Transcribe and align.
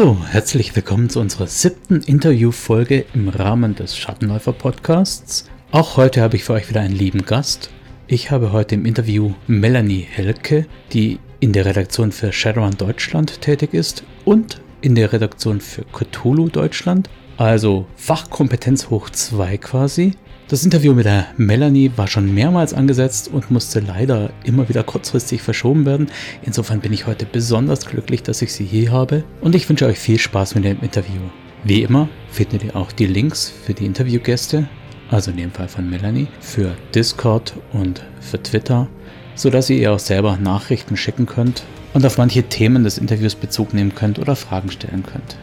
So, 0.00 0.16
herzlich 0.30 0.76
willkommen 0.76 1.10
zu 1.10 1.18
unserer 1.18 1.48
siebten 1.48 2.02
Interviewfolge 2.02 3.04
im 3.14 3.28
Rahmen 3.28 3.74
des 3.74 3.98
Schattenläufer 3.98 4.52
Podcasts. 4.52 5.50
Auch 5.72 5.96
heute 5.96 6.22
habe 6.22 6.36
ich 6.36 6.44
für 6.44 6.52
euch 6.52 6.68
wieder 6.68 6.82
einen 6.82 6.94
lieben 6.94 7.24
Gast. 7.24 7.70
Ich 8.06 8.30
habe 8.30 8.52
heute 8.52 8.76
im 8.76 8.86
Interview 8.86 9.34
Melanie 9.48 10.06
Helke, 10.08 10.66
die 10.92 11.18
in 11.40 11.52
der 11.52 11.64
Redaktion 11.64 12.12
für 12.12 12.32
Shadowrun 12.32 12.76
Deutschland 12.78 13.40
tätig 13.40 13.74
ist 13.74 14.04
und 14.24 14.60
in 14.82 14.94
der 14.94 15.12
Redaktion 15.12 15.60
für 15.60 15.82
Cthulhu 15.82 16.48
Deutschland, 16.48 17.10
also 17.36 17.88
Fachkompetenz 17.96 18.90
hoch 18.90 19.10
2 19.10 19.58
quasi. 19.58 20.12
Das 20.48 20.64
Interview 20.64 20.94
mit 20.94 21.04
der 21.04 21.26
Melanie 21.36 21.92
war 21.96 22.06
schon 22.06 22.32
mehrmals 22.32 22.72
angesetzt 22.72 23.28
und 23.30 23.50
musste 23.50 23.80
leider 23.80 24.30
immer 24.44 24.66
wieder 24.70 24.82
kurzfristig 24.82 25.42
verschoben 25.42 25.84
werden. 25.84 26.06
Insofern 26.42 26.80
bin 26.80 26.94
ich 26.94 27.06
heute 27.06 27.26
besonders 27.26 27.84
glücklich, 27.84 28.22
dass 28.22 28.40
ich 28.40 28.54
sie 28.54 28.64
hier 28.64 28.90
habe 28.90 29.24
und 29.42 29.54
ich 29.54 29.68
wünsche 29.68 29.84
euch 29.84 29.98
viel 29.98 30.18
Spaß 30.18 30.54
mit 30.54 30.64
dem 30.64 30.80
Interview. 30.80 31.20
Wie 31.64 31.82
immer 31.82 32.08
findet 32.30 32.64
ihr 32.64 32.76
auch 32.76 32.92
die 32.92 33.04
Links 33.04 33.52
für 33.66 33.74
die 33.74 33.84
Interviewgäste, 33.84 34.66
also 35.10 35.32
in 35.32 35.36
dem 35.36 35.52
Fall 35.52 35.68
von 35.68 35.90
Melanie, 35.90 36.28
für 36.40 36.74
Discord 36.94 37.52
und 37.74 38.02
für 38.22 38.42
Twitter, 38.42 38.88
sodass 39.34 39.68
ihr 39.68 39.76
ihr 39.76 39.92
auch 39.92 39.98
selber 39.98 40.38
Nachrichten 40.38 40.96
schicken 40.96 41.26
könnt 41.26 41.64
und 41.92 42.06
auf 42.06 42.16
manche 42.16 42.42
Themen 42.42 42.84
des 42.84 42.96
Interviews 42.96 43.34
Bezug 43.34 43.74
nehmen 43.74 43.94
könnt 43.94 44.18
oder 44.18 44.34
Fragen 44.34 44.70
stellen 44.70 45.02
könnt. 45.02 45.36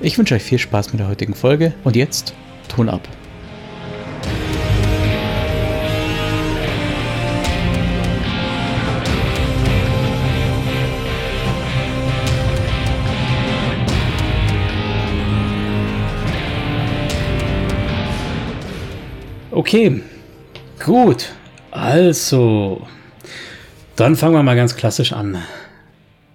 Ich 0.00 0.16
wünsche 0.16 0.36
euch 0.36 0.42
viel 0.42 0.58
Spaß 0.58 0.94
mit 0.94 1.00
der 1.00 1.08
heutigen 1.08 1.34
Folge 1.34 1.74
und 1.84 1.96
jetzt 1.96 2.32
Ton 2.68 2.88
ab. 2.88 3.06
Okay, 19.68 20.00
gut. 20.82 21.28
Also, 21.70 22.88
dann 23.96 24.16
fangen 24.16 24.32
wir 24.32 24.42
mal 24.42 24.56
ganz 24.56 24.76
klassisch 24.76 25.12
an. 25.12 25.44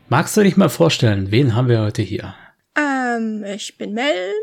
Magst 0.07 0.37
du 0.37 0.43
dich 0.43 0.55
mal 0.55 0.69
vorstellen, 0.69 1.31
wen 1.31 1.55
haben 1.55 1.67
wir 1.67 1.81
heute 1.81 2.03
hier? 2.03 2.35
Ähm, 2.77 3.43
ich 3.43 3.75
bin 3.79 3.95
Mel. 3.95 4.33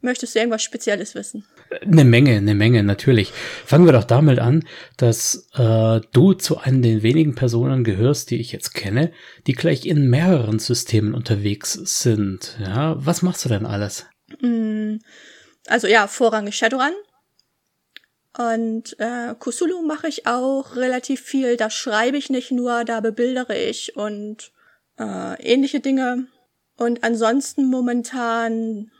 Möchtest 0.00 0.34
du 0.34 0.38
irgendwas 0.38 0.62
Spezielles 0.62 1.14
wissen? 1.14 1.44
Eine 1.82 2.04
Menge, 2.04 2.36
eine 2.36 2.54
Menge, 2.54 2.82
natürlich. 2.82 3.32
Fangen 3.64 3.86
wir 3.86 3.92
doch 3.92 4.04
damit 4.04 4.38
an, 4.38 4.64
dass 4.96 5.48
äh, 5.54 6.00
du 6.12 6.32
zu 6.34 6.58
einem 6.58 6.82
den 6.82 7.02
wenigen 7.02 7.34
Personen 7.34 7.84
gehörst, 7.84 8.30
die 8.30 8.40
ich 8.40 8.52
jetzt 8.52 8.74
kenne, 8.74 9.12
die 9.46 9.54
gleich 9.54 9.86
in 9.86 10.08
mehreren 10.08 10.58
Systemen 10.58 11.14
unterwegs 11.14 11.72
sind. 11.72 12.56
Ja, 12.60 12.94
was 12.98 13.22
machst 13.22 13.44
du 13.44 13.48
denn 13.48 13.66
alles? 13.66 14.06
Mm, 14.40 14.96
also 15.66 15.86
ja, 15.86 16.06
vorrangig 16.06 16.56
Shadowrun. 16.56 16.92
Und 18.38 18.98
äh, 18.98 19.34
Kusulu 19.38 19.82
mache 19.82 20.08
ich 20.08 20.26
auch 20.26 20.76
relativ 20.76 21.20
viel. 21.22 21.56
Da 21.56 21.70
schreibe 21.70 22.18
ich 22.18 22.28
nicht 22.28 22.52
nur, 22.52 22.84
da 22.84 23.00
bebildere 23.00 23.56
ich 23.56 23.96
und 23.96 24.52
äh, 24.98 25.42
ähnliche 25.42 25.80
Dinge. 25.80 26.26
Und 26.76 27.02
ansonsten 27.02 27.66
momentan 27.70 28.90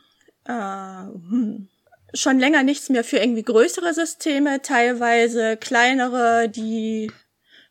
äh, 0.45 0.53
hm, 0.53 1.69
schon 2.13 2.39
länger 2.39 2.63
nichts 2.63 2.89
mehr 2.89 3.03
für 3.03 3.17
irgendwie 3.17 3.43
größere 3.43 3.93
Systeme, 3.93 4.61
teilweise 4.61 5.57
kleinere, 5.57 6.49
die 6.49 7.11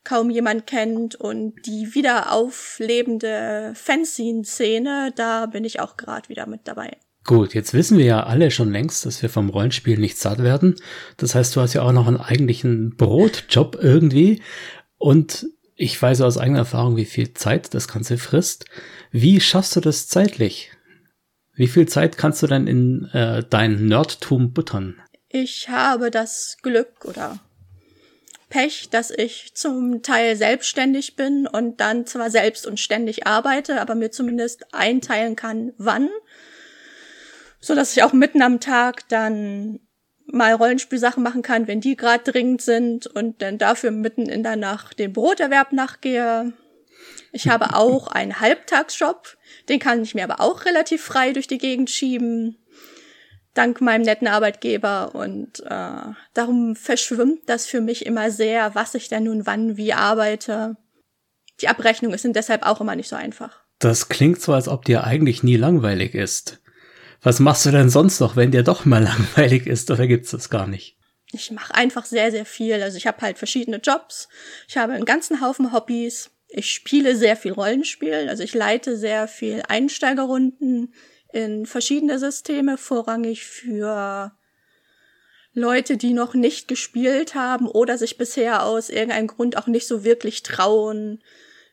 kaum 0.04 0.30
jemand 0.30 0.66
kennt 0.66 1.16
und 1.16 1.54
die 1.66 1.94
wieder 1.94 2.32
auflebende 2.32 3.72
Fanzine-Szene, 3.74 5.12
da 5.16 5.46
bin 5.46 5.64
ich 5.64 5.80
auch 5.80 5.96
gerade 5.96 6.28
wieder 6.28 6.46
mit 6.46 6.60
dabei. 6.64 6.96
Gut, 7.24 7.54
jetzt 7.54 7.74
wissen 7.74 7.98
wir 7.98 8.04
ja 8.04 8.22
alle 8.22 8.52
schon 8.52 8.70
längst, 8.70 9.04
dass 9.04 9.20
wir 9.20 9.28
vom 9.28 9.50
Rollenspiel 9.50 9.98
nicht 9.98 10.16
satt 10.16 10.44
werden. 10.44 10.76
Das 11.16 11.34
heißt, 11.34 11.56
du 11.56 11.60
hast 11.60 11.74
ja 11.74 11.82
auch 11.82 11.90
noch 11.90 12.06
einen 12.06 12.20
eigentlichen 12.20 12.94
Brotjob 12.96 13.76
irgendwie. 13.82 14.42
Und 14.96 15.46
ich 15.74 16.00
weiß 16.00 16.20
aus 16.20 16.38
eigener 16.38 16.60
Erfahrung, 16.60 16.96
wie 16.96 17.04
viel 17.04 17.34
Zeit 17.34 17.74
das 17.74 17.88
Ganze 17.88 18.16
frisst. 18.16 18.66
Wie 19.10 19.40
schaffst 19.40 19.74
du 19.74 19.80
das 19.80 20.06
zeitlich? 20.06 20.70
Wie 21.56 21.68
viel 21.68 21.88
Zeit 21.88 22.18
kannst 22.18 22.42
du 22.42 22.46
denn 22.46 22.66
in 22.66 23.08
äh, 23.12 23.42
dein 23.48 23.86
Nerdtum 23.86 24.52
buttern? 24.52 25.00
Ich 25.28 25.70
habe 25.70 26.10
das 26.10 26.58
Glück 26.62 27.04
oder 27.04 27.40
Pech, 28.50 28.90
dass 28.90 29.10
ich 29.10 29.54
zum 29.54 30.02
Teil 30.02 30.36
selbstständig 30.36 31.16
bin 31.16 31.46
und 31.46 31.80
dann 31.80 32.06
zwar 32.06 32.30
selbst 32.30 32.66
und 32.66 32.78
ständig 32.78 33.26
arbeite, 33.26 33.80
aber 33.80 33.94
mir 33.94 34.10
zumindest 34.10 34.72
einteilen 34.72 35.34
kann, 35.34 35.72
wann, 35.78 36.10
so 37.58 37.74
dass 37.74 37.96
ich 37.96 38.02
auch 38.02 38.12
mitten 38.12 38.42
am 38.42 38.60
Tag 38.60 39.08
dann 39.08 39.80
mal 40.26 40.52
Rollenspielsachen 40.52 41.22
machen 41.22 41.42
kann, 41.42 41.66
wenn 41.66 41.80
die 41.80 41.96
gerade 41.96 42.30
dringend 42.30 42.60
sind 42.60 43.06
und 43.06 43.40
dann 43.40 43.58
dafür 43.58 43.90
mitten 43.90 44.28
in 44.28 44.42
der 44.42 44.56
Nacht 44.56 44.98
den 44.98 45.12
Broterwerb 45.12 45.72
nachgehe. 45.72 46.52
Ich 47.36 47.48
habe 47.48 47.74
auch 47.74 48.06
einen 48.06 48.40
Halbtagsjob, 48.40 49.36
den 49.68 49.78
kann 49.78 50.02
ich 50.02 50.14
mir 50.14 50.24
aber 50.24 50.40
auch 50.40 50.64
relativ 50.64 51.02
frei 51.02 51.34
durch 51.34 51.46
die 51.46 51.58
Gegend 51.58 51.90
schieben, 51.90 52.56
dank 53.52 53.82
meinem 53.82 54.00
netten 54.00 54.26
Arbeitgeber. 54.26 55.14
Und 55.14 55.60
äh, 55.66 56.14
darum 56.32 56.76
verschwimmt 56.76 57.42
das 57.44 57.66
für 57.66 57.82
mich 57.82 58.06
immer 58.06 58.30
sehr, 58.30 58.74
was 58.74 58.94
ich 58.94 59.10
denn 59.10 59.24
nun 59.24 59.44
wann 59.44 59.76
wie 59.76 59.92
arbeite. 59.92 60.78
Die 61.60 61.68
Abrechnungen 61.68 62.16
sind 62.16 62.36
deshalb 62.36 62.64
auch 62.64 62.80
immer 62.80 62.96
nicht 62.96 63.10
so 63.10 63.16
einfach. 63.16 63.60
Das 63.80 64.08
klingt 64.08 64.40
so, 64.40 64.54
als 64.54 64.66
ob 64.66 64.86
dir 64.86 65.04
eigentlich 65.04 65.42
nie 65.42 65.56
langweilig 65.56 66.14
ist. 66.14 66.62
Was 67.20 67.38
machst 67.38 67.66
du 67.66 67.70
denn 67.70 67.90
sonst 67.90 68.18
noch, 68.18 68.36
wenn 68.36 68.50
dir 68.50 68.62
doch 68.62 68.86
mal 68.86 69.02
langweilig 69.04 69.66
ist, 69.66 69.90
oder 69.90 70.06
gibt's 70.06 70.30
das 70.30 70.48
gar 70.48 70.66
nicht? 70.66 70.96
Ich 71.32 71.50
mache 71.50 71.74
einfach 71.74 72.06
sehr, 72.06 72.30
sehr 72.30 72.46
viel. 72.46 72.82
Also 72.82 72.96
ich 72.96 73.06
habe 73.06 73.20
halt 73.20 73.36
verschiedene 73.36 73.76
Jobs. 73.76 74.30
Ich 74.68 74.78
habe 74.78 74.94
einen 74.94 75.04
ganzen 75.04 75.42
Haufen 75.42 75.74
Hobbys. 75.74 76.30
Ich 76.48 76.70
spiele 76.70 77.16
sehr 77.16 77.36
viel 77.36 77.52
Rollenspiel, 77.52 78.28
also 78.28 78.42
ich 78.42 78.54
leite 78.54 78.96
sehr 78.96 79.28
viel 79.28 79.62
Einsteigerrunden 79.68 80.94
in 81.32 81.66
verschiedene 81.66 82.18
Systeme, 82.18 82.78
vorrangig 82.78 83.44
für 83.44 84.32
Leute, 85.52 85.96
die 85.96 86.12
noch 86.12 86.34
nicht 86.34 86.68
gespielt 86.68 87.34
haben 87.34 87.66
oder 87.66 87.98
sich 87.98 88.18
bisher 88.18 88.64
aus 88.64 88.90
irgendeinem 88.90 89.26
Grund 89.26 89.56
auch 89.56 89.66
nicht 89.66 89.86
so 89.86 90.04
wirklich 90.04 90.42
trauen, 90.42 91.22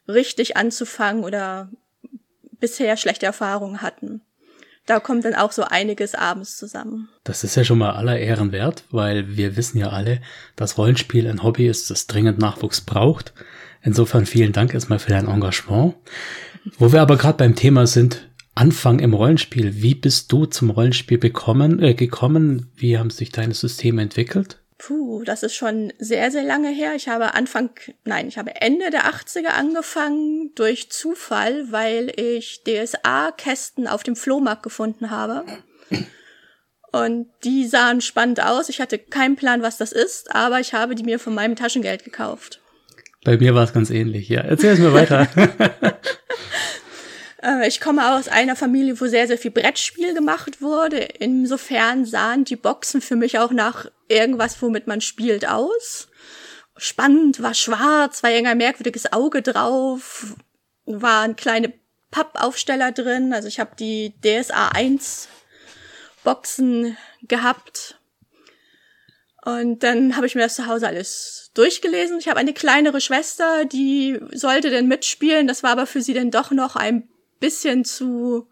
richtig 0.07 0.57
anzufangen 0.57 1.23
oder 1.23 1.69
bisher 2.59 2.97
schlechte 2.97 3.25
Erfahrungen 3.25 3.81
hatten. 3.81 4.21
Da 4.85 4.99
kommt 4.99 5.23
dann 5.23 5.35
auch 5.35 5.51
so 5.51 5.63
einiges 5.63 6.13
abends 6.13 6.57
zusammen. 6.57 7.09
Das 7.23 7.43
ist 7.43 7.55
ja 7.55 7.63
schon 7.63 7.77
mal 7.77 7.91
aller 7.91 8.19
Ehren 8.19 8.51
wert, 8.51 8.83
weil 8.91 9.37
wir 9.37 9.55
wissen 9.55 9.77
ja 9.77 9.89
alle, 9.89 10.21
dass 10.55 10.77
Rollenspiel 10.77 11.27
ein 11.27 11.43
Hobby 11.43 11.67
ist, 11.67 11.89
das 11.89 12.07
dringend 12.07 12.39
Nachwuchs 12.39 12.81
braucht. 12.81 13.33
Insofern 13.83 14.25
vielen 14.25 14.53
Dank 14.53 14.73
erstmal 14.73 14.99
für 14.99 15.11
dein 15.11 15.27
Engagement. 15.27 15.95
Wo 16.77 16.91
wir 16.93 17.01
aber 17.01 17.17
gerade 17.17 17.37
beim 17.37 17.55
Thema 17.55 17.85
sind, 17.85 18.29
Anfang 18.55 18.99
im 18.99 19.13
Rollenspiel. 19.13 19.81
Wie 19.81 19.95
bist 19.95 20.31
du 20.31 20.45
zum 20.45 20.69
Rollenspiel 20.69 21.17
bekommen, 21.17 21.81
äh, 21.81 21.93
gekommen? 21.93 22.71
Wie 22.75 22.97
haben 22.97 23.09
sich 23.09 23.31
deine 23.31 23.53
Systeme 23.53 24.01
entwickelt? 24.01 24.59
Puh, 24.77 25.23
das 25.23 25.43
ist 25.43 25.55
schon 25.55 25.93
sehr, 25.97 26.29
sehr 26.29 26.43
lange 26.43 26.69
her. 26.69 26.93
Ich 26.95 27.07
habe 27.07 27.33
Anfang, 27.33 27.71
nein, 28.03 28.27
ich 28.27 28.37
habe 28.37 28.61
Ende 28.61 28.91
der 28.91 29.05
80er 29.05 29.47
angefangen 29.47 30.51
durch 30.55 30.91
Zufall, 30.91 31.71
weil 31.71 32.11
ich 32.15 32.63
DSA-Kästen 32.65 33.87
auf 33.87 34.03
dem 34.03 34.15
Flohmarkt 34.15 34.63
gefunden 34.63 35.09
habe. 35.09 35.45
Und 36.91 37.27
die 37.43 37.65
sahen 37.65 38.01
spannend 38.01 38.43
aus. 38.43 38.69
Ich 38.69 38.79
hatte 38.79 38.99
keinen 38.99 39.35
Plan, 39.35 39.63
was 39.63 39.77
das 39.77 39.91
ist, 39.91 40.35
aber 40.35 40.59
ich 40.59 40.73
habe 40.75 40.93
die 40.93 41.03
mir 41.03 41.17
von 41.17 41.33
meinem 41.33 41.55
Taschengeld 41.55 42.03
gekauft. 42.03 42.59
Bei 43.23 43.37
mir 43.37 43.55
war 43.55 43.63
es 43.63 43.73
ganz 43.73 43.89
ähnlich, 43.89 44.29
ja. 44.29 44.41
Erzähl 44.41 44.73
es 44.73 44.79
mir 44.79 44.93
weiter. 44.93 45.27
Äh, 47.43 47.67
ich 47.67 47.81
komme 47.81 48.15
aus 48.15 48.29
einer 48.29 48.55
Familie, 48.55 48.99
wo 48.99 49.05
sehr, 49.07 49.27
sehr 49.27 49.37
viel 49.37 49.51
Brettspiel 49.51 50.13
gemacht 50.13 50.61
wurde. 50.61 50.97
Insofern 50.97 52.05
sahen 52.05 52.45
die 52.45 52.55
Boxen 52.55 53.01
für 53.01 53.15
mich 53.17 53.37
auch 53.37 53.51
nach 53.51 53.87
irgendwas, 54.07 54.61
womit 54.61 54.87
man 54.87 55.01
spielt, 55.01 55.47
aus. 55.47 56.07
Spannend, 56.77 57.41
war 57.41 57.53
schwarz, 57.53 58.23
war 58.23 58.31
irgendein 58.31 58.57
merkwürdiges 58.57 59.11
Auge 59.11 59.41
drauf, 59.41 60.35
waren 60.85 61.35
kleine 61.35 61.73
Pappaufsteller 62.09 62.91
drin. 62.91 63.33
Also 63.33 63.47
ich 63.47 63.59
habe 63.59 63.75
die 63.77 64.13
DSA 64.21 64.69
1 64.69 65.27
Boxen 66.23 66.97
gehabt. 67.23 67.99
Und 69.45 69.83
dann 69.83 70.15
habe 70.15 70.25
ich 70.25 70.35
mir 70.35 70.41
das 70.41 70.55
zu 70.55 70.67
Hause 70.67 70.87
alles 70.87 71.51
durchgelesen. 71.53 72.17
Ich 72.19 72.29
habe 72.29 72.39
eine 72.39 72.53
kleinere 72.53 73.01
Schwester, 73.01 73.65
die 73.65 74.19
sollte 74.31 74.69
denn 74.69 74.87
mitspielen. 74.87 75.47
Das 75.47 75.63
war 75.63 75.71
aber 75.71 75.85
für 75.85 76.01
sie 76.01 76.13
dann 76.13 76.31
doch 76.31 76.51
noch 76.51 76.77
ein 76.77 77.09
bisschen 77.39 77.83
zu 77.83 78.47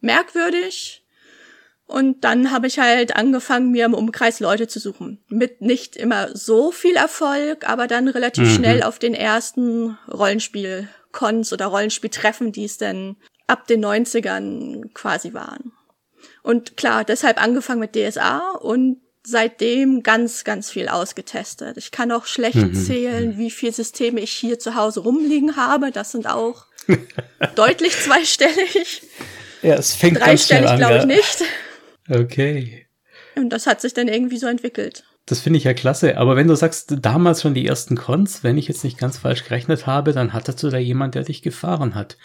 merkwürdig. 0.00 1.04
Und 1.86 2.24
dann 2.24 2.50
habe 2.50 2.68
ich 2.68 2.78
halt 2.78 3.16
angefangen, 3.16 3.72
mir 3.72 3.84
im 3.84 3.94
Umkreis 3.94 4.40
Leute 4.40 4.68
zu 4.68 4.78
suchen. 4.78 5.22
Mit 5.28 5.60
nicht 5.60 5.96
immer 5.96 6.34
so 6.34 6.70
viel 6.70 6.96
Erfolg, 6.96 7.68
aber 7.68 7.88
dann 7.88 8.08
relativ 8.08 8.44
mhm. 8.44 8.54
schnell 8.54 8.82
auf 8.84 9.00
den 9.00 9.14
ersten 9.14 9.98
Rollenspiel-Cons 10.10 11.52
oder 11.52 11.66
Rollenspieltreffen, 11.66 12.52
die 12.52 12.64
es 12.64 12.78
denn 12.78 13.16
ab 13.48 13.66
den 13.66 13.84
90ern 13.84 14.92
quasi 14.94 15.34
waren. 15.34 15.72
Und 16.42 16.76
klar, 16.76 17.04
deshalb 17.04 17.42
angefangen 17.42 17.80
mit 17.80 17.94
DSA 17.96 18.52
und 18.60 19.00
seitdem 19.26 20.02
ganz, 20.02 20.44
ganz 20.44 20.70
viel 20.70 20.88
ausgetestet. 20.88 21.76
Ich 21.76 21.90
kann 21.90 22.12
auch 22.12 22.26
schlecht 22.26 22.56
mhm. 22.56 22.74
zählen, 22.74 23.38
wie 23.38 23.50
viele 23.50 23.72
Systeme 23.72 24.20
ich 24.20 24.32
hier 24.32 24.58
zu 24.58 24.74
Hause 24.74 25.00
rumliegen 25.00 25.56
habe. 25.56 25.90
Das 25.90 26.12
sind 26.12 26.26
auch 26.26 26.66
deutlich 27.54 27.98
zweistellig. 27.98 29.02
Ja, 29.62 29.74
es 29.74 29.94
fängt 29.94 30.18
Dreistellig 30.18 30.76
glaube 30.76 30.98
ich 30.98 31.06
nicht. 31.06 31.44
Okay. 32.08 32.86
Und 33.34 33.50
das 33.50 33.66
hat 33.66 33.80
sich 33.80 33.94
dann 33.94 34.08
irgendwie 34.08 34.36
so 34.36 34.46
entwickelt. 34.46 35.04
Das 35.26 35.40
finde 35.40 35.56
ich 35.56 35.64
ja 35.64 35.72
klasse. 35.72 36.18
Aber 36.18 36.36
wenn 36.36 36.48
du 36.48 36.54
sagst, 36.54 36.96
damals 37.00 37.40
schon 37.40 37.54
die 37.54 37.66
ersten 37.66 37.96
Cons, 37.96 38.44
wenn 38.44 38.58
ich 38.58 38.68
jetzt 38.68 38.84
nicht 38.84 38.98
ganz 38.98 39.18
falsch 39.18 39.44
gerechnet 39.44 39.86
habe, 39.86 40.12
dann 40.12 40.32
hattest 40.32 40.62
du 40.62 40.68
da 40.68 40.76
jemand, 40.76 41.14
der 41.14 41.24
dich 41.24 41.40
gefahren 41.40 41.94
hat. 41.94 42.18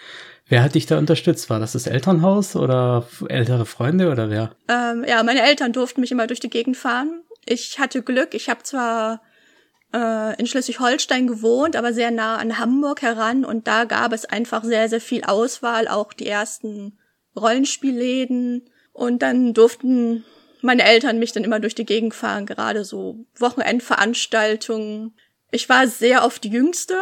Wer 0.47 0.63
hat 0.63 0.75
dich 0.75 0.85
da 0.85 0.97
unterstützt? 0.97 1.49
War 1.49 1.59
das 1.59 1.73
das 1.73 1.87
Elternhaus 1.87 2.55
oder 2.55 3.07
ältere 3.29 3.65
Freunde 3.65 4.11
oder 4.11 4.29
wer? 4.29 4.51
Ähm, 4.67 5.05
ja, 5.07 5.23
meine 5.23 5.43
Eltern 5.43 5.71
durften 5.71 6.01
mich 6.01 6.11
immer 6.11 6.27
durch 6.27 6.39
die 6.39 6.49
Gegend 6.49 6.75
fahren. 6.75 7.21
Ich 7.45 7.79
hatte 7.79 8.01
Glück. 8.01 8.33
Ich 8.33 8.49
habe 8.49 8.63
zwar 8.63 9.21
äh, 9.93 10.39
in 10.39 10.47
Schleswig-Holstein 10.47 11.27
gewohnt, 11.27 11.75
aber 11.75 11.93
sehr 11.93 12.11
nah 12.11 12.37
an 12.37 12.59
Hamburg 12.59 13.01
heran 13.01 13.45
und 13.45 13.67
da 13.67 13.85
gab 13.85 14.13
es 14.13 14.25
einfach 14.25 14.63
sehr, 14.63 14.89
sehr 14.89 15.01
viel 15.01 15.23
Auswahl, 15.23 15.87
auch 15.87 16.13
die 16.13 16.27
ersten 16.27 16.97
Rollenspielläden 17.35 18.69
und 18.91 19.21
dann 19.21 19.53
durften 19.53 20.25
meine 20.61 20.83
Eltern 20.83 21.19
mich 21.19 21.31
dann 21.31 21.43
immer 21.43 21.59
durch 21.59 21.75
die 21.75 21.85
Gegend 21.85 22.13
fahren, 22.13 22.45
gerade 22.45 22.83
so 22.85 23.25
Wochenendveranstaltungen. 23.37 25.13
Ich 25.51 25.69
war 25.69 25.87
sehr 25.87 26.25
oft 26.25 26.43
die 26.43 26.49
Jüngste, 26.49 26.95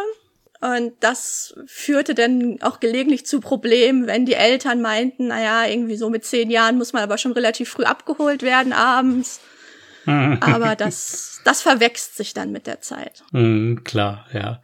und 0.60 0.92
das 1.00 1.54
führte 1.66 2.14
dann 2.14 2.58
auch 2.62 2.80
gelegentlich 2.80 3.24
zu 3.26 3.38
Problemen, 3.40 4.08
wenn 4.08 4.26
die 4.26 4.34
Eltern 4.34 4.82
meinten, 4.82 5.28
naja, 5.28 5.66
irgendwie 5.66 5.96
so 5.96 6.10
mit 6.10 6.24
zehn 6.24 6.50
Jahren 6.50 6.78
muss 6.78 6.92
man 6.92 7.02
aber 7.02 7.16
schon 7.16 7.32
relativ 7.32 7.68
früh 7.68 7.84
abgeholt 7.84 8.42
werden 8.42 8.72
abends. 8.72 9.40
aber 10.06 10.74
das, 10.74 11.40
das 11.44 11.62
verwächst 11.62 12.16
sich 12.16 12.34
dann 12.34 12.50
mit 12.50 12.66
der 12.66 12.80
Zeit. 12.80 13.22
Mm, 13.32 13.76
klar, 13.84 14.26
ja. 14.32 14.62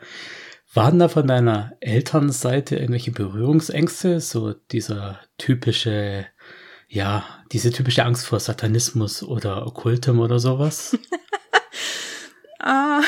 Waren 0.72 0.98
da 0.98 1.08
von 1.08 1.28
deiner 1.28 1.76
Elternseite 1.80 2.76
irgendwelche 2.76 3.12
Berührungsängste? 3.12 4.20
So 4.20 4.52
dieser 4.52 5.20
typische, 5.38 6.26
ja, 6.94 7.24
diese 7.50 7.72
typische 7.72 8.04
Angst 8.04 8.24
vor 8.24 8.38
Satanismus 8.38 9.24
oder 9.24 9.66
Okkultem 9.66 10.20
oder 10.20 10.38
sowas? 10.38 10.96
ah, 12.60 13.02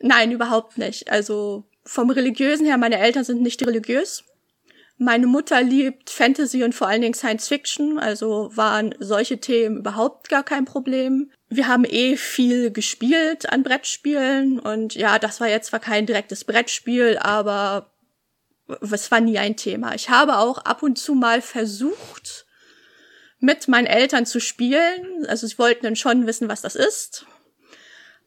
nein, 0.00 0.32
überhaupt 0.32 0.76
nicht. 0.76 1.08
Also 1.08 1.64
vom 1.84 2.10
Religiösen 2.10 2.66
her, 2.66 2.78
meine 2.78 2.98
Eltern 2.98 3.22
sind 3.22 3.42
nicht 3.42 3.64
religiös. 3.64 4.24
Meine 4.98 5.28
Mutter 5.28 5.62
liebt 5.62 6.10
Fantasy 6.10 6.64
und 6.64 6.74
vor 6.74 6.88
allen 6.88 7.00
Dingen 7.00 7.14
Science 7.14 7.46
Fiction, 7.46 7.98
also 7.98 8.50
waren 8.54 8.92
solche 8.98 9.38
Themen 9.38 9.78
überhaupt 9.78 10.28
gar 10.28 10.42
kein 10.42 10.64
Problem. 10.64 11.30
Wir 11.48 11.68
haben 11.68 11.84
eh 11.84 12.16
viel 12.16 12.72
gespielt 12.72 13.50
an 13.50 13.62
Brettspielen 13.62 14.58
und 14.58 14.96
ja, 14.96 15.20
das 15.20 15.40
war 15.40 15.48
jetzt 15.48 15.68
zwar 15.68 15.80
kein 15.80 16.06
direktes 16.06 16.44
Brettspiel, 16.44 17.18
aber 17.18 17.92
es 18.80 19.10
war 19.10 19.20
nie 19.20 19.38
ein 19.38 19.56
Thema. 19.56 19.94
Ich 19.94 20.10
habe 20.10 20.38
auch 20.38 20.58
ab 20.58 20.82
und 20.82 20.98
zu 20.98 21.14
mal 21.14 21.40
versucht, 21.40 22.46
mit 23.40 23.68
meinen 23.68 23.86
Eltern 23.86 24.26
zu 24.26 24.40
spielen. 24.40 25.26
Also 25.26 25.46
sie 25.46 25.58
wollten 25.58 25.84
dann 25.84 25.96
schon 25.96 26.26
wissen, 26.26 26.48
was 26.48 26.62
das 26.62 26.76
ist. 26.76 27.26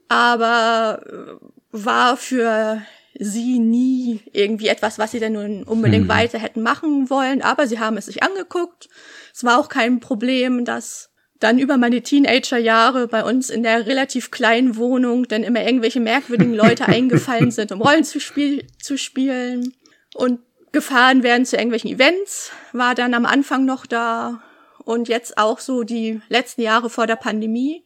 Aber 0.09 1.01
äh, 1.05 1.45
war 1.71 2.17
für 2.17 2.81
sie 3.17 3.59
nie 3.59 4.21
irgendwie 4.31 4.67
etwas, 4.67 4.97
was 4.97 5.11
sie 5.11 5.19
denn 5.19 5.33
nun 5.33 5.63
unbedingt 5.63 6.05
mhm. 6.05 6.09
weiter 6.09 6.39
hätten 6.39 6.61
machen 6.61 7.09
wollen, 7.09 7.41
aber 7.41 7.67
sie 7.67 7.79
haben 7.79 7.97
es 7.97 8.07
sich 8.07 8.23
angeguckt. 8.23 8.89
Es 9.33 9.43
war 9.43 9.59
auch 9.59 9.69
kein 9.69 9.99
Problem, 9.99 10.65
dass 10.65 11.11
dann 11.39 11.59
über 11.59 11.77
meine 11.77 12.01
Teenagerjahre 12.01 13.07
bei 13.07 13.23
uns 13.23 13.49
in 13.49 13.63
der 13.63 13.85
relativ 13.85 14.31
kleinen 14.31 14.77
Wohnung 14.77 15.27
dann 15.27 15.43
immer 15.43 15.63
irgendwelche 15.63 15.99
merkwürdigen 15.99 16.53
Leute 16.53 16.85
eingefallen 16.87 17.51
sind, 17.51 17.71
um 17.71 17.81
Rollen 17.81 18.03
zu, 18.03 18.19
spiel 18.19 18.67
zu 18.81 18.97
spielen 18.97 19.73
und 20.15 20.39
gefahren 20.71 21.21
werden 21.21 21.45
zu 21.45 21.55
irgendwelchen 21.55 21.91
Events, 21.91 22.51
war 22.71 22.95
dann 22.95 23.13
am 23.13 23.25
Anfang 23.25 23.65
noch 23.65 23.85
da 23.85 24.41
und 24.85 25.07
jetzt 25.07 25.37
auch 25.37 25.59
so 25.59 25.83
die 25.83 26.21
letzten 26.29 26.61
Jahre 26.61 26.89
vor 26.89 27.07
der 27.07 27.15
Pandemie 27.15 27.83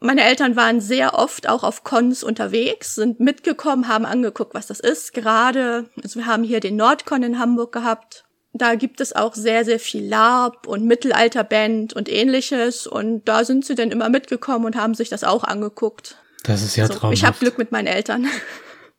meine 0.00 0.22
Eltern 0.22 0.54
waren 0.54 0.80
sehr 0.80 1.14
oft 1.14 1.48
auch 1.48 1.64
auf 1.64 1.82
Cons 1.82 2.22
unterwegs, 2.22 2.94
sind 2.94 3.18
mitgekommen, 3.18 3.88
haben 3.88 4.06
angeguckt, 4.06 4.54
was 4.54 4.68
das 4.68 4.78
ist. 4.78 5.12
Gerade, 5.12 5.86
also 6.02 6.20
wir 6.20 6.26
haben 6.26 6.44
hier 6.44 6.60
den 6.60 6.76
Nordcon 6.76 7.24
in 7.24 7.38
Hamburg 7.38 7.72
gehabt. 7.72 8.24
Da 8.52 8.76
gibt 8.76 9.00
es 9.00 9.14
auch 9.14 9.34
sehr, 9.34 9.64
sehr 9.64 9.80
viel 9.80 10.06
Lab 10.06 10.66
und 10.66 10.84
Mittelalterband 10.84 11.94
und 11.94 12.08
ähnliches. 12.08 12.86
Und 12.86 13.24
da 13.24 13.44
sind 13.44 13.64
sie 13.64 13.74
dann 13.74 13.90
immer 13.90 14.08
mitgekommen 14.08 14.66
und 14.66 14.76
haben 14.76 14.94
sich 14.94 15.08
das 15.08 15.24
auch 15.24 15.42
angeguckt. 15.42 16.16
Das 16.44 16.62
ist 16.62 16.76
ja 16.76 16.84
also, 16.84 16.94
traumhaft. 16.94 17.18
Ich 17.18 17.24
habe 17.24 17.38
Glück 17.38 17.58
mit 17.58 17.72
meinen 17.72 17.88
Eltern. 17.88 18.26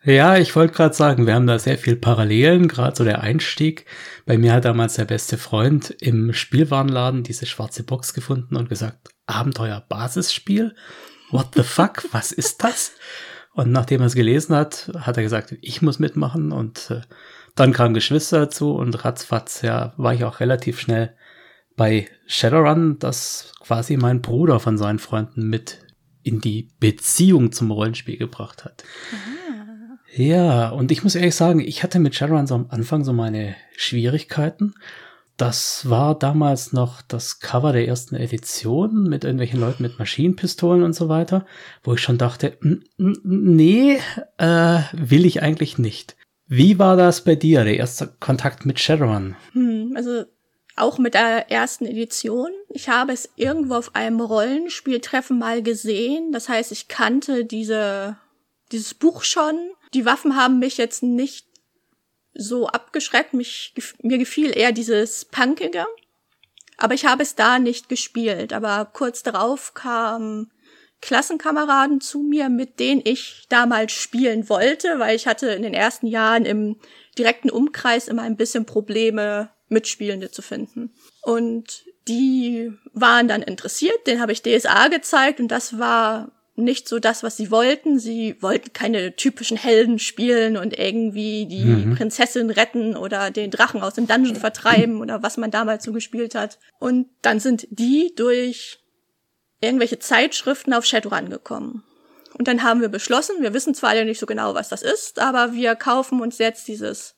Ja, 0.03 0.37
ich 0.37 0.55
wollte 0.55 0.73
gerade 0.73 0.95
sagen, 0.95 1.27
wir 1.27 1.33
haben 1.33 1.47
da 1.47 1.59
sehr 1.59 1.77
viel 1.77 1.97
Parallelen, 1.97 2.69
gerade 2.69 2.95
so 2.95 3.03
der 3.03 3.21
Einstieg. 3.21 3.85
Bei 4.29 4.37
mir 4.37 4.53
hat 4.53 4.65
damals 4.65 4.93
der 4.93 5.05
beste 5.05 5.39
Freund 5.39 5.89
im 5.89 6.33
Spielwarenladen 6.33 7.23
diese 7.23 7.47
schwarze 7.47 7.81
Box 7.81 8.13
gefunden 8.13 8.57
und 8.57 8.69
gesagt, 8.69 9.09
Abenteuer-Basisspiel? 9.25 10.75
What 11.31 11.47
the 11.55 11.63
fuck? 11.63 12.05
Was 12.11 12.31
ist 12.31 12.63
das? 12.63 12.91
Und 13.55 13.71
nachdem 13.71 14.01
er 14.01 14.05
es 14.05 14.13
gelesen 14.13 14.55
hat, 14.55 14.91
hat 14.99 15.17
er 15.17 15.23
gesagt, 15.23 15.55
ich 15.61 15.81
muss 15.81 15.97
mitmachen 15.97 16.51
und 16.51 16.91
äh, 16.91 17.01
dann 17.55 17.73
kamen 17.73 17.95
Geschwister 17.95 18.41
dazu 18.41 18.75
und 18.75 19.03
ratzfatz, 19.03 19.63
ja, 19.63 19.93
war 19.97 20.13
ich 20.13 20.23
auch 20.23 20.41
relativ 20.41 20.79
schnell 20.79 21.15
bei 21.75 22.07
Shadowrun, 22.27 22.99
das 22.99 23.53
quasi 23.61 23.97
mein 23.97 24.21
Bruder 24.21 24.59
von 24.59 24.77
seinen 24.77 24.99
Freunden 24.99 25.49
mit 25.49 25.79
in 26.21 26.39
die 26.39 26.69
Beziehung 26.79 27.51
zum 27.51 27.71
Rollenspiel 27.71 28.17
gebracht 28.17 28.63
hat. 28.63 28.83
Aha. 29.11 29.48
Ja, 30.15 30.69
und 30.69 30.91
ich 30.91 31.03
muss 31.03 31.15
ehrlich 31.15 31.35
sagen, 31.35 31.59
ich 31.59 31.83
hatte 31.83 31.99
mit 31.99 32.15
Shadowrun 32.15 32.47
so 32.47 32.55
am 32.55 32.67
Anfang 32.69 33.03
so 33.03 33.13
meine 33.13 33.55
Schwierigkeiten. 33.75 34.73
Das 35.37 35.89
war 35.89 36.19
damals 36.19 36.73
noch 36.73 37.01
das 37.01 37.39
Cover 37.39 37.71
der 37.71 37.87
ersten 37.87 38.15
Edition 38.15 39.03
mit 39.03 39.23
irgendwelchen 39.23 39.59
Leuten 39.59 39.83
mit 39.83 39.97
Maschinenpistolen 39.97 40.83
und 40.83 40.93
so 40.93 41.07
weiter, 41.07 41.45
wo 41.83 41.93
ich 41.93 42.01
schon 42.01 42.17
dachte, 42.17 42.57
nee, 42.97 43.99
äh, 44.37 44.79
will 44.91 45.25
ich 45.25 45.41
eigentlich 45.41 45.77
nicht. 45.77 46.17
Wie 46.47 46.79
war 46.79 46.97
das 46.97 47.23
bei 47.23 47.35
dir, 47.35 47.63
der 47.63 47.77
erste 47.77 48.07
Kontakt 48.19 48.65
mit 48.65 48.79
Shadowrun? 48.79 49.35
Hm, 49.53 49.93
also 49.95 50.25
auch 50.75 50.97
mit 50.97 51.13
der 51.13 51.51
ersten 51.51 51.85
Edition. 51.85 52.49
Ich 52.69 52.89
habe 52.89 53.13
es 53.13 53.29
irgendwo 53.35 53.75
auf 53.75 53.95
einem 53.95 54.19
Rollenspieltreffen 54.19 55.37
mal 55.37 55.61
gesehen. 55.61 56.31
Das 56.31 56.49
heißt, 56.49 56.71
ich 56.71 56.87
kannte 56.87 57.45
diese, 57.45 58.17
dieses 58.71 58.93
Buch 58.93 59.23
schon 59.23 59.55
die 59.93 60.05
Waffen 60.05 60.35
haben 60.35 60.59
mich 60.59 60.77
jetzt 60.77 61.03
nicht 61.03 61.47
so 62.33 62.67
abgeschreckt. 62.67 63.33
Mich, 63.33 63.73
mir 64.01 64.17
gefiel 64.17 64.55
eher 64.55 64.71
dieses 64.71 65.25
Punkige. 65.25 65.85
Aber 66.77 66.93
ich 66.93 67.05
habe 67.05 67.23
es 67.23 67.35
da 67.35 67.59
nicht 67.59 67.89
gespielt. 67.89 68.53
Aber 68.53 68.85
kurz 68.85 69.23
darauf 69.23 69.73
kamen 69.73 70.51
Klassenkameraden 71.01 72.01
zu 72.01 72.19
mir, 72.19 72.49
mit 72.49 72.79
denen 72.79 73.01
ich 73.03 73.45
damals 73.49 73.93
spielen 73.93 74.49
wollte, 74.49 74.99
weil 74.99 75.15
ich 75.15 75.27
hatte 75.27 75.47
in 75.49 75.63
den 75.63 75.73
ersten 75.73 76.07
Jahren 76.07 76.45
im 76.45 76.77
direkten 77.17 77.49
Umkreis 77.49 78.07
immer 78.07 78.23
ein 78.23 78.37
bisschen 78.37 78.65
Probleme, 78.65 79.49
Mitspielende 79.69 80.31
zu 80.31 80.41
finden. 80.41 80.93
Und 81.21 81.85
die 82.07 82.73
waren 82.93 83.27
dann 83.27 83.41
interessiert, 83.41 84.07
den 84.07 84.19
habe 84.19 84.31
ich 84.31 84.41
DSA 84.41 84.87
gezeigt 84.87 85.39
und 85.39 85.49
das 85.49 85.77
war 85.77 86.31
nicht 86.63 86.87
so 86.87 86.99
das, 86.99 87.23
was 87.23 87.37
sie 87.37 87.51
wollten. 87.51 87.99
Sie 87.99 88.35
wollten 88.41 88.73
keine 88.73 89.15
typischen 89.15 89.57
Helden 89.57 89.99
spielen 89.99 90.57
und 90.57 90.77
irgendwie 90.77 91.45
die 91.45 91.63
mhm. 91.63 91.95
Prinzessin 91.95 92.49
retten 92.49 92.95
oder 92.95 93.31
den 93.31 93.51
Drachen 93.51 93.81
aus 93.81 93.95
dem 93.95 94.07
Dungeon 94.07 94.35
vertreiben 94.35 95.01
oder 95.01 95.23
was 95.23 95.37
man 95.37 95.51
damals 95.51 95.83
so 95.83 95.91
gespielt 95.91 96.35
hat. 96.35 96.59
Und 96.79 97.07
dann 97.21 97.39
sind 97.39 97.67
die 97.71 98.13
durch 98.15 98.79
irgendwelche 99.61 99.99
Zeitschriften 99.99 100.73
auf 100.73 100.85
Shadowrun 100.85 101.29
gekommen. 101.29 101.83
Und 102.37 102.47
dann 102.47 102.63
haben 102.63 102.81
wir 102.81 102.89
beschlossen, 102.89 103.41
wir 103.41 103.53
wissen 103.53 103.73
zwar 103.73 103.95
ja 103.95 104.05
nicht 104.05 104.19
so 104.19 104.25
genau, 104.25 104.53
was 104.53 104.69
das 104.69 104.81
ist, 104.81 105.19
aber 105.19 105.53
wir 105.53 105.75
kaufen 105.75 106.21
uns 106.21 106.37
jetzt 106.37 106.67
dieses 106.67 107.15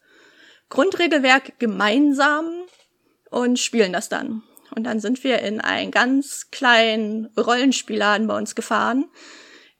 Grundregelwerk 0.69 1.59
gemeinsam 1.59 2.49
und 3.29 3.59
spielen 3.59 3.93
das 3.93 4.09
dann. 4.09 4.41
Und 4.75 4.83
dann 4.85 4.99
sind 4.99 5.23
wir 5.23 5.39
in 5.39 5.61
einen 5.61 5.91
ganz 5.91 6.49
kleinen 6.51 7.27
Rollenspielladen 7.37 8.27
bei 8.27 8.37
uns 8.37 8.55
gefahren, 8.55 9.05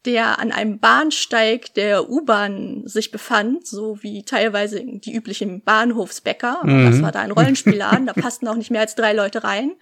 der 0.04 0.38
an 0.38 0.52
einem 0.52 0.80
Bahnsteig 0.80 1.74
der 1.74 2.10
U-Bahn 2.10 2.82
sich 2.86 3.10
befand, 3.10 3.66
so 3.66 4.02
wie 4.02 4.24
teilweise 4.24 4.82
die 4.84 5.14
üblichen 5.14 5.62
Bahnhofsbäcker. 5.62 6.60
Mhm. 6.64 6.90
Das 6.90 7.02
war 7.02 7.12
da 7.12 7.20
ein 7.20 7.30
Rollenspielladen, 7.30 8.06
da 8.06 8.12
passten 8.12 8.48
auch 8.48 8.56
nicht 8.56 8.70
mehr 8.70 8.80
als 8.80 8.94
drei 8.94 9.12
Leute 9.12 9.44
rein. 9.44 9.72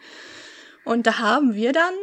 Und 0.84 1.06
da 1.06 1.18
haben 1.18 1.54
wir 1.54 1.72
dann 1.72 1.94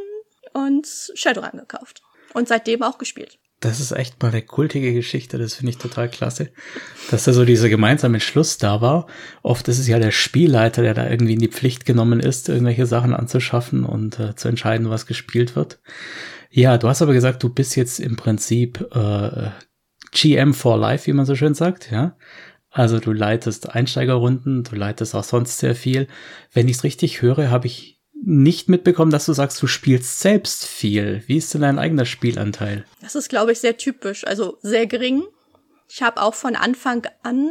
uns 0.53 1.11
Shadowrun 1.15 1.59
gekauft 1.59 2.01
und 2.33 2.47
seitdem 2.47 2.81
auch 2.81 2.97
gespielt. 2.97 3.37
Das 3.59 3.79
ist 3.79 3.91
echt 3.91 4.21
mal 4.21 4.29
eine 4.29 4.43
kultige 4.43 4.93
Geschichte, 4.93 5.39
das 5.39 5.55
finde 5.55 5.71
ich 5.71 5.79
total 5.79 6.09
klasse, 6.09 6.51
dass 7.09 7.23
da 7.23 7.33
so 7.33 7.43
dieser 7.43 7.69
gemeinsame 7.69 8.19
Schluss 8.19 8.59
da 8.59 8.81
war. 8.81 9.07
Oft 9.41 9.67
ist 9.67 9.79
es 9.79 9.87
ja 9.87 9.97
der 9.97 10.11
Spielleiter, 10.11 10.83
der 10.83 10.93
da 10.93 11.09
irgendwie 11.09 11.33
in 11.33 11.39
die 11.39 11.47
Pflicht 11.47 11.85
genommen 11.85 12.19
ist, 12.19 12.49
irgendwelche 12.49 12.85
Sachen 12.85 13.15
anzuschaffen 13.15 13.83
und 13.83 14.19
äh, 14.19 14.35
zu 14.35 14.47
entscheiden, 14.47 14.91
was 14.91 15.07
gespielt 15.07 15.55
wird. 15.55 15.79
Ja, 16.51 16.77
du 16.77 16.87
hast 16.87 17.01
aber 17.01 17.13
gesagt, 17.13 17.41
du 17.41 17.49
bist 17.49 17.75
jetzt 17.75 17.99
im 17.99 18.15
Prinzip 18.15 18.87
äh, 18.93 19.49
GM 20.11 20.53
for 20.53 20.77
Life, 20.77 21.07
wie 21.07 21.13
man 21.13 21.25
so 21.25 21.35
schön 21.35 21.55
sagt, 21.55 21.89
ja. 21.91 22.15
Also 22.69 22.99
du 22.99 23.11
leitest 23.11 23.69
Einsteigerrunden, 23.69 24.63
du 24.63 24.75
leitest 24.75 25.15
auch 25.15 25.23
sonst 25.23 25.57
sehr 25.57 25.73
viel. 25.73 26.07
Wenn 26.53 26.67
ich 26.67 26.77
es 26.77 26.83
richtig 26.83 27.23
höre, 27.23 27.49
habe 27.49 27.65
ich 27.65 27.96
nicht 28.23 28.69
mitbekommen, 28.69 29.11
dass 29.11 29.25
du 29.25 29.33
sagst, 29.33 29.61
du 29.61 29.67
spielst 29.67 30.19
selbst 30.19 30.65
viel. 30.65 31.23
Wie 31.27 31.37
ist 31.37 31.53
denn 31.53 31.61
dein 31.61 31.79
eigener 31.79 32.05
Spielanteil? 32.05 32.85
Das 33.01 33.15
ist, 33.15 33.29
glaube 33.29 33.51
ich, 33.51 33.59
sehr 33.59 33.77
typisch, 33.77 34.25
also 34.25 34.57
sehr 34.61 34.87
gering. 34.87 35.23
Ich 35.89 36.01
habe 36.01 36.21
auch 36.21 36.33
von 36.33 36.55
Anfang 36.55 37.07
an 37.23 37.49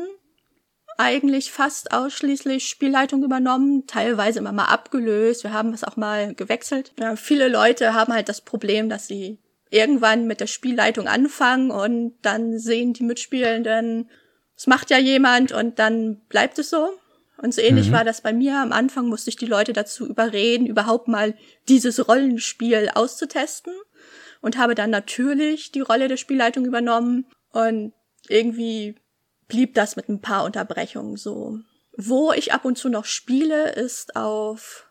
eigentlich 0.98 1.52
fast 1.52 1.92
ausschließlich 1.92 2.68
Spielleitung 2.68 3.22
übernommen, 3.22 3.86
teilweise 3.86 4.38
immer 4.38 4.52
mal 4.52 4.64
abgelöst. 4.64 5.44
Wir 5.44 5.52
haben 5.52 5.72
es 5.72 5.84
auch 5.84 5.96
mal 5.96 6.34
gewechselt. 6.34 6.92
Ja, 6.98 7.16
viele 7.16 7.48
Leute 7.48 7.94
haben 7.94 8.12
halt 8.12 8.28
das 8.28 8.40
Problem, 8.40 8.88
dass 8.88 9.06
sie 9.06 9.38
irgendwann 9.70 10.26
mit 10.26 10.40
der 10.40 10.46
Spielleitung 10.46 11.08
anfangen 11.08 11.70
und 11.70 12.14
dann 12.22 12.58
sehen 12.58 12.92
die 12.92 13.02
Mitspielenden, 13.02 14.08
es 14.56 14.66
macht 14.66 14.90
ja 14.90 14.98
jemand 14.98 15.52
und 15.52 15.78
dann 15.78 16.20
bleibt 16.28 16.58
es 16.58 16.70
so. 16.70 16.90
Und 17.38 17.54
so 17.54 17.60
ähnlich 17.60 17.88
mhm. 17.88 17.92
war 17.92 18.04
das 18.04 18.22
bei 18.22 18.32
mir. 18.32 18.60
Am 18.60 18.72
Anfang 18.72 19.08
musste 19.08 19.30
ich 19.30 19.36
die 19.36 19.46
Leute 19.46 19.72
dazu 19.72 20.06
überreden, 20.06 20.66
überhaupt 20.66 21.06
mal 21.08 21.34
dieses 21.68 22.08
Rollenspiel 22.08 22.90
auszutesten 22.94 23.72
und 24.40 24.56
habe 24.56 24.74
dann 24.74 24.90
natürlich 24.90 25.70
die 25.72 25.80
Rolle 25.80 26.08
der 26.08 26.16
Spielleitung 26.16 26.64
übernommen 26.64 27.26
und 27.52 27.92
irgendwie 28.28 28.96
blieb 29.48 29.74
das 29.74 29.96
mit 29.96 30.08
ein 30.08 30.20
paar 30.20 30.44
Unterbrechungen 30.44 31.16
so. 31.16 31.58
Wo 31.96 32.32
ich 32.32 32.52
ab 32.52 32.64
und 32.64 32.78
zu 32.78 32.88
noch 32.88 33.06
spiele, 33.06 33.72
ist 33.72 34.14
auf 34.16 34.88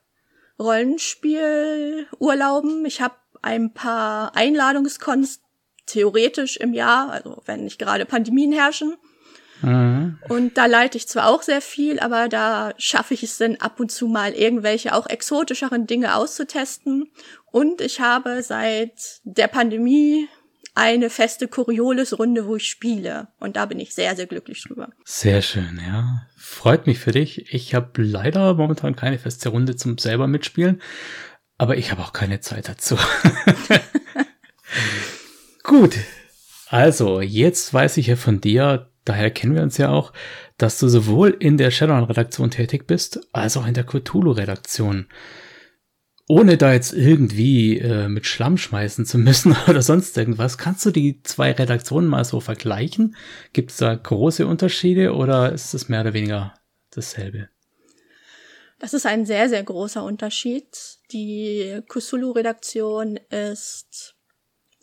Rollenspielurlauben. 0.59 2.85
Ich 2.85 2.99
habe 3.01 3.15
ein 3.41 3.73
paar 3.73 4.35
Einladungskonst 4.35 5.41
theoretisch 5.85 6.57
im 6.57 6.73
Jahr, 6.73 7.09
also 7.11 7.41
wenn 7.45 7.63
nicht 7.63 7.79
gerade 7.79 8.05
Pandemien 8.05 8.51
herrschen. 8.51 8.97
Mhm. 9.65 10.19
Und 10.29 10.57
da 10.57 10.67
leite 10.67 10.97
ich 10.97 11.07
zwar 11.07 11.27
auch 11.27 11.41
sehr 11.41 11.61
viel, 11.61 11.99
aber 11.99 12.29
da 12.29 12.73
schaffe 12.77 13.15
ich 13.15 13.23
es 13.23 13.37
dann 13.37 13.55
ab 13.55 13.79
und 13.79 13.91
zu 13.91 14.07
mal 14.07 14.33
irgendwelche 14.33 14.93
auch 14.93 15.07
exotischeren 15.07 15.87
Dinge 15.87 16.15
auszutesten. 16.15 17.09
Und 17.51 17.81
ich 17.81 17.99
habe 17.99 18.43
seit 18.43 19.21
der 19.23 19.47
Pandemie 19.47 20.27
eine 20.75 21.09
feste 21.09 21.47
Coriolis-Runde, 21.47 22.45
wo 22.45 22.57
ich 22.57 22.67
spiele. 22.67 23.29
Und 23.39 23.55
da 23.55 23.65
bin 23.65 23.79
ich 23.79 23.95
sehr, 23.95 24.15
sehr 24.15 24.27
glücklich 24.27 24.63
drüber. 24.63 24.89
Sehr 25.03 25.41
schön, 25.41 25.81
ja. 25.83 26.27
Freut 26.35 26.85
mich 26.85 26.99
für 26.99 27.11
dich. 27.11 27.51
Ich 27.53 27.73
habe 27.73 28.03
leider 28.03 28.53
momentan 28.53 28.95
keine 28.95 29.17
feste 29.17 29.49
Runde 29.49 29.75
zum 29.77 29.97
selber 29.97 30.27
mitspielen, 30.27 30.81
aber 31.57 31.77
ich 31.77 31.91
habe 31.91 32.01
auch 32.01 32.13
keine 32.13 32.41
Zeit 32.41 32.69
dazu. 32.69 32.97
Gut. 35.63 35.95
Also, 36.67 37.21
jetzt 37.21 37.73
weiß 37.73 37.97
ich 37.97 38.07
ja 38.07 38.15
von 38.15 38.41
dir, 38.41 38.89
daher 39.05 39.31
kennen 39.31 39.55
wir 39.55 39.63
uns 39.63 39.77
ja 39.77 39.89
auch, 39.89 40.11
dass 40.57 40.79
du 40.79 40.87
sowohl 40.87 41.29
in 41.39 41.57
der 41.57 41.71
Shadowrun-Redaktion 41.71 42.51
tätig 42.51 42.87
bist, 42.87 43.27
als 43.31 43.55
auch 43.55 43.65
in 43.65 43.73
der 43.73 43.85
Cthulhu-Redaktion. 43.85 45.07
Ohne 46.27 46.57
da 46.57 46.73
jetzt 46.73 46.91
irgendwie 46.93 47.77
äh, 47.77 48.07
mit 48.07 48.25
Schlamm 48.25 48.57
schmeißen 48.57 49.05
zu 49.05 49.19
müssen 49.19 49.55
oder 49.67 49.83
sonst 49.83 50.17
irgendwas, 50.17 50.57
kannst 50.57 50.85
du 50.85 50.91
die 50.91 51.21
zwei 51.21 51.51
Redaktionen 51.51 52.07
mal 52.07 52.25
so 52.25 52.39
vergleichen? 52.39 53.15
Gibt 53.53 53.71
es 53.71 53.77
da 53.77 53.93
große 53.93 54.47
Unterschiede 54.47 55.13
oder 55.13 55.51
ist 55.51 55.73
es 55.73 55.87
mehr 55.87 56.01
oder 56.01 56.13
weniger 56.13 56.55
dasselbe? 56.89 57.49
Das 58.79 58.93
ist 58.93 59.05
ein 59.05 59.25
sehr, 59.25 59.49
sehr 59.49 59.63
großer 59.63 60.03
Unterschied. 60.03 60.65
Die 61.11 61.81
Kusulu-Redaktion 61.87 63.17
ist 63.29 64.14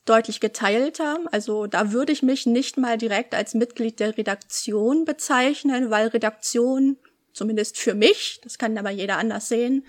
deutlich 0.04 0.40
geteilter. 0.40 1.20
Also 1.30 1.66
da 1.66 1.92
würde 1.92 2.12
ich 2.12 2.22
mich 2.22 2.46
nicht 2.46 2.76
mal 2.76 2.98
direkt 2.98 3.34
als 3.34 3.54
Mitglied 3.54 4.00
der 4.00 4.16
Redaktion 4.16 5.04
bezeichnen, 5.04 5.90
weil 5.90 6.08
Redaktion, 6.08 6.96
zumindest 7.32 7.78
für 7.78 7.94
mich, 7.94 8.40
das 8.42 8.58
kann 8.58 8.76
aber 8.78 8.90
jeder 8.90 9.18
anders 9.18 9.48
sehen, 9.48 9.86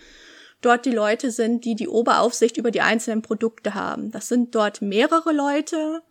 dort 0.62 0.86
die 0.86 0.92
Leute 0.92 1.32
sind, 1.32 1.66
die 1.66 1.76
die 1.76 1.88
Oberaufsicht 1.88 2.58
über 2.58 2.72
die 2.72 2.82
einzelnen 2.82 3.22
Produkte 3.22 3.74
haben. 3.74 4.12
Das 4.12 4.28
sind 4.28 4.56
dort 4.56 4.82
mehrere 4.82 5.34
Leute. 5.34 6.02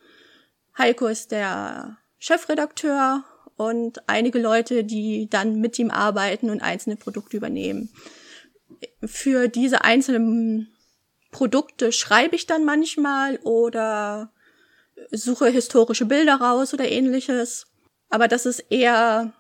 Heiko 0.77 1.07
ist 1.07 1.31
der 1.31 1.97
Chefredakteur 2.19 3.25
und 3.57 4.09
einige 4.09 4.39
Leute, 4.41 4.85
die 4.85 5.29
dann 5.31 5.61
mit 5.61 5.79
ihm 5.79 5.91
arbeiten 5.91 6.51
und 6.51 6.63
einzelne 6.63 6.97
Produkte 6.97 7.37
übernehmen. 7.37 7.91
Für 9.05 9.49
diese 9.49 9.85
einzelnen 9.85 10.72
Produkte 11.33 11.91
schreibe 11.91 12.37
ich 12.37 12.47
dann 12.47 12.65
manchmal 12.65 13.39
oder 13.39 14.31
suche 15.11 15.49
historische 15.49 16.05
Bilder 16.05 16.37
raus 16.37 16.73
oder 16.73 16.89
ähnliches. 16.89 17.67
Aber 18.09 18.29
das 18.29 18.47
ist 18.47 18.61
eher 18.71 19.33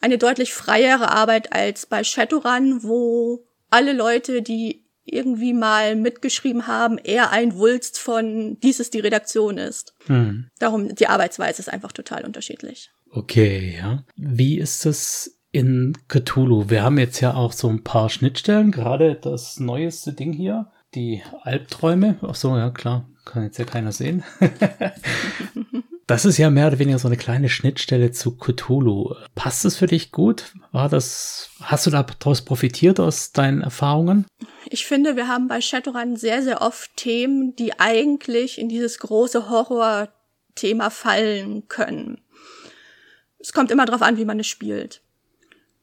eine 0.00 0.18
deutlich 0.18 0.52
freiere 0.52 1.10
Arbeit 1.10 1.52
als 1.52 1.86
bei 1.86 2.02
Shadowrun, 2.02 2.82
wo 2.82 3.44
alle 3.70 3.92
Leute, 3.92 4.42
die 4.42 4.84
irgendwie 5.04 5.52
mal 5.52 5.96
mitgeschrieben 5.96 6.66
haben, 6.66 6.98
eher 6.98 7.30
ein 7.30 7.54
Wulst 7.56 7.98
von 7.98 8.58
dies 8.60 8.80
ist 8.80 8.94
die 8.94 9.00
Redaktion 9.00 9.58
ist. 9.58 9.94
Hm. 10.06 10.48
Darum, 10.58 10.94
die 10.94 11.06
Arbeitsweise 11.06 11.60
ist 11.60 11.72
einfach 11.72 11.92
total 11.92 12.24
unterschiedlich. 12.24 12.90
Okay, 13.10 13.76
ja. 13.78 14.04
Wie 14.16 14.58
ist 14.58 14.84
es 14.86 15.38
in 15.50 15.96
Cthulhu? 16.08 16.68
Wir 16.68 16.82
haben 16.82 16.98
jetzt 16.98 17.20
ja 17.20 17.34
auch 17.34 17.52
so 17.52 17.68
ein 17.68 17.84
paar 17.84 18.10
Schnittstellen, 18.10 18.70
gerade 18.70 19.14
das 19.14 19.60
neueste 19.60 20.12
Ding 20.12 20.32
hier 20.32 20.70
die 20.94 21.22
Albträume. 21.42 22.18
Ach 22.22 22.34
so, 22.34 22.56
ja 22.56 22.70
klar, 22.70 23.08
kann 23.24 23.44
jetzt 23.44 23.58
ja 23.58 23.64
keiner 23.64 23.92
sehen. 23.92 24.24
das 26.06 26.24
ist 26.24 26.38
ja 26.38 26.50
mehr 26.50 26.68
oder 26.68 26.78
weniger 26.78 26.98
so 26.98 27.08
eine 27.08 27.16
kleine 27.16 27.48
Schnittstelle 27.48 28.10
zu 28.10 28.36
Cthulhu. 28.36 29.14
Passt 29.34 29.64
es 29.64 29.76
für 29.76 29.86
dich 29.86 30.12
gut? 30.12 30.52
War 30.72 30.88
das, 30.88 31.50
hast 31.60 31.86
du 31.86 31.90
daraus 31.90 32.42
profitiert 32.42 33.00
aus 33.00 33.32
deinen 33.32 33.62
Erfahrungen? 33.62 34.26
Ich 34.70 34.86
finde, 34.86 35.16
wir 35.16 35.28
haben 35.28 35.48
bei 35.48 35.60
Shadowrun 35.60 36.16
sehr, 36.16 36.42
sehr 36.42 36.62
oft 36.62 36.96
Themen, 36.96 37.54
die 37.56 37.78
eigentlich 37.78 38.58
in 38.58 38.68
dieses 38.68 38.98
große 38.98 39.50
Horror-Thema 39.50 40.90
fallen 40.90 41.68
können. 41.68 42.20
Es 43.38 43.52
kommt 43.52 43.70
immer 43.70 43.86
darauf 43.86 44.02
an, 44.02 44.16
wie 44.16 44.24
man 44.24 44.40
es 44.40 44.46
spielt. 44.46 45.02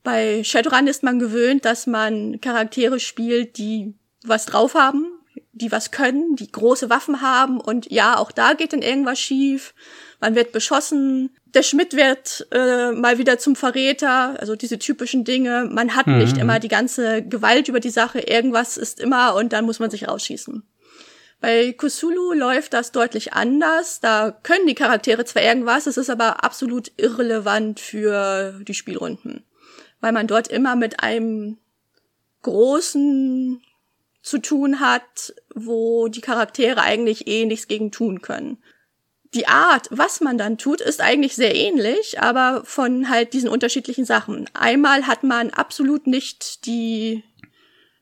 Bei 0.03 0.43
Shadowrun 0.43 0.87
ist 0.87 1.03
man 1.03 1.19
gewöhnt, 1.19 1.65
dass 1.65 1.87
man 1.87 2.39
Charaktere 2.41 2.99
spielt, 2.99 3.57
die 3.57 3.95
was 4.27 4.45
drauf 4.45 4.73
haben, 4.73 5.07
die 5.51 5.71
was 5.71 5.91
können, 5.91 6.35
die 6.35 6.51
große 6.51 6.89
Waffen 6.89 7.21
haben 7.21 7.59
und 7.59 7.91
ja, 7.91 8.17
auch 8.17 8.31
da 8.31 8.53
geht 8.53 8.73
dann 8.73 8.81
irgendwas 8.81 9.19
schief. 9.19 9.73
Man 10.19 10.35
wird 10.35 10.51
beschossen, 10.51 11.35
der 11.45 11.63
Schmidt 11.63 11.95
wird 11.95 12.47
äh, 12.51 12.91
mal 12.91 13.17
wieder 13.17 13.37
zum 13.37 13.55
Verräter, 13.55 14.39
also 14.39 14.55
diese 14.55 14.79
typischen 14.79 15.23
Dinge. 15.23 15.69
Man 15.71 15.95
hat 15.95 16.07
mhm. 16.07 16.17
nicht 16.17 16.37
immer 16.37 16.59
die 16.59 16.67
ganze 16.67 17.23
Gewalt 17.23 17.69
über 17.69 17.79
die 17.79 17.89
Sache, 17.89 18.19
irgendwas 18.19 18.77
ist 18.77 18.99
immer 18.99 19.35
und 19.35 19.53
dann 19.53 19.65
muss 19.65 19.79
man 19.79 19.89
sich 19.89 20.07
rausschießen. 20.07 20.63
Bei 21.41 21.73
Kusulu 21.73 22.33
läuft 22.33 22.73
das 22.73 22.91
deutlich 22.91 23.33
anders. 23.33 23.99
Da 23.99 24.31
können 24.31 24.67
die 24.67 24.75
Charaktere 24.75 25.25
zwar 25.25 25.43
irgendwas, 25.43 25.85
es 25.85 25.97
ist 25.97 26.09
aber 26.09 26.43
absolut 26.43 26.91
irrelevant 26.97 27.79
für 27.79 28.59
die 28.63 28.73
Spielrunden. 28.73 29.43
Weil 30.01 30.11
man 30.11 30.27
dort 30.27 30.47
immer 30.47 30.75
mit 30.75 31.01
einem 31.01 31.57
großen 32.41 33.61
zu 34.25 34.39
tun 34.39 34.79
hat, 34.79 35.35
wo 35.53 36.07
die 36.07 36.21
Charaktere 36.21 36.81
eigentlich 36.81 37.27
eh 37.27 37.45
nichts 37.45 37.67
gegen 37.67 37.91
tun 37.91 38.23
können. 38.23 38.57
Die 39.35 39.47
Art, 39.47 39.87
was 39.91 40.19
man 40.19 40.39
dann 40.39 40.57
tut, 40.57 40.81
ist 40.81 40.99
eigentlich 40.99 41.35
sehr 41.35 41.53
ähnlich, 41.53 42.19
aber 42.19 42.63
von 42.65 43.07
halt 43.07 43.33
diesen 43.33 43.49
unterschiedlichen 43.49 44.03
Sachen. 44.03 44.49
Einmal 44.53 45.05
hat 45.05 45.23
man 45.23 45.51
absolut 45.51 46.07
nicht 46.07 46.65
die 46.65 47.23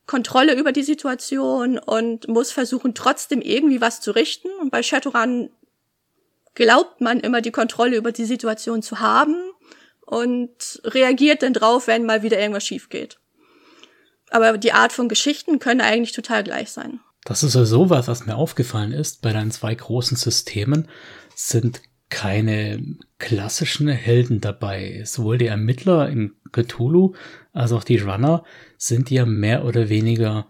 Kontrolle 0.05 0.55
über 0.55 0.71
die 0.71 0.83
Situation 0.83 1.77
und 1.77 2.29
muss 2.29 2.51
versuchen, 2.51 2.95
trotzdem 2.95 3.41
irgendwie 3.41 3.81
was 3.81 3.99
zu 3.99 4.11
richten. 4.11 4.49
Und 4.61 4.69
bei 4.69 4.81
Shadowrun 4.81 5.49
glaubt 6.55 7.01
man 7.01 7.19
immer 7.19 7.41
die 7.41 7.51
Kontrolle 7.51 7.97
über 7.97 8.13
die 8.13 8.25
Situation 8.25 8.81
zu 8.81 9.01
haben 9.01 9.35
und 10.05 10.81
reagiert 10.85 11.43
dann 11.43 11.53
drauf, 11.53 11.87
wenn 11.87 12.05
mal 12.05 12.23
wieder 12.23 12.39
irgendwas 12.39 12.65
schief 12.65 12.87
geht. 12.87 13.17
Aber 14.33 14.57
die 14.57 14.73
Art 14.73 14.91
von 14.91 15.09
Geschichten 15.09 15.59
können 15.59 15.79
eigentlich 15.79 16.11
total 16.11 16.43
gleich 16.43 16.71
sein. 16.71 16.99
Das 17.23 17.43
ist 17.43 17.53
ja 17.53 17.65
sowas, 17.65 18.07
was 18.07 18.25
mir 18.25 18.35
aufgefallen 18.35 18.91
ist. 18.91 19.21
Bei 19.21 19.31
deinen 19.31 19.51
zwei 19.51 19.75
großen 19.75 20.17
Systemen 20.17 20.87
sind 21.35 21.81
keine 22.09 22.97
klassischen 23.19 23.87
Helden 23.87 24.41
dabei. 24.41 25.03
Sowohl 25.05 25.37
die 25.37 25.45
Ermittler 25.45 26.09
in 26.09 26.33
Cthulhu 26.51 27.13
als 27.53 27.71
auch 27.71 27.83
die 27.83 27.97
Runner 27.97 28.43
sind 28.77 29.11
ja 29.11 29.25
mehr 29.25 29.65
oder 29.65 29.89
weniger, 29.89 30.47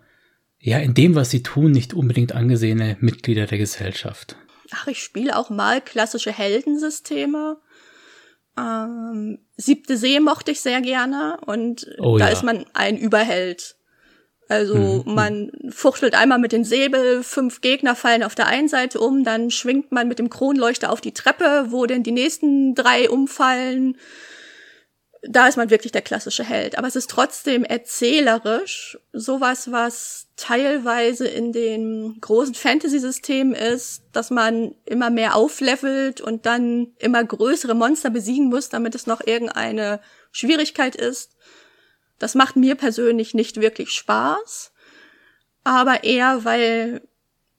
ja, 0.59 0.77
in 0.79 0.93
dem, 0.93 1.15
was 1.15 1.29
sie 1.29 1.43
tun, 1.43 1.71
nicht 1.71 1.93
unbedingt 1.93 2.31
angesehene 2.31 2.95
Mitglieder 3.01 3.47
der 3.47 3.57
Gesellschaft. 3.57 4.37
Ach, 4.71 4.87
ich 4.87 5.03
spiele 5.03 5.37
auch 5.37 5.49
mal 5.49 5.81
klassische 5.81 6.31
Heldensysteme. 6.31 7.57
Ähm, 8.57 9.39
Siebte 9.57 9.97
See 9.97 10.19
mochte 10.19 10.51
ich 10.51 10.61
sehr 10.61 10.81
gerne 10.81 11.37
und 11.45 11.87
oh, 11.99 12.17
da 12.17 12.27
ja. 12.27 12.31
ist 12.31 12.43
man 12.43 12.65
ein 12.73 12.97
Überheld. 12.97 13.75
Also 14.49 14.75
mhm. 14.75 15.13
man 15.13 15.51
fuchtelt 15.69 16.15
einmal 16.15 16.37
mit 16.37 16.51
dem 16.51 16.63
Säbel, 16.63 17.23
fünf 17.23 17.61
Gegner 17.61 17.95
fallen 17.95 18.23
auf 18.23 18.35
der 18.35 18.47
einen 18.47 18.67
Seite 18.67 18.99
um, 18.99 19.23
dann 19.23 19.49
schwingt 19.49 19.91
man 19.91 20.07
mit 20.07 20.19
dem 20.19 20.29
Kronleuchter 20.29 20.91
auf 20.91 21.01
die 21.01 21.13
Treppe, 21.13 21.67
wo 21.69 21.85
denn 21.85 22.03
die 22.03 22.11
nächsten 22.11 22.75
drei 22.75 23.09
umfallen. 23.09 23.97
Da 25.23 25.47
ist 25.47 25.55
man 25.55 25.69
wirklich 25.69 25.93
der 25.93 26.01
klassische 26.01 26.43
Held. 26.43 26.77
Aber 26.77 26.87
es 26.87 26.97
ist 26.97 27.09
trotzdem 27.09 27.63
erzählerisch, 27.63 28.97
sowas, 29.13 29.71
was 29.71 30.22
teilweise 30.35 31.27
in 31.27 31.51
den 31.51 32.17
großen 32.19 32.55
Fantasy-Systemen 32.55 33.53
ist, 33.53 34.03
dass 34.11 34.31
man 34.31 34.73
immer 34.85 35.09
mehr 35.09 35.35
auflevelt 35.35 36.21
und 36.21 36.45
dann 36.45 36.93
immer 36.97 37.23
größere 37.23 37.75
Monster 37.75 38.09
besiegen 38.09 38.49
muss, 38.49 38.69
damit 38.69 38.95
es 38.95 39.05
noch 39.05 39.21
irgendeine 39.25 39.99
Schwierigkeit 40.31 40.95
ist. 40.95 41.35
Das 42.17 42.35
macht 42.35 42.55
mir 42.55 42.75
persönlich 42.75 43.33
nicht 43.33 43.61
wirklich 43.61 43.91
Spaß, 43.91 44.71
aber 45.63 46.03
eher, 46.03 46.43
weil 46.45 47.01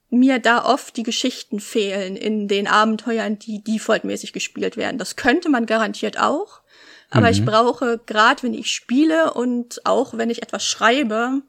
mir 0.09 0.39
da 0.39 0.65
oft 0.65 0.97
die 0.97 1.03
Geschichten 1.03 1.59
fehlen 1.59 2.15
in 2.15 2.47
den 2.47 2.67
Abenteuern, 2.67 3.39
die 3.39 3.63
defaultmäßig 3.63 4.33
gespielt 4.33 4.77
werden. 4.77 4.97
Das 4.97 5.15
könnte 5.15 5.49
man 5.49 5.65
garantiert 5.65 6.19
auch, 6.19 6.61
aber 7.09 7.27
mhm. 7.27 7.31
ich 7.33 7.45
brauche, 7.45 7.99
gerade 8.05 8.43
wenn 8.43 8.53
ich 8.53 8.71
spiele 8.71 9.33
und 9.33 9.85
auch 9.85 10.17
wenn 10.17 10.29
ich 10.29 10.41
etwas 10.41 10.65
schreibe, 10.65 11.41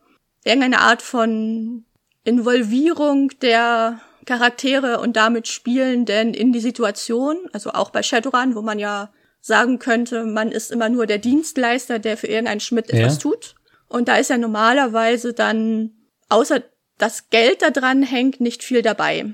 irgendeine 0.46 0.80
Art 0.80 1.02
von 1.02 1.84
Involvierung 2.24 3.30
der 3.42 4.00
Charaktere 4.24 5.00
und 5.00 5.16
damit 5.16 5.48
Spielenden 5.48 6.34
in 6.34 6.52
die 6.52 6.60
Situation, 6.60 7.36
also 7.52 7.70
auch 7.70 7.90
bei 7.90 8.02
Shadowrun, 8.02 8.54
wo 8.54 8.62
man 8.62 8.78
ja 8.78 9.12
sagen 9.40 9.78
könnte, 9.78 10.24
man 10.24 10.50
ist 10.50 10.72
immer 10.72 10.88
nur 10.88 11.06
der 11.06 11.18
Dienstleister, 11.18 11.98
der 11.98 12.16
für 12.16 12.26
irgendeinen 12.26 12.60
Schmidt 12.60 12.90
etwas 12.90 13.14
ja. 13.14 13.20
tut. 13.20 13.54
Und 13.88 14.08
da 14.08 14.16
ist 14.16 14.30
ja 14.30 14.38
normalerweise 14.38 15.32
dann, 15.32 15.92
außer 16.28 16.62
das 16.98 17.30
Geld 17.30 17.62
da 17.62 17.70
dran 17.70 18.02
hängt, 18.02 18.40
nicht 18.40 18.64
viel 18.64 18.82
dabei. 18.82 19.26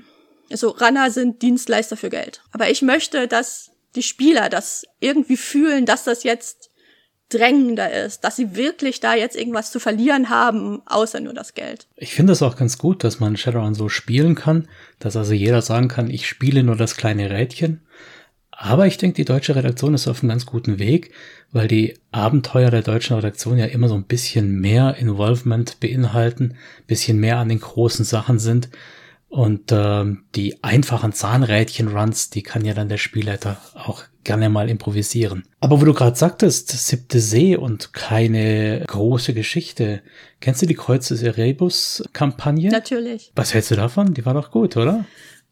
Also 0.51 0.69
Runner 0.69 1.09
sind 1.09 1.41
Dienstleister 1.41 1.97
für 1.97 2.09
Geld. 2.09 2.41
Aber 2.51 2.69
ich 2.69 2.81
möchte, 2.81 3.27
dass 3.27 3.71
die 3.95 4.03
Spieler 4.03 4.49
das 4.49 4.85
irgendwie 4.99 5.37
fühlen, 5.37 5.85
dass 5.85 6.03
das 6.03 6.23
jetzt 6.23 6.69
drängender 7.33 7.91
ist, 7.91 8.23
dass 8.23 8.35
sie 8.35 8.55
wirklich 8.55 8.99
da 8.99 9.15
jetzt 9.15 9.35
irgendwas 9.35 9.71
zu 9.71 9.79
verlieren 9.79 10.29
haben, 10.29 10.81
außer 10.85 11.19
nur 11.19 11.33
das 11.33 11.53
Geld. 11.53 11.87
Ich 11.95 12.13
finde 12.13 12.33
es 12.33 12.41
auch 12.41 12.55
ganz 12.55 12.77
gut, 12.77 13.03
dass 13.03 13.19
man 13.19 13.37
Shadowrun 13.37 13.75
so 13.75 13.89
spielen 13.89 14.35
kann, 14.35 14.67
dass 14.99 15.15
also 15.15 15.33
jeder 15.33 15.61
sagen 15.61 15.87
kann, 15.87 16.09
ich 16.09 16.27
spiele 16.27 16.63
nur 16.63 16.75
das 16.75 16.95
kleine 16.95 17.29
Rädchen 17.29 17.81
aber 18.55 18.87
ich 18.87 18.97
denke, 18.97 19.15
die 19.15 19.25
deutsche 19.25 19.55
Redaktion 19.55 19.93
ist 19.93 20.07
auf 20.07 20.21
einem 20.21 20.29
ganz 20.29 20.45
guten 20.45 20.79
Weg, 20.79 21.11
weil 21.51 21.67
die 21.67 21.97
Abenteuer 22.11 22.71
der 22.71 22.81
deutschen 22.81 23.15
Redaktion 23.15 23.57
ja 23.57 23.65
immer 23.65 23.89
so 23.89 23.95
ein 23.95 24.05
bisschen 24.05 24.59
mehr 24.59 24.95
Involvement 24.95 25.79
beinhalten, 25.79 26.55
bisschen 26.87 27.19
mehr 27.19 27.39
an 27.39 27.49
den 27.49 27.59
großen 27.59 28.05
Sachen 28.05 28.39
sind. 28.39 28.69
Und 29.27 29.71
äh, 29.71 30.05
die 30.35 30.63
einfachen 30.63 31.13
Zahnrädchen-Runs, 31.13 32.29
die 32.29 32.43
kann 32.43 32.63
ja 32.63 32.73
dann 32.73 32.89
der 32.89 32.97
Spielleiter 32.97 33.57
auch 33.73 34.03
gerne 34.23 34.49
mal 34.49 34.69
improvisieren. 34.69 35.43
Aber 35.59 35.81
wo 35.81 35.85
du 35.85 35.93
gerade 35.93 36.15
sagtest, 36.15 36.69
siebte 36.71 37.19
See 37.19 37.55
und 37.55 37.93
keine 37.93 38.83
große 38.87 39.33
Geschichte. 39.33 40.01
Kennst 40.39 40.61
du 40.61 40.65
die 40.65 40.75
Kreuz 40.75 41.07
des 41.07 41.21
Erebus-Kampagne? 41.21 42.69
Natürlich. 42.69 43.31
Was 43.35 43.53
hältst 43.53 43.71
du 43.71 43.75
davon? 43.75 44.13
Die 44.13 44.25
war 44.25 44.33
doch 44.33 44.51
gut, 44.51 44.77
oder? 44.77 45.05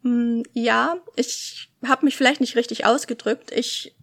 Mm, 0.04 0.42
ja, 0.54 0.98
ich 1.16 1.70
habe 1.86 2.06
mich 2.06 2.16
vielleicht 2.16 2.42
nicht 2.42 2.56
richtig 2.56 2.86
ausgedrückt. 2.86 3.52
Ich 3.52 3.96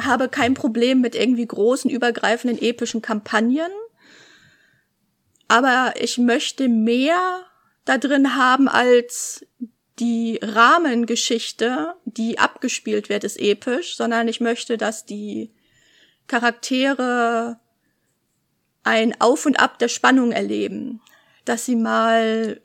habe 0.00 0.28
kein 0.28 0.54
Problem 0.54 1.00
mit 1.00 1.14
irgendwie 1.14 1.46
großen, 1.46 1.90
übergreifenden, 1.90 2.60
epischen 2.60 3.02
Kampagnen. 3.02 3.70
Aber 5.48 5.94
ich 6.00 6.18
möchte 6.18 6.68
mehr 6.68 7.44
da 7.84 7.98
drin 7.98 8.36
haben 8.36 8.68
als 8.68 9.44
die 9.98 10.38
Rahmengeschichte, 10.42 11.94
die 12.04 12.38
abgespielt 12.38 13.08
wird, 13.08 13.24
ist 13.24 13.38
episch, 13.38 13.96
sondern 13.96 14.28
ich 14.28 14.40
möchte, 14.40 14.76
dass 14.76 15.04
die 15.04 15.52
Charaktere 16.26 17.58
ein 18.84 19.20
Auf 19.20 19.46
und 19.46 19.58
Ab 19.58 19.78
der 19.78 19.88
Spannung 19.88 20.32
erleben. 20.32 21.00
Dass 21.44 21.64
sie 21.64 21.76
mal 21.76 22.60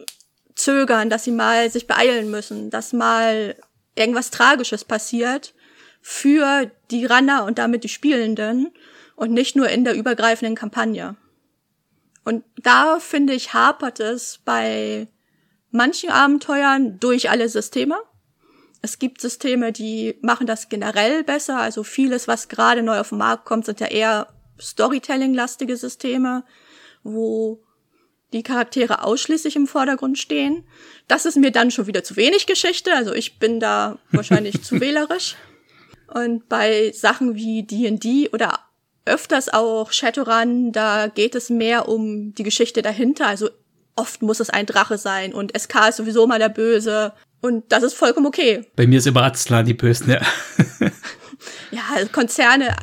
zögern, 0.55 1.09
dass 1.09 1.23
sie 1.23 1.31
mal 1.31 1.69
sich 1.69 1.87
beeilen 1.87 2.29
müssen, 2.29 2.69
dass 2.69 2.93
mal 2.93 3.55
irgendwas 3.95 4.29
Tragisches 4.29 4.83
passiert 4.85 5.53
für 6.01 6.69
die 6.91 7.05
Runner 7.05 7.45
und 7.45 7.57
damit 7.57 7.83
die 7.83 7.89
Spielenden 7.89 8.71
und 9.15 9.31
nicht 9.31 9.55
nur 9.55 9.69
in 9.69 9.83
der 9.83 9.95
übergreifenden 9.95 10.55
Kampagne. 10.55 11.15
Und 12.23 12.43
da 12.57 12.99
finde 12.99 13.33
ich 13.33 13.53
hapert 13.53 13.99
es 13.99 14.39
bei 14.45 15.07
manchen 15.73 16.09
Abenteuern 16.09 16.99
durch 16.99 17.29
alle 17.29 17.49
Systeme. 17.49 17.95
Es 18.81 18.99
gibt 18.99 19.21
Systeme, 19.21 19.71
die 19.71 20.15
machen 20.21 20.45
das 20.45 20.69
generell 20.69 21.23
besser. 21.23 21.57
Also 21.57 21.83
vieles, 21.83 22.27
was 22.27 22.47
gerade 22.47 22.83
neu 22.83 22.99
auf 22.99 23.09
den 23.09 23.17
Markt 23.17 23.45
kommt, 23.45 23.65
sind 23.65 23.79
ja 23.79 23.88
eher 23.88 24.27
Storytelling-lastige 24.59 25.75
Systeme, 25.75 26.43
wo 27.03 27.63
die 28.33 28.43
Charaktere 28.43 29.03
ausschließlich 29.03 29.55
im 29.55 29.67
Vordergrund 29.67 30.17
stehen. 30.17 30.63
Das 31.07 31.25
ist 31.25 31.38
mir 31.38 31.51
dann 31.51 31.71
schon 31.71 31.88
wieder 31.88 32.03
zu 32.03 32.15
wenig 32.15 32.45
Geschichte, 32.45 32.93
also 32.93 33.13
ich 33.13 33.39
bin 33.39 33.59
da 33.59 33.99
wahrscheinlich 34.12 34.63
zu 34.63 34.79
wählerisch. 34.79 35.36
Und 36.07 36.47
bei 36.49 36.91
Sachen 36.91 37.36
wie 37.36 37.63
D&D 37.63 38.29
oder 38.29 38.59
öfters 39.05 39.49
auch 39.49 39.91
Shadowrun, 39.91 40.71
da 40.71 41.07
geht 41.07 41.36
es 41.36 41.49
mehr 41.49 41.88
um 41.88 42.33
die 42.36 42.43
Geschichte 42.43 42.81
dahinter, 42.81 43.27
also 43.27 43.49
oft 43.95 44.21
muss 44.21 44.39
es 44.39 44.49
ein 44.49 44.65
Drache 44.65 44.97
sein 44.97 45.34
und 45.34 45.58
SK 45.58 45.89
ist 45.89 45.97
sowieso 45.97 46.27
mal 46.27 46.39
der 46.39 46.49
Böse 46.49 47.13
und 47.41 47.71
das 47.71 47.84
ist 47.84 47.93
vollkommen 47.93 48.25
okay. 48.25 48.65
Bei 48.75 48.88
mir 48.88 48.99
ist 48.99 49.08
immer 49.08 49.23
Aztlan 49.23 49.65
die 49.65 49.73
Bösen, 49.73 50.10
ja. 50.10 50.21
ja, 51.71 51.82
also 51.93 52.10
Konzerne, 52.12 52.75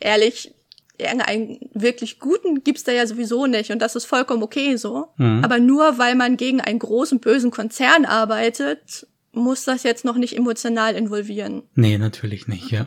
ehrlich, 0.00 0.54
irgendeinen 0.98 1.58
wirklich 1.72 2.18
guten 2.18 2.62
gibt's 2.62 2.84
da 2.84 2.92
ja 2.92 3.06
sowieso 3.06 3.46
nicht 3.46 3.70
und 3.70 3.80
das 3.80 3.96
ist 3.96 4.04
vollkommen 4.04 4.42
okay 4.42 4.76
so. 4.76 5.08
Mhm. 5.16 5.42
Aber 5.44 5.58
nur 5.58 5.98
weil 5.98 6.14
man 6.14 6.36
gegen 6.36 6.60
einen 6.60 6.78
großen 6.78 7.20
bösen 7.20 7.50
Konzern 7.50 8.04
arbeitet, 8.04 9.06
muss 9.32 9.64
das 9.64 9.82
jetzt 9.82 10.04
noch 10.04 10.16
nicht 10.16 10.36
emotional 10.36 10.94
involvieren. 10.94 11.62
Nee, 11.74 11.98
natürlich 11.98 12.48
nicht, 12.48 12.70
ja. 12.70 12.86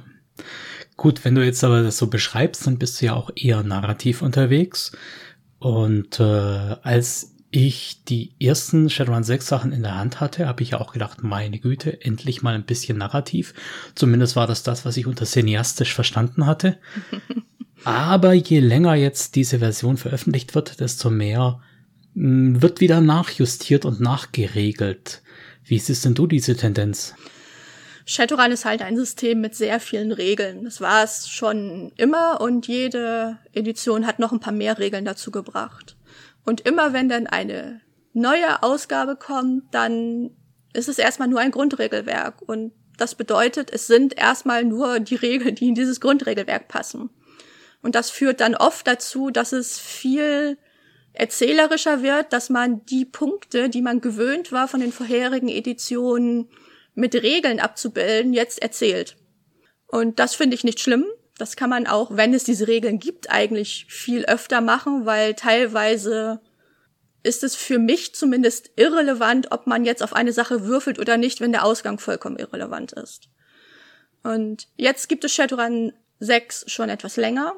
Gut, 0.98 1.26
wenn 1.26 1.36
du 1.36 1.44
jetzt 1.44 1.64
aber 1.64 1.84
das 1.84 1.98
so 1.98 2.08
beschreibst, 2.08 2.68
dann 2.68 2.78
bist 2.78 3.02
du 3.02 3.08
ja 3.08 3.14
auch 3.16 3.32
eher 3.36 3.64
narrativ 3.64 4.22
unterwegs. 4.22 4.92
Und 5.60 6.20
äh, 6.20 6.24
als 6.24 7.35
ich 7.56 8.04
die 8.04 8.32
ersten 8.40 8.90
Shadowrun 8.90 9.24
6 9.24 9.48
Sachen 9.48 9.72
in 9.72 9.84
der 9.84 9.96
Hand 9.96 10.20
hatte, 10.20 10.48
habe 10.48 10.62
ich 10.62 10.72
ja 10.72 10.82
auch 10.82 10.92
gedacht, 10.92 11.24
meine 11.24 11.58
Güte, 11.60 12.02
endlich 12.02 12.42
mal 12.42 12.54
ein 12.54 12.66
bisschen 12.66 12.98
narrativ. 12.98 13.54
Zumindest 13.96 14.36
war 14.36 14.46
das 14.46 14.64
das, 14.64 14.84
was 14.84 14.98
ich 14.98 15.08
unter 15.08 15.26
cineastisch 15.26 15.94
verstanden 15.94 16.46
hatte. 16.46 16.78
Aber 17.86 18.34
je 18.34 18.60
länger 18.60 18.96
jetzt 18.96 19.36
diese 19.36 19.60
Version 19.60 19.98
veröffentlicht 19.98 20.54
wird, 20.56 20.80
desto 20.80 21.10
mehr 21.10 21.62
hm, 22.14 22.62
wird 22.62 22.82
wieder 22.82 23.00
nachjustiert 23.00 23.86
und 23.86 24.02
nachgeregelt. 24.02 25.22
Wie 25.64 25.80
siehst 25.80 26.04
denn 26.04 26.14
du 26.14 26.28
diese 26.28 26.56
Tendenz? 26.56 27.16
Shadowrun 28.06 28.52
ist 28.52 28.66
halt 28.66 28.82
ein 28.82 28.98
System 28.98 29.42
mit 29.42 29.56
sehr 29.56 29.80
vielen 29.80 30.12
Regeln. 30.12 30.66
Das 30.66 30.82
war 30.82 31.04
es 31.04 31.28
schon 31.30 31.92
immer 31.96 32.42
und 32.42 32.68
jede 32.68 33.38
Edition 33.54 34.06
hat 34.06 34.20
noch 34.20 34.32
ein 34.32 34.40
paar 34.40 34.54
mehr 34.54 34.78
Regeln 34.78 35.06
dazu 35.06 35.32
gebracht. 35.32 35.96
Und 36.46 36.62
immer 36.62 36.94
wenn 36.94 37.10
dann 37.10 37.28
eine 37.28 37.82
neue 38.14 38.64
Ausgabe 38.64 39.16
kommt, 39.16 39.74
dann 39.74 40.32
ist 40.74 40.88
es 40.88 41.00
erstmal 41.00 41.28
nur 41.28 41.40
ein 41.40 41.52
Grundregelwerk. 41.52 42.42
Und 42.42 42.72
das 42.98 43.16
bedeutet, 43.16 43.72
es 43.72 43.88
sind 43.88 44.18
erstmal 44.18 44.64
nur 44.64 45.00
die 45.00 45.16
Regeln, 45.16 45.56
die 45.56 45.68
in 45.68 45.76
dieses 45.76 46.00
Grundregelwerk 46.00 46.68
passen. 46.68 47.10
Und 47.82 47.96
das 47.96 48.10
führt 48.10 48.42
dann 48.42 48.56
oft 48.56 48.88
dazu, 48.88 49.30
dass 49.30 49.52
es 49.52 49.78
viel 49.80 50.58
erzählerischer 51.14 52.04
wird, 52.04 52.34
dass 52.34 52.50
man 52.50 52.86
die 52.86 53.06
Punkte, 53.06 53.70
die 53.70 53.82
man 53.82 54.02
gewöhnt 54.02 54.52
war 54.52 54.68
von 54.68 54.80
den 54.80 54.92
vorherigen 54.92 55.50
Editionen 55.50 56.50
mit 56.94 57.16
Regeln 57.16 57.60
abzubilden, 57.60 58.34
jetzt 58.34 58.62
erzählt. 58.62 59.18
Und 59.88 60.20
das 60.20 60.36
finde 60.36 60.56
ich 60.56 60.64
nicht 60.64 60.80
schlimm. 60.80 61.06
Das 61.38 61.56
kann 61.56 61.70
man 61.70 61.86
auch, 61.88 62.16
wenn 62.16 62.34
es 62.34 62.44
diese 62.44 62.68
Regeln 62.68 63.00
gibt, 63.00 63.30
eigentlich 63.30 63.86
viel 63.90 64.26
öfter 64.26 64.62
machen, 64.62 65.06
weil 65.06 65.34
teilweise 65.34 66.40
ist 67.24 67.44
es 67.44 67.56
für 67.56 67.80
mich 67.80 68.16
zumindest 68.16 68.72
irrelevant, 68.76 69.52
ob 69.52 69.68
man 69.68 69.84
jetzt 69.84 70.04
auf 70.04 70.14
eine 70.14 70.32
Sache 70.32 70.66
würfelt 70.66 71.00
oder 71.00 71.18
nicht, 71.18 71.42
wenn 71.42 71.52
der 71.52 71.66
Ausgang 71.66 72.00
vollkommen 72.00 72.38
irrelevant 72.38 72.94
ist. 72.94 73.30
Und 74.24 74.68
jetzt 74.78 75.10
gibt 75.10 75.24
es 75.24 75.34
Shadowrun 75.34 75.94
6 76.20 76.66
schon 76.68 76.90
etwas 76.90 77.18
länger. 77.18 77.54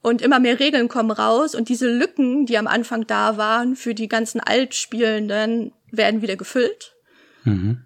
Und 0.00 0.22
immer 0.22 0.40
mehr 0.40 0.58
Regeln 0.58 0.88
kommen 0.88 1.12
raus 1.12 1.54
und 1.54 1.68
diese 1.68 1.88
Lücken, 1.88 2.46
die 2.46 2.58
am 2.58 2.66
Anfang 2.66 3.06
da 3.06 3.36
waren, 3.36 3.76
für 3.76 3.94
die 3.94 4.08
ganzen 4.08 4.40
Altspielenden, 4.40 5.72
werden 5.92 6.22
wieder 6.22 6.36
gefüllt. 6.36 6.96
Mhm. 7.44 7.84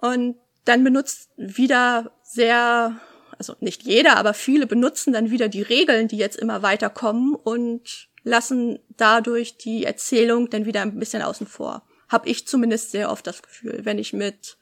Und 0.00 0.36
dann 0.66 0.84
benutzt 0.84 1.30
wieder 1.36 2.12
sehr, 2.22 3.00
also 3.38 3.56
nicht 3.60 3.82
jeder, 3.82 4.16
aber 4.16 4.34
viele 4.34 4.66
benutzen 4.66 5.12
dann 5.12 5.30
wieder 5.30 5.48
die 5.48 5.62
Regeln, 5.62 6.08
die 6.08 6.16
jetzt 6.16 6.36
immer 6.36 6.62
weiter 6.62 6.90
kommen 6.90 7.34
und 7.34 8.08
lassen 8.22 8.78
dadurch 8.96 9.58
die 9.58 9.84
Erzählung 9.84 10.50
dann 10.50 10.66
wieder 10.66 10.82
ein 10.82 10.98
bisschen 10.98 11.22
außen 11.22 11.46
vor. 11.46 11.82
Hab 12.08 12.26
ich 12.26 12.46
zumindest 12.46 12.90
sehr 12.90 13.10
oft 13.10 13.26
das 13.26 13.42
Gefühl, 13.42 13.80
wenn 13.84 13.98
ich 13.98 14.12
mit 14.12 14.56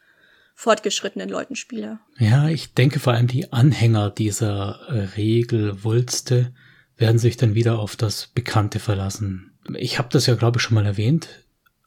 fortgeschrittenen 0.54 1.28
Leuten 1.28 1.56
spiele. 1.56 1.98
Ja, 2.18 2.48
ich 2.48 2.74
denke 2.74 3.00
vor 3.00 3.14
allem 3.14 3.26
die 3.26 3.52
Anhänger 3.52 4.10
dieser 4.10 4.80
äh, 4.88 5.16
Regelwulste 5.16 6.52
werden 6.96 7.18
sich 7.18 7.36
dann 7.36 7.54
wieder 7.54 7.78
auf 7.78 7.96
das 7.96 8.28
Bekannte 8.28 8.78
verlassen. 8.78 9.52
Ich 9.74 9.98
habe 9.98 10.08
das 10.10 10.26
ja, 10.26 10.34
glaube 10.34 10.58
ich, 10.58 10.62
schon 10.62 10.74
mal 10.74 10.86
erwähnt, 10.86 11.28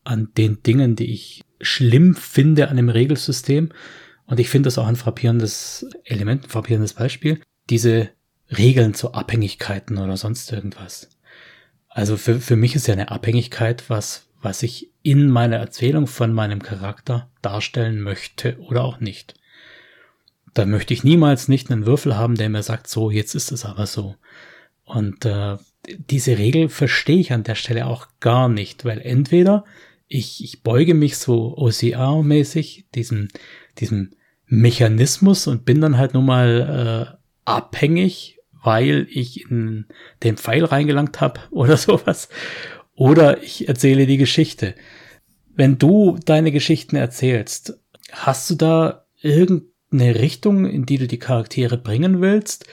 an 0.04 0.30
den 0.38 0.62
Dingen, 0.64 0.96
die 0.96 1.14
ich 1.14 1.44
schlimm 1.62 2.16
finde 2.16 2.70
an 2.70 2.78
dem 2.78 2.90
Regelsystem. 2.90 3.72
Und 4.26 4.40
ich 4.40 4.50
finde 4.50 4.68
das 4.68 4.78
auch 4.78 4.88
ein 4.88 4.96
frappierendes 4.96 5.88
Element, 6.04 6.46
ein 6.46 6.50
frappierendes 6.50 6.94
Beispiel. 6.94 7.42
Diese 7.70 8.10
Regeln 8.56 8.94
zu 8.94 9.14
Abhängigkeiten 9.14 9.98
oder 9.98 10.18
sonst 10.18 10.52
irgendwas. 10.52 11.10
Also 11.90 12.18
für, 12.18 12.40
für 12.40 12.56
mich 12.56 12.76
ist 12.76 12.88
ja 12.88 12.94
eine 12.94 13.12
Abhängigkeit 13.12 13.90
was, 13.90 14.28
was 14.42 14.64
ich 14.64 14.92
in 15.02 15.30
meiner 15.30 15.58
Erzählung 15.58 16.08
von 16.08 16.34
meinem 16.34 16.62
Charakter 16.62 17.30
darstellen 17.42 18.02
möchte 18.02 18.60
oder 18.60 18.84
auch 18.84 19.00
nicht. 19.00 19.36
Da 20.54 20.66
möchte 20.66 20.94
ich 20.94 21.04
niemals 21.04 21.48
nicht 21.48 21.70
einen 21.70 21.86
Würfel 21.86 22.16
haben, 22.16 22.36
der 22.36 22.50
mir 22.50 22.64
sagt, 22.64 22.88
so, 22.88 23.12
jetzt 23.12 23.36
ist 23.36 23.52
es 23.52 23.66
aber 23.66 23.88
so. 23.88 24.16
Und 24.84 25.26
äh, 25.26 25.58
diese 25.88 26.38
Regel 26.38 26.70
verstehe 26.70 27.20
ich 27.20 27.34
an 27.34 27.44
der 27.44 27.56
Stelle 27.56 27.88
auch 27.88 28.08
gar 28.20 28.50
nicht, 28.50 28.86
weil 28.86 29.02
entweder 29.02 29.66
ich, 30.08 30.44
ich 30.44 30.62
beuge 30.62 30.94
mich 30.94 31.18
so 31.18 31.58
OCR-mäßig 31.58 32.86
diesem, 32.94 33.28
diesem 33.80 34.12
Mechanismus 34.48 35.48
und 35.48 35.66
bin 35.66 35.82
dann 35.82 35.98
halt 35.98 36.14
nun 36.14 36.26
mal 36.26 37.18
äh, 37.18 37.18
abhängig 37.46 38.36
weil 38.66 39.08
ich 39.10 39.50
in 39.50 39.86
den 40.24 40.38
Pfeil 40.38 40.66
reingelangt 40.66 41.22
habe 41.22 41.40
oder 41.52 41.78
sowas. 41.78 42.30
Oder 42.96 43.42
ich 43.44 43.68
erzähle 43.68 44.08
die 44.08 44.18
Geschichte. 44.18 44.76
Wenn 45.54 45.78
du 45.78 46.18
deine 46.26 46.52
Geschichten 46.52 46.96
erzählst, 46.96 47.80
hast 48.12 48.50
du 48.50 48.56
da 48.56 49.06
irgendeine 49.22 50.16
Richtung, 50.16 50.66
in 50.66 50.86
die 50.86 50.98
du 50.98 51.08
die 51.08 51.20
Charaktere 51.20 51.78
bringen 51.78 52.22
willst? 52.22 52.66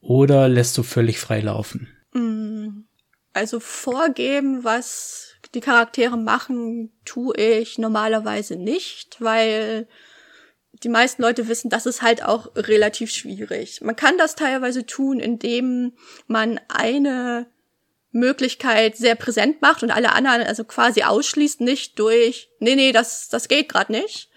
Oder 0.00 0.48
lässt 0.48 0.76
du 0.78 0.82
völlig 0.82 1.18
frei 1.18 1.40
laufen? 1.40 1.88
Mm, 2.12 2.84
also 3.32 3.58
vorgeben, 3.58 4.64
was 4.64 5.34
die 5.54 5.60
Charaktere 5.60 6.16
machen, 6.16 6.92
tue 7.04 7.34
ich 7.36 7.78
normalerweise 7.78 8.56
nicht, 8.56 9.16
weil 9.20 9.88
die 10.72 10.88
meisten 10.88 11.22
Leute 11.22 11.48
wissen, 11.48 11.70
das 11.70 11.86
ist 11.86 12.02
halt 12.02 12.22
auch 12.22 12.54
relativ 12.54 13.10
schwierig. 13.10 13.80
Man 13.80 13.96
kann 13.96 14.18
das 14.18 14.36
teilweise 14.36 14.86
tun, 14.86 15.18
indem 15.18 15.92
man 16.26 16.60
eine 16.68 17.46
Möglichkeit 18.10 18.96
sehr 18.96 19.14
präsent 19.14 19.60
macht 19.60 19.82
und 19.82 19.90
alle 19.90 20.12
anderen 20.12 20.42
also 20.42 20.64
quasi 20.64 21.02
ausschließt, 21.02 21.60
nicht 21.60 21.98
durch, 21.98 22.48
nee, 22.58 22.74
nee, 22.74 22.92
das, 22.92 23.28
das 23.28 23.48
geht 23.48 23.68
gerade 23.68 23.92
nicht, 23.92 24.30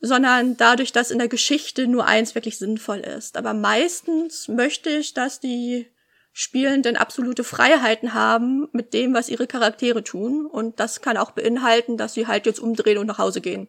sondern 0.00 0.56
dadurch, 0.56 0.92
dass 0.92 1.10
in 1.10 1.18
der 1.18 1.28
Geschichte 1.28 1.86
nur 1.86 2.06
eins 2.06 2.34
wirklich 2.34 2.58
sinnvoll 2.58 2.98
ist. 2.98 3.36
Aber 3.36 3.54
meistens 3.54 4.48
möchte 4.48 4.90
ich, 4.90 5.14
dass 5.14 5.40
die 5.40 5.86
Spielenden 6.32 6.96
absolute 6.96 7.44
Freiheiten 7.44 8.12
haben 8.12 8.68
mit 8.72 8.92
dem, 8.92 9.14
was 9.14 9.30
ihre 9.30 9.46
Charaktere 9.46 10.04
tun. 10.04 10.44
Und 10.44 10.80
das 10.80 11.00
kann 11.00 11.16
auch 11.16 11.30
beinhalten, 11.30 11.96
dass 11.96 12.12
sie 12.12 12.26
halt 12.26 12.44
jetzt 12.44 12.60
umdrehen 12.60 12.98
und 12.98 13.06
nach 13.06 13.18
Hause 13.18 13.40
gehen. 13.40 13.68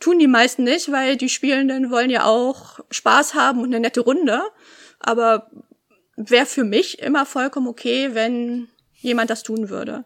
Tun 0.00 0.18
die 0.18 0.26
meisten 0.26 0.64
nicht, 0.64 0.92
weil 0.92 1.16
die 1.16 1.28
Spielenden 1.28 1.90
wollen 1.90 2.10
ja 2.10 2.24
auch 2.24 2.80
Spaß 2.90 3.34
haben 3.34 3.60
und 3.60 3.66
eine 3.66 3.80
nette 3.80 4.00
Runde. 4.00 4.42
Aber 4.98 5.50
wäre 6.16 6.46
für 6.46 6.64
mich 6.64 6.98
immer 6.98 7.26
vollkommen 7.26 7.68
okay, 7.68 8.14
wenn 8.14 8.68
jemand 8.92 9.30
das 9.30 9.42
tun 9.42 9.68
würde. 9.68 10.04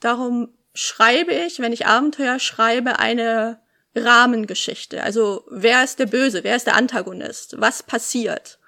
Darum 0.00 0.48
schreibe 0.74 1.32
ich, 1.32 1.58
wenn 1.60 1.72
ich 1.72 1.86
Abenteuer 1.86 2.38
schreibe, 2.38 2.98
eine 2.98 3.60
Rahmengeschichte. 3.94 5.02
Also 5.02 5.44
wer 5.50 5.82
ist 5.82 5.98
der 5.98 6.06
Böse, 6.06 6.44
wer 6.44 6.56
ist 6.56 6.66
der 6.66 6.76
Antagonist, 6.76 7.58
was 7.58 7.82
passiert? 7.82 8.58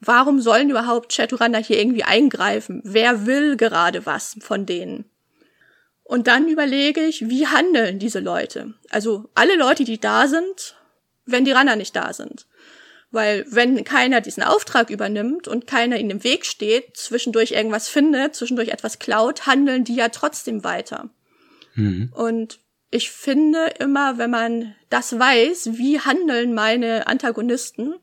Warum 0.00 0.40
sollen 0.40 0.68
überhaupt 0.68 1.14
Chaturanda 1.14 1.58
hier 1.58 1.78
irgendwie 1.78 2.04
eingreifen? 2.04 2.82
Wer 2.84 3.26
will 3.26 3.56
gerade 3.56 4.04
was 4.04 4.36
von 4.40 4.66
denen? 4.66 5.10
Und 6.04 6.26
dann 6.26 6.48
überlege 6.48 7.00
ich, 7.00 7.28
wie 7.28 7.46
handeln 7.46 7.98
diese 7.98 8.20
Leute? 8.20 8.74
Also 8.90 9.28
alle 9.34 9.56
Leute, 9.56 9.84
die 9.84 9.98
da 9.98 10.28
sind, 10.28 10.76
wenn 11.24 11.44
die 11.44 11.52
Runner 11.52 11.76
nicht 11.76 11.96
da 11.96 12.12
sind. 12.12 12.46
Weil 13.10 13.46
wenn 13.48 13.84
keiner 13.84 14.20
diesen 14.20 14.42
Auftrag 14.42 14.90
übernimmt 14.90 15.48
und 15.48 15.66
keiner 15.66 15.96
in 15.96 16.08
dem 16.08 16.22
Weg 16.22 16.44
steht, 16.44 16.96
zwischendurch 16.96 17.52
irgendwas 17.52 17.88
findet, 17.88 18.34
zwischendurch 18.34 18.68
etwas 18.68 18.98
klaut, 18.98 19.46
handeln 19.46 19.84
die 19.84 19.94
ja 19.94 20.08
trotzdem 20.08 20.62
weiter. 20.62 21.08
Mhm. 21.74 22.12
Und 22.14 22.58
ich 22.90 23.10
finde 23.10 23.74
immer, 23.78 24.18
wenn 24.18 24.30
man 24.30 24.74
das 24.90 25.18
weiß, 25.18 25.70
wie 25.78 26.00
handeln 26.00 26.54
meine 26.54 27.06
Antagonisten, 27.06 27.94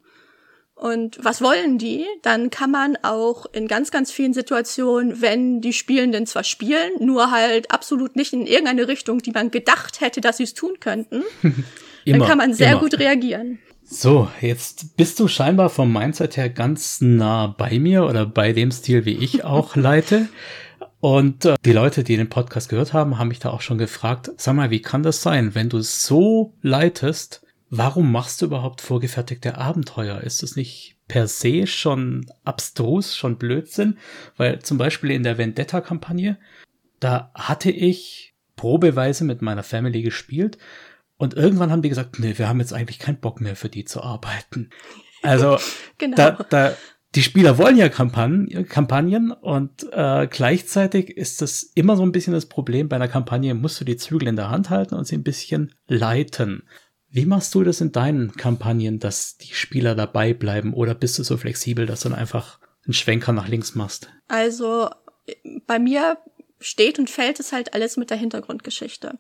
und 0.82 1.24
was 1.24 1.44
wollen 1.44 1.78
die? 1.78 2.08
Dann 2.24 2.50
kann 2.50 2.72
man 2.72 2.98
auch 3.04 3.46
in 3.54 3.68
ganz, 3.68 3.92
ganz 3.92 4.12
vielen 4.12 4.34
Situationen, 4.34 5.22
wenn 5.22 5.62
die 5.62 5.74
Spielenden 5.74 6.26
zwar 6.26 6.44
spielen, 6.44 6.90
nur 7.00 7.30
halt 7.30 7.70
absolut 7.70 8.16
nicht 8.16 8.34
in 8.34 8.48
irgendeine 8.48 8.88
Richtung, 8.88 9.20
die 9.20 9.30
man 9.30 9.52
gedacht 9.52 10.02
hätte, 10.02 10.22
dass 10.22 10.38
sie 10.38 10.44
es 10.44 10.56
tun 10.56 10.80
könnten, 10.80 11.22
immer, 12.04 12.18
dann 12.18 12.28
kann 12.28 12.38
man 12.40 12.56
sehr 12.56 12.72
immer. 12.72 12.80
gut 12.80 12.98
reagieren. 12.98 13.60
So, 13.84 14.28
jetzt 14.42 14.98
bist 14.98 15.20
du 15.20 15.28
scheinbar 15.28 15.70
vom 15.70 15.94
Mindset 15.94 16.36
her 16.36 16.50
ganz 16.50 17.00
nah 17.00 17.46
bei 17.46 17.78
mir 17.78 18.06
oder 18.06 18.26
bei 18.26 18.52
dem 18.52 18.72
Stil, 18.72 19.06
wie 19.06 19.18
ich 19.18 19.44
auch 19.44 19.76
leite. 19.76 20.30
Und 21.00 21.46
äh, 21.46 21.58
die 21.64 21.74
Leute, 21.74 22.04
die 22.04 22.18
den 22.18 22.30
Podcast 22.30 22.70
gehört 22.70 22.92
haben, 22.92 23.20
haben 23.20 23.28
mich 23.28 23.40
da 23.40 23.52
auch 23.52 23.62
schon 23.62 23.78
gefragt, 23.78 24.32
sag 24.38 24.56
mal, 24.56 24.72
wie 24.72 24.82
kann 24.82 25.04
das 25.04 25.22
sein, 25.22 25.54
wenn 25.54 25.70
du 25.70 25.82
so 25.82 26.56
leitest, 26.64 27.44
Warum 27.74 28.12
machst 28.12 28.42
du 28.42 28.48
überhaupt 28.48 28.82
vorgefertigte 28.82 29.58
Abenteuer? 29.58 30.20
Ist 30.20 30.44
das 30.44 30.58
nicht 30.58 30.98
per 31.08 31.28
se 31.28 31.66
schon 31.68 32.26
abstrus, 32.44 33.16
schon 33.16 33.38
Blödsinn? 33.38 33.98
Weil 34.36 34.60
zum 34.60 34.78
Beispiel 34.78 35.12
in 35.12 35.24
der 35.24 35.38
Vendetta-Kampagne, 35.38 36.38
da 37.00 37.32
hatte 37.34 37.72
ich 37.72 38.36
probeweise 38.58 39.24
mit 39.24 39.42
meiner 39.42 39.64
Family 39.64 40.02
gespielt 40.02 40.58
und 41.16 41.36
irgendwann 41.36 41.72
haben 41.72 41.82
die 41.82 41.88
gesagt, 41.88 42.20
nee, 42.20 42.38
wir 42.38 42.50
haben 42.50 42.60
jetzt 42.60 42.74
eigentlich 42.74 43.00
keinen 43.00 43.22
Bock 43.22 43.40
mehr 43.40 43.56
für 43.56 43.70
die 43.70 43.86
zu 43.86 44.04
arbeiten. 44.04 44.70
Also 45.22 45.58
genau. 45.98 46.18
da, 46.18 46.46
da, 46.50 46.74
die 47.16 47.24
Spieler 47.24 47.58
wollen 47.58 47.78
ja 47.78 47.88
Kampagnen, 47.88 48.68
Kampagnen 48.68 49.32
und 49.32 49.88
äh, 49.94 50.28
gleichzeitig 50.28 51.16
ist 51.16 51.42
das 51.42 51.64
immer 51.64 51.96
so 51.96 52.04
ein 52.04 52.12
bisschen 52.12 52.34
das 52.34 52.48
Problem, 52.48 52.90
bei 52.90 52.98
einer 52.98 53.08
Kampagne 53.08 53.54
musst 53.54 53.80
du 53.80 53.86
die 53.86 53.96
Zügel 53.96 54.28
in 54.28 54.36
der 54.36 54.50
Hand 54.50 54.70
halten 54.70 54.96
und 54.96 55.08
sie 55.08 55.16
ein 55.16 55.24
bisschen 55.24 55.74
leiten. 55.88 56.64
Wie 57.14 57.26
machst 57.26 57.54
du 57.54 57.64
das 57.64 57.82
in 57.82 57.92
deinen 57.92 58.32
Kampagnen, 58.34 59.00
dass 59.00 59.36
die 59.36 59.54
Spieler 59.54 59.96
dabei 59.96 60.34
bleiben 60.34 60.74
oder 60.74 60.96
bist 60.96 61.20
du 61.20 61.24
so 61.24 61.36
flexibel, 61.36 61.86
dass 61.86 62.02
du 62.02 62.10
dann 62.10 62.18
einfach 62.18 62.60
einen 62.86 62.94
Schwenker 62.94 63.34
nach 63.34 63.50
links 63.50 63.76
machst? 63.76 64.10
Also 64.30 64.90
bei 65.68 65.78
mir 65.78 66.18
steht 66.60 67.00
und 67.00 67.10
fällt 67.10 67.40
es 67.42 67.52
halt 67.52 67.74
alles 67.74 67.98
mit 67.98 68.12
der 68.12 68.18
Hintergrundgeschichte. 68.18 69.20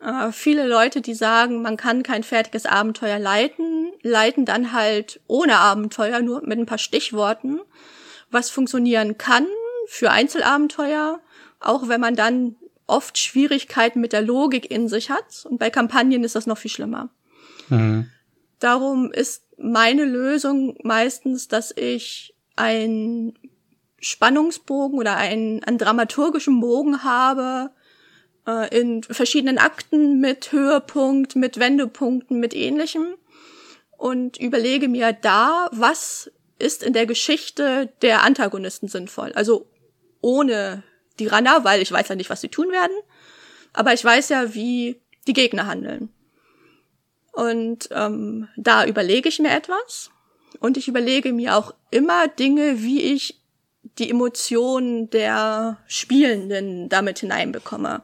Äh, 0.00 0.30
viele 0.30 0.68
Leute, 0.68 1.00
die 1.00 1.14
sagen, 1.14 1.62
man 1.62 1.76
kann 1.76 2.04
kein 2.04 2.22
fertiges 2.22 2.64
Abenteuer 2.64 3.18
leiten, 3.18 3.92
leiten 4.02 4.44
dann 4.44 4.72
halt 4.72 5.20
ohne 5.26 5.56
Abenteuer, 5.56 6.20
nur 6.20 6.42
mit 6.46 6.58
ein 6.58 6.66
paar 6.66 6.78
Stichworten, 6.78 7.60
was 8.30 8.50
funktionieren 8.50 9.18
kann 9.18 9.46
für 9.88 10.10
Einzelabenteuer, 10.10 11.20
auch 11.58 11.88
wenn 11.88 12.00
man 12.00 12.14
dann 12.14 12.56
oft 12.86 13.18
Schwierigkeiten 13.18 14.00
mit 14.00 14.12
der 14.12 14.22
Logik 14.22 14.70
in 14.70 14.88
sich 14.88 15.10
hat. 15.10 15.44
Und 15.48 15.58
bei 15.58 15.70
Kampagnen 15.70 16.22
ist 16.22 16.36
das 16.36 16.46
noch 16.46 16.58
viel 16.58 16.70
schlimmer. 16.70 17.10
Mhm. 17.68 18.10
Darum 18.58 19.12
ist 19.12 19.44
meine 19.58 20.04
Lösung 20.04 20.78
meistens, 20.82 21.48
dass 21.48 21.72
ich 21.76 22.34
einen 22.56 23.38
Spannungsbogen 23.98 24.98
oder 24.98 25.16
einen, 25.16 25.62
einen 25.64 25.78
dramaturgischen 25.78 26.60
Bogen 26.60 27.02
habe 27.04 27.70
äh, 28.46 28.78
in 28.78 29.02
verschiedenen 29.02 29.58
Akten 29.58 30.20
mit 30.20 30.52
Höhepunkt, 30.52 31.36
mit 31.36 31.58
Wendepunkten, 31.58 32.38
mit 32.38 32.54
ähnlichem 32.54 33.16
und 33.96 34.38
überlege 34.38 34.88
mir 34.88 35.12
da, 35.12 35.68
was 35.72 36.30
ist 36.58 36.82
in 36.82 36.92
der 36.92 37.06
Geschichte 37.06 37.92
der 38.02 38.22
Antagonisten 38.22 38.88
sinnvoll. 38.88 39.32
Also 39.32 39.68
ohne 40.20 40.82
die 41.18 41.26
Runner, 41.26 41.64
weil 41.64 41.82
ich 41.82 41.92
weiß 41.92 42.08
ja 42.08 42.14
nicht, 42.14 42.30
was 42.30 42.40
sie 42.40 42.48
tun 42.48 42.70
werden. 42.70 42.96
Aber 43.72 43.92
ich 43.92 44.04
weiß 44.04 44.30
ja, 44.30 44.54
wie 44.54 45.00
die 45.26 45.32
Gegner 45.32 45.66
handeln. 45.66 46.10
Und 47.36 47.90
ähm, 47.92 48.48
da 48.56 48.86
überlege 48.86 49.28
ich 49.28 49.38
mir 49.40 49.50
etwas. 49.50 50.10
Und 50.58 50.78
ich 50.78 50.88
überlege 50.88 51.34
mir 51.34 51.54
auch 51.54 51.74
immer 51.90 52.28
Dinge, 52.28 52.82
wie 52.82 53.02
ich 53.12 53.42
die 53.98 54.08
Emotionen 54.08 55.10
der 55.10 55.76
Spielenden 55.86 56.88
damit 56.88 57.18
hineinbekomme. 57.18 58.02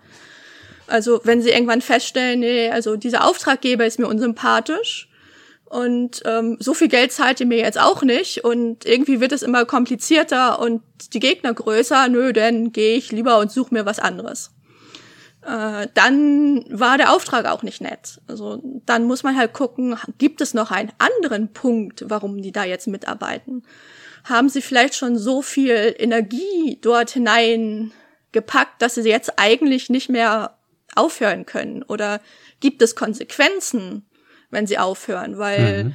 Also 0.87 1.23
wenn 1.25 1.41
sie 1.41 1.49
irgendwann 1.49 1.81
feststellen, 1.81 2.41
nee, 2.41 2.69
also 2.69 2.97
dieser 2.97 3.27
Auftraggeber 3.27 3.87
ist 3.87 3.99
mir 3.99 4.07
unsympathisch 4.07 5.09
und 5.65 6.21
ähm, 6.27 6.59
so 6.61 6.75
viel 6.75 6.89
Geld 6.89 7.13
zahlt 7.13 7.41
ihr 7.41 7.47
mir 7.47 7.57
jetzt 7.57 7.81
auch 7.81 8.03
nicht 8.03 8.45
und 8.45 8.85
irgendwie 8.85 9.21
wird 9.21 9.33
es 9.33 9.41
immer 9.41 9.65
komplizierter 9.65 10.59
und 10.59 10.83
die 11.15 11.21
Gegner 11.21 11.55
größer, 11.55 12.11
nö, 12.11 12.35
dann 12.35 12.73
gehe 12.73 12.97
ich 12.97 13.11
lieber 13.13 13.39
und 13.39 13.51
suche 13.51 13.73
mir 13.73 13.87
was 13.87 13.99
anderes. 13.99 14.51
Äh, 15.47 15.89
dann 15.95 16.65
war 16.71 16.99
der 16.99 17.13
Auftrag 17.13 17.47
auch 17.47 17.63
nicht 17.63 17.81
nett. 17.81 18.21
Also 18.29 18.63
dann 18.87 19.05
muss 19.05 19.23
man 19.23 19.37
halt 19.37 19.53
gucken, 19.53 19.97
gibt 20.19 20.41
es 20.41 20.55
noch 20.55 20.71
einen 20.71 20.93
anderen 20.99 21.53
Punkt, 21.53 22.05
warum 22.09 22.43
die 22.43 22.53
da 22.53 22.65
jetzt 22.65 22.87
mitarbeiten? 22.87 23.63
haben 24.25 24.49
sie 24.49 24.63
vielleicht 24.63 24.95
schon 24.95 25.19
so 25.19 25.43
viel 25.43 25.95
Energie 25.99 26.79
dort 26.81 27.11
hinein 27.11 27.93
gepackt, 28.33 28.81
dass 28.81 28.95
sie 28.95 29.09
jetzt 29.09 29.39
eigentlich 29.39 29.91
nicht 29.91 30.09
mehr 30.09 30.59
aufhören 30.95 31.47
können? 31.47 31.83
Oder 31.83 32.21
gibt 32.61 32.83
es 32.83 32.95
Konsequenzen, 32.95 34.07
wenn 34.51 34.67
sie 34.67 34.79
aufhören? 34.79 35.39
Weil 35.39 35.85
mhm. 35.85 35.95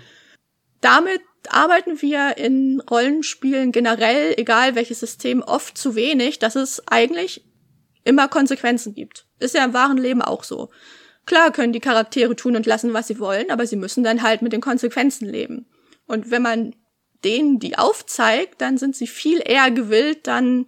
damit 0.81 1.21
arbeiten 1.49 2.01
wir 2.01 2.37
in 2.37 2.81
Rollenspielen 2.81 3.71
generell, 3.71 4.33
egal 4.37 4.75
welches 4.75 4.99
System, 4.99 5.41
oft 5.41 5.77
zu 5.77 5.95
wenig, 5.95 6.39
dass 6.39 6.55
es 6.55 6.85
eigentlich 6.87 7.45
immer 8.03 8.27
Konsequenzen 8.27 8.93
gibt. 8.93 9.26
Ist 9.39 9.55
ja 9.55 9.65
im 9.65 9.73
wahren 9.73 9.97
Leben 9.97 10.21
auch 10.21 10.43
so. 10.43 10.69
Klar 11.25 11.51
können 11.51 11.73
die 11.73 11.81
Charaktere 11.81 12.35
tun 12.35 12.55
und 12.55 12.65
lassen, 12.65 12.93
was 12.93 13.07
sie 13.07 13.19
wollen, 13.19 13.51
aber 13.51 13.67
sie 13.67 13.75
müssen 13.75 14.03
dann 14.03 14.23
halt 14.23 14.41
mit 14.41 14.53
den 14.53 14.61
Konsequenzen 14.61 15.27
leben. 15.27 15.65
Und 16.07 16.31
wenn 16.31 16.41
man 16.41 16.73
denen 17.23 17.59
die 17.59 17.77
aufzeigt, 17.77 18.61
dann 18.61 18.77
sind 18.77 18.95
sie 18.95 19.07
viel 19.07 19.41
eher 19.43 19.69
gewillt, 19.71 20.25
dann 20.27 20.67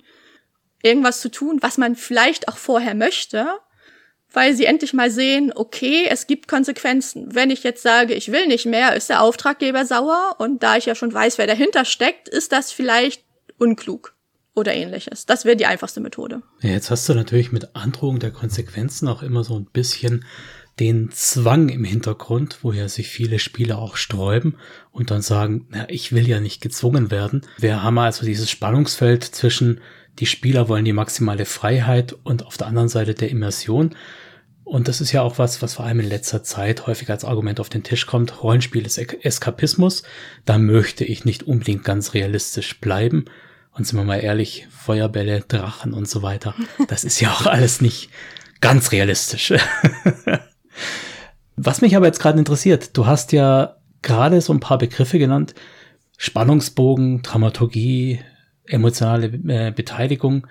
irgendwas 0.84 1.22
zu 1.22 1.30
tun, 1.30 1.60
was 1.62 1.78
man 1.78 1.96
vielleicht 1.96 2.48
auch 2.50 2.58
vorher 2.58 2.94
möchte, 2.94 3.48
weil 4.32 4.54
sie 4.54 4.66
endlich 4.66 4.94
mal 4.94 5.10
sehen, 5.10 5.52
okay, 5.56 6.06
es 6.10 6.28
gibt 6.28 6.48
Konsequenzen. 6.48 7.34
Wenn 7.34 7.52
ich 7.52 7.64
jetzt 7.64 7.82
sage, 7.82 8.14
ich 8.14 8.32
will 8.32 8.48
nicht 8.48 8.66
mehr, 8.66 8.96
ist 8.96 9.10
der 9.10 9.22
Auftraggeber 9.22 9.86
sauer 9.86 10.36
und 10.40 10.62
da 10.62 10.78
ich 10.78 10.86
ja 10.86 10.96
schon 10.96 11.14
weiß, 11.14 11.38
wer 11.38 11.48
dahinter 11.48 11.86
steckt, 11.86 12.28
ist 12.28 12.52
das 12.52 12.72
vielleicht 12.72 13.24
unklug 13.58 14.14
oder 14.56 14.74
ähnliches. 14.74 15.26
Das 15.26 15.46
wäre 15.46 15.56
die 15.56 15.66
einfachste 15.66 16.00
Methode. 16.00 16.42
Ja, 16.62 16.72
jetzt 16.72 16.92
hast 16.92 17.08
du 17.08 17.14
natürlich 17.14 17.52
mit 17.52 17.76
Androhung 17.76 18.20
der 18.20 18.32
Konsequenzen 18.32 19.08
auch 19.08 19.24
immer 19.24 19.44
so 19.44 19.58
ein 19.58 19.66
bisschen 19.66 20.26
den 20.80 21.12
Zwang 21.12 21.70
im 21.70 21.84
Hintergrund, 21.84 22.60
woher 22.62 22.88
sich 22.88 23.10
viele 23.10 23.40
Spieler 23.40 23.80
auch 23.80 23.98
sträuben 23.98 24.56
und 24.92 25.12
dann 25.12 25.22
sagen, 25.22 25.68
na, 25.70 25.90
ich 25.90 26.14
will 26.14 26.28
ja 26.28 26.40
nicht 26.40 26.62
gezwungen 26.62 27.12
werden. 27.12 27.42
Wir 27.58 27.84
haben 27.84 27.98
also 27.98 28.26
dieses 28.26 28.50
Spannungsfeld 28.50 29.24
zwischen 29.24 29.82
die 30.20 30.26
Spieler 30.26 30.68
wollen 30.68 30.86
die 30.86 30.94
maximale 30.94 31.46
Freiheit 31.46 32.14
und 32.24 32.46
auf 32.46 32.58
der 32.58 32.68
anderen 32.68 32.90
Seite 32.90 33.14
der 33.14 33.30
Immersion. 33.30 33.96
Und 34.66 34.88
das 34.88 35.02
ist 35.02 35.12
ja 35.12 35.22
auch 35.22 35.38
was, 35.38 35.62
was 35.62 35.76
vor 35.76 35.86
allem 35.86 36.02
in 36.02 36.10
letzter 36.10 36.44
Zeit 36.44 36.86
häufig 36.86 37.10
als 37.10 37.26
Argument 37.26 37.60
auf 37.60 37.70
den 37.70 37.84
Tisch 37.84 38.06
kommt. 38.06 38.44
Rollenspiel 38.44 38.86
ist 38.86 38.98
Eskapismus. 38.98 40.04
Da 40.46 40.58
möchte 40.58 41.06
ich 41.06 41.26
nicht 41.26 41.44
unbedingt 41.44 41.84
ganz 41.84 42.14
realistisch 42.14 42.80
bleiben. 42.80 43.26
Und 43.80 43.86
sind 43.86 43.98
wir 43.98 44.04
mal 44.04 44.18
ehrlich, 44.18 44.68
Feuerbälle, 44.70 45.40
Drachen 45.48 45.94
und 45.94 46.10
so 46.10 46.22
weiter. 46.22 46.54
Das 46.90 47.06
ist 47.06 47.22
ja 47.22 47.32
auch 47.32 47.46
alles 47.46 47.80
nicht 47.80 48.10
ganz 48.60 48.92
realistisch. 48.92 49.54
Was 51.56 51.80
mich 51.80 51.96
aber 51.96 52.06
jetzt 52.06 52.20
gerade 52.20 52.38
interessiert, 52.38 52.98
du 52.98 53.06
hast 53.06 53.32
ja 53.32 53.78
gerade 54.02 54.42
so 54.42 54.52
ein 54.52 54.60
paar 54.60 54.80
Begriffe 54.80 55.18
genannt. 55.18 55.56
Spannungsbogen, 56.18 57.22
Dramaturgie, 57.22 58.20
emotionale 58.66 59.28
äh, 59.28 59.72
Beteiligung. 59.72 60.46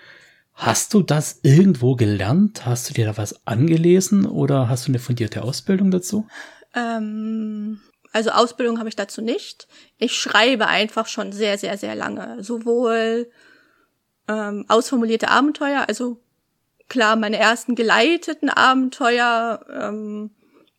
Hast 0.54 0.94
du 0.94 1.02
das 1.02 1.40
irgendwo 1.42 1.96
gelernt? 1.96 2.64
Hast 2.64 2.88
du 2.88 2.94
dir 2.94 3.04
da 3.04 3.18
was 3.18 3.46
angelesen 3.46 4.24
oder 4.24 4.70
hast 4.70 4.86
du 4.86 4.90
eine 4.90 5.00
fundierte 5.00 5.42
Ausbildung 5.42 5.90
dazu? 5.90 6.26
Ähm, 6.74 7.78
also 8.12 8.30
Ausbildung 8.30 8.78
habe 8.78 8.88
ich 8.88 8.96
dazu 8.96 9.20
nicht. 9.20 9.68
Ich 9.98 10.16
schreibe 10.16 10.66
einfach 10.68 11.06
schon 11.06 11.32
sehr, 11.32 11.58
sehr, 11.58 11.76
sehr 11.76 11.94
lange. 11.94 12.42
Sowohl 12.42 13.30
ähm, 14.28 14.64
ausformulierte 14.68 15.28
Abenteuer, 15.28 15.84
also 15.88 16.20
klar, 16.88 17.16
meine 17.16 17.38
ersten 17.38 17.74
geleiteten 17.74 18.50
Abenteuer 18.50 19.64
ähm, 19.70 20.30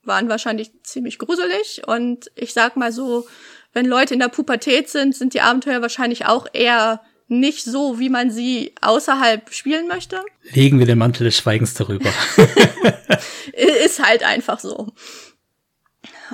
waren 0.04 0.30
wahrscheinlich 0.30 0.72
ziemlich 0.84 1.20
gruselig. 1.20 1.82
Und 1.88 2.32
ich 2.36 2.54
sag 2.54 2.78
mal 2.78 2.92
so, 2.92 3.28
wenn 3.74 3.86
Leute 3.86 4.14
in 4.14 4.20
der 4.20 4.30
Pubertät 4.30 4.90
sind, 4.90 5.16
sind 5.16 5.34
die 5.34 5.42
Abenteuer 5.42 5.82
wahrscheinlich 5.82 6.26
auch 6.26 6.48
eher 6.54 7.02
nicht 7.28 7.64
so, 7.64 8.00
wie 8.00 8.10
man 8.10 8.32
sie 8.32 8.74
außerhalb 8.82 9.54
spielen 9.54 9.88
möchte. 9.88 10.20
Legen 10.52 10.80
wir 10.80 10.88
den 10.88 10.98
Mantel 10.98 11.26
des 11.26 11.38
Schweigens 11.38 11.76
darüber. 11.76 12.12
Ist 13.86 14.04
halt 14.04 14.24
einfach 14.24 14.60
so. 14.60 14.88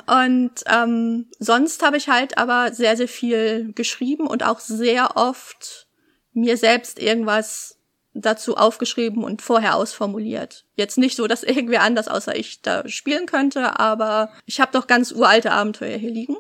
Und 0.08 0.51
ähm, 0.67 1.27
sonst 1.39 1.84
habe 1.84 1.97
ich 1.97 2.10
halt 2.10 2.38
aber 2.38 2.73
sehr, 2.73 2.97
sehr 2.97 3.08
viel 3.08 3.71
geschrieben 3.73 4.27
und 4.27 4.43
auch 4.43 4.60
sehr 4.60 5.17
oft 5.17 5.88
mir 6.34 6.58
selbst 6.58 6.99
irgendwas 6.99 7.77
dazu 8.13 8.55
aufgeschrieben 8.55 9.23
und 9.23 9.41
vorher 9.41 9.75
ausformuliert. 9.75 10.65
Jetzt 10.75 10.97
nicht 10.97 11.15
so, 11.15 11.27
dass 11.27 11.43
irgendwer 11.43 11.81
anders 11.81 12.08
außer 12.08 12.36
ich 12.36 12.62
da 12.62 12.88
spielen 12.88 13.25
könnte, 13.25 13.79
aber 13.79 14.31
ich 14.45 14.62
habe 14.62 14.71
doch 14.71 14.88
ganz 14.88 15.12
uralte 15.12 15.51
Abenteuer 15.51 15.97
hier 15.97 16.12
liegen 16.12 16.38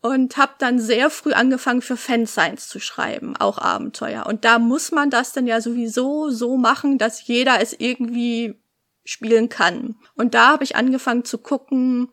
und 0.00 0.36
habe 0.36 0.54
dann 0.58 0.80
sehr 0.80 1.10
früh 1.10 1.32
angefangen 1.32 1.80
für 1.80 1.96
Fanscience 1.96 2.68
zu 2.68 2.80
schreiben, 2.80 3.36
auch 3.36 3.58
Abenteuer. 3.58 4.26
Und 4.26 4.44
da 4.44 4.58
muss 4.58 4.90
man 4.90 5.10
das 5.10 5.32
dann 5.32 5.46
ja 5.46 5.60
sowieso 5.60 6.30
so 6.30 6.56
machen, 6.56 6.98
dass 6.98 7.26
jeder 7.26 7.62
es 7.62 7.72
irgendwie 7.72 8.60
spielen 9.04 9.48
kann. 9.48 9.96
Und 10.14 10.34
da 10.34 10.48
habe 10.48 10.64
ich 10.64 10.76
angefangen 10.76 11.24
zu 11.24 11.38
gucken, 11.38 12.10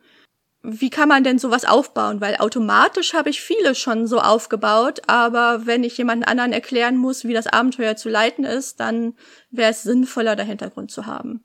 wie 0.62 0.90
kann 0.90 1.08
man 1.08 1.24
denn 1.24 1.40
sowas 1.40 1.64
aufbauen? 1.64 2.20
Weil 2.20 2.38
automatisch 2.38 3.14
habe 3.14 3.30
ich 3.30 3.42
viele 3.42 3.76
schon 3.76 4.08
so 4.08 4.20
aufgebaut, 4.20 5.02
aber 5.08 5.66
wenn 5.66 5.84
ich 5.84 5.98
jemand 5.98 6.28
anderen 6.28 6.52
erklären 6.52 6.98
muss, 6.98 7.24
wie 7.24 7.34
das 7.34 7.48
Abenteuer 7.48 7.96
zu 7.96 8.10
leiten 8.10 8.44
ist, 8.44 8.80
dann 8.80 9.14
wäre 9.52 9.72
es 9.72 9.84
sinnvoller, 9.84 10.36
da 10.36 10.44
Hintergrund 10.44 10.92
zu 10.92 11.06
haben. 11.06 11.44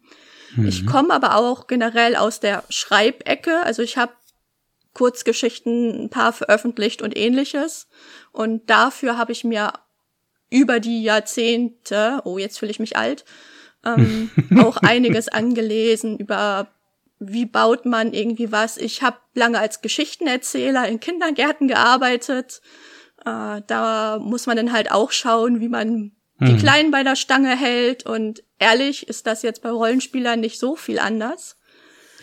Mhm. 0.57 0.67
Ich 0.67 0.87
komme 0.87 1.15
aber 1.15 1.37
auch 1.37 1.69
generell 1.69 2.17
aus 2.17 2.41
der 2.41 2.65
Schreibecke, 2.69 3.61
also 3.63 3.83
ich 3.83 3.97
habe 3.97 4.13
Kurzgeschichten 4.95 6.05
ein 6.05 6.11
paar 6.11 6.33
veröffentlicht 6.33 7.03
und 7.03 7.17
ähnliches. 7.17 7.89
Und 8.33 8.71
dafür 8.71 9.19
habe 9.19 9.33
ich 9.33 9.45
mir 9.45 9.73
über 10.51 10.81
die 10.81 11.03
Jahrzehnte, 11.03 12.21
oh, 12.25 12.39
jetzt 12.39 12.59
fühle 12.59 12.71
ich 12.71 12.79
mich 12.79 12.97
alt, 12.97 13.25
ähm, 13.85 14.31
auch 14.59 14.79
einiges 14.79 15.29
angelesen 15.29 16.19
über 16.19 16.69
wie 17.19 17.47
baut 17.47 17.87
man 17.87 18.13
irgendwie 18.13 18.53
was. 18.53 18.77
Ich 18.77 19.03
habe 19.03 19.19
lange 19.35 19.59
als 19.59 19.81
Geschichtenerzähler 19.81 20.89
in 20.89 21.01
Kindergärten 21.01 21.69
gearbeitet. 21.69 22.61
Äh, 23.25 23.63
da 23.67 24.19
muss 24.21 24.47
man 24.47 24.57
dann 24.57 24.73
halt 24.73 24.91
auch 24.91 25.13
schauen, 25.13 25.61
wie 25.61 25.69
man 25.69 26.13
die 26.41 26.53
mhm. 26.53 26.59
Kleinen 26.59 26.91
bei 26.91 27.03
der 27.03 27.17
Stange 27.17 27.57
hält. 27.57 28.05
Und 28.05 28.43
ehrlich 28.59 29.09
ist 29.09 29.27
das 29.27 29.43
jetzt 29.43 29.63
bei 29.63 29.71
Rollenspielern 29.71 30.41
nicht 30.41 30.59
so 30.59 30.77
viel 30.77 30.99
anders. 30.99 31.57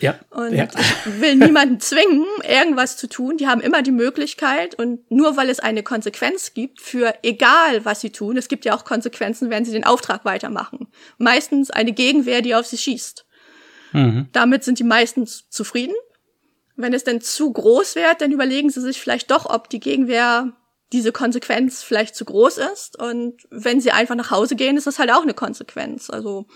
Ja. 0.02 0.20
Und 0.32 0.54
ja. 0.54 0.68
ich 0.76 1.22
will 1.22 1.36
niemanden 1.36 1.80
zwingen, 1.80 2.26
irgendwas 2.44 2.98
zu 2.98 3.08
tun. 3.08 3.38
Die 3.38 3.48
haben 3.48 3.62
immer 3.62 3.84
die 3.84 3.92
Möglichkeit 3.92 4.76
und 4.76 5.10
nur 5.12 5.38
weil 5.38 5.50
es 5.50 5.60
eine 5.60 5.84
Konsequenz 5.84 6.54
gibt 6.54 6.82
für 6.82 7.14
egal 7.22 7.86
was 7.86 8.02
sie 8.02 8.10
tun, 8.10 8.36
es 8.36 8.48
gibt 8.48 8.66
ja 8.66 8.76
auch 8.76 8.84
Konsequenzen, 8.84 9.52
wenn 9.52 9.64
sie 9.64 9.72
den 9.72 9.84
Auftrag 9.84 10.26
weitermachen. 10.26 10.88
Meistens 11.20 11.70
eine 11.70 11.92
Gegenwehr, 11.92 12.42
die 12.42 12.56
auf 12.56 12.66
sie 12.66 12.80
schießt. 12.80 13.26
Mhm. 13.92 14.28
Damit 14.32 14.64
sind 14.64 14.80
die 14.80 14.84
meistens 14.84 15.50
zufrieden. 15.50 15.96
Wenn 16.76 16.94
es 16.94 17.04
denn 17.04 17.22
zu 17.22 17.52
groß 17.52 17.96
wird, 17.96 18.22
dann 18.22 18.32
überlegen 18.32 18.70
sie 18.70 18.82
sich 18.82 19.00
vielleicht 19.00 19.32
doch, 19.32 19.46
ob 19.46 19.70
die 19.70 19.80
Gegenwehr 19.80 20.54
diese 20.94 21.12
Konsequenz 21.12 21.84
vielleicht 21.84 22.16
zu 22.16 22.26
groß 22.26 22.58
ist. 22.74 23.00
Und 23.00 23.48
wenn 23.50 23.82
sie 23.82 23.92
einfach 23.92 24.16
nach 24.16 24.32
Hause 24.32 24.56
gehen, 24.56 24.78
ist 24.78 24.88
das 24.88 25.00
halt 25.00 25.12
auch 25.12 25.24
eine 25.24 25.34
Konsequenz. 25.34 26.10
Also 26.10 26.48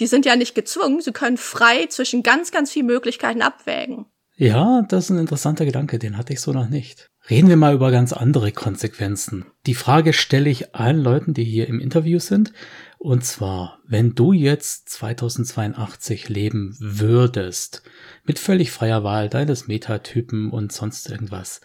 die 0.00 0.06
sind 0.06 0.26
ja 0.26 0.36
nicht 0.36 0.54
gezwungen, 0.54 1.00
sie 1.00 1.12
können 1.12 1.36
frei 1.36 1.86
zwischen 1.86 2.22
ganz, 2.22 2.50
ganz 2.50 2.72
vielen 2.72 2.86
Möglichkeiten 2.86 3.42
abwägen. 3.42 4.06
Ja, 4.36 4.82
das 4.88 5.04
ist 5.04 5.10
ein 5.10 5.18
interessanter 5.18 5.66
Gedanke, 5.66 5.98
den 5.98 6.16
hatte 6.16 6.32
ich 6.32 6.40
so 6.40 6.52
noch 6.52 6.70
nicht. 6.70 7.10
Reden 7.28 7.50
wir 7.50 7.56
mal 7.56 7.74
über 7.74 7.90
ganz 7.90 8.14
andere 8.14 8.52
Konsequenzen. 8.52 9.44
Die 9.66 9.74
Frage 9.74 10.14
stelle 10.14 10.48
ich 10.48 10.74
allen 10.74 11.02
Leuten, 11.02 11.34
die 11.34 11.44
hier 11.44 11.68
im 11.68 11.78
Interview 11.78 12.18
sind. 12.18 12.54
Und 13.02 13.24
zwar, 13.24 13.78
wenn 13.86 14.14
du 14.14 14.34
jetzt 14.34 14.90
2082 14.90 16.28
leben 16.28 16.76
würdest, 16.80 17.82
mit 18.24 18.38
völlig 18.38 18.72
freier 18.72 19.02
Wahl 19.02 19.30
deines 19.30 19.66
Metatypen 19.66 20.50
und 20.50 20.70
sonst 20.70 21.08
irgendwas, 21.08 21.62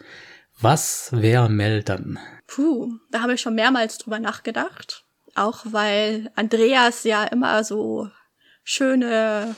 was 0.58 1.10
wäre 1.12 1.50
Mel 1.50 1.82
dann? 1.82 2.18
Puh, 2.46 2.90
da 3.10 3.20
habe 3.20 3.34
ich 3.34 3.42
schon 3.42 3.54
mehrmals 3.54 3.98
drüber 3.98 4.18
nachgedacht. 4.18 5.04
Auch 5.34 5.66
weil 5.66 6.32
Andreas 6.36 7.04
ja 7.04 7.24
immer 7.24 7.62
so 7.64 8.08
schöne 8.64 9.54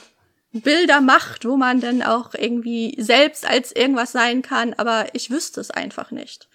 Bilder 0.51 0.99
macht, 0.99 1.45
wo 1.45 1.55
man 1.55 1.79
dann 1.79 2.01
auch 2.01 2.33
irgendwie 2.33 3.01
selbst 3.01 3.45
als 3.45 3.71
irgendwas 3.71 4.11
sein 4.11 4.41
kann, 4.41 4.73
aber 4.73 5.15
ich 5.15 5.31
wüsste 5.31 5.61
es 5.61 5.71
einfach 5.71 6.11
nicht. 6.11 6.48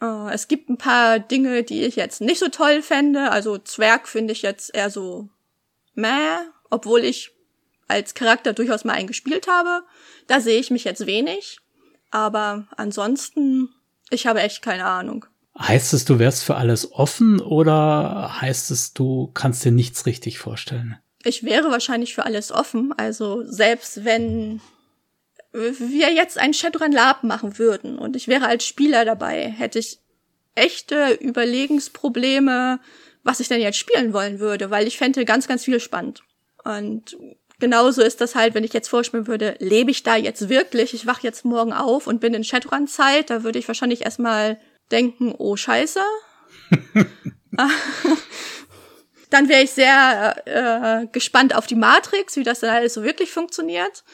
Äh, 0.00 0.32
es 0.32 0.48
gibt 0.48 0.68
ein 0.68 0.78
paar 0.78 1.18
Dinge, 1.18 1.62
die 1.62 1.84
ich 1.84 1.96
jetzt 1.96 2.20
nicht 2.20 2.38
so 2.38 2.48
toll 2.48 2.82
fände. 2.82 3.30
Also 3.30 3.58
Zwerg 3.58 4.08
finde 4.08 4.32
ich 4.32 4.42
jetzt 4.42 4.74
eher 4.74 4.90
so 4.90 5.28
meh, 5.94 6.38
obwohl 6.70 7.04
ich 7.04 7.32
als 7.88 8.14
Charakter 8.14 8.52
durchaus 8.52 8.84
mal 8.84 8.92
einen 8.92 9.08
gespielt 9.08 9.48
habe. 9.48 9.82
Da 10.26 10.40
sehe 10.40 10.60
ich 10.60 10.70
mich 10.70 10.84
jetzt 10.84 11.06
wenig. 11.06 11.58
Aber 12.10 12.66
ansonsten, 12.76 13.70
ich 14.10 14.26
habe 14.26 14.40
echt 14.40 14.62
keine 14.62 14.84
Ahnung. 14.84 15.26
Heißt 15.58 15.92
es, 15.92 16.04
du 16.04 16.18
wärst 16.18 16.44
für 16.44 16.54
alles 16.54 16.92
offen 16.92 17.40
oder 17.40 18.40
heißt 18.40 18.70
es, 18.70 18.94
du 18.94 19.30
kannst 19.34 19.64
dir 19.64 19.72
nichts 19.72 20.06
richtig 20.06 20.38
vorstellen? 20.38 20.98
Ich 21.24 21.42
wäre 21.42 21.70
wahrscheinlich 21.70 22.14
für 22.14 22.24
alles 22.24 22.52
offen. 22.52 22.94
Also 22.96 23.42
selbst 23.44 24.04
wenn 24.04 24.60
wir 25.52 26.12
jetzt 26.12 26.38
ein 26.38 26.54
Shadowrun 26.54 26.92
Lab 26.92 27.24
machen 27.24 27.58
würden 27.58 27.98
und 27.98 28.16
ich 28.16 28.28
wäre 28.28 28.46
als 28.46 28.64
Spieler 28.64 29.04
dabei, 29.04 29.48
hätte 29.48 29.78
ich 29.78 29.98
echte 30.54 31.12
Überlegensprobleme, 31.14 32.80
was 33.22 33.40
ich 33.40 33.48
denn 33.48 33.60
jetzt 33.60 33.78
spielen 33.78 34.12
wollen 34.12 34.40
würde, 34.40 34.70
weil 34.70 34.86
ich 34.86 34.98
fände 34.98 35.24
ganz, 35.24 35.48
ganz 35.48 35.64
viel 35.64 35.80
spannend. 35.80 36.22
Und 36.64 37.16
genauso 37.58 38.02
ist 38.02 38.20
das 38.20 38.34
halt, 38.34 38.54
wenn 38.54 38.64
ich 38.64 38.72
jetzt 38.72 38.88
vorspielen 38.88 39.26
würde, 39.26 39.56
lebe 39.58 39.90
ich 39.90 40.02
da 40.02 40.16
jetzt 40.16 40.48
wirklich? 40.48 40.94
Ich 40.94 41.06
wach 41.06 41.20
jetzt 41.20 41.44
morgen 41.44 41.72
auf 41.72 42.06
und 42.06 42.20
bin 42.20 42.34
in 42.34 42.44
Shadowrun-Zeit, 42.44 43.30
da 43.30 43.42
würde 43.44 43.58
ich 43.58 43.68
wahrscheinlich 43.68 44.02
erstmal 44.02 44.58
denken, 44.90 45.34
oh 45.36 45.56
Scheiße. 45.56 46.00
dann 49.30 49.48
wäre 49.48 49.62
ich 49.62 49.70
sehr 49.70 50.36
äh, 50.46 51.06
gespannt 51.08 51.54
auf 51.54 51.66
die 51.66 51.74
Matrix, 51.74 52.36
wie 52.36 52.44
das 52.44 52.60
dann 52.60 52.70
alles 52.70 52.94
so 52.94 53.02
wirklich 53.02 53.30
funktioniert. 53.30 54.04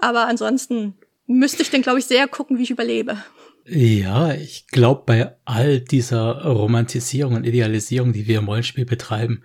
Aber 0.00 0.26
ansonsten 0.26 0.94
müsste 1.26 1.62
ich 1.62 1.70
dann, 1.70 1.82
glaube 1.82 1.98
ich, 1.98 2.06
sehr 2.06 2.28
gucken, 2.28 2.58
wie 2.58 2.64
ich 2.64 2.70
überlebe. 2.70 3.18
Ja, 3.66 4.32
ich 4.32 4.66
glaube, 4.66 5.02
bei 5.06 5.36
all 5.44 5.80
dieser 5.80 6.44
Romantisierung 6.44 7.34
und 7.34 7.46
Idealisierung, 7.46 8.12
die 8.12 8.26
wir 8.26 8.38
im 8.38 8.48
Rollenspiel 8.48 8.84
betreiben, 8.84 9.42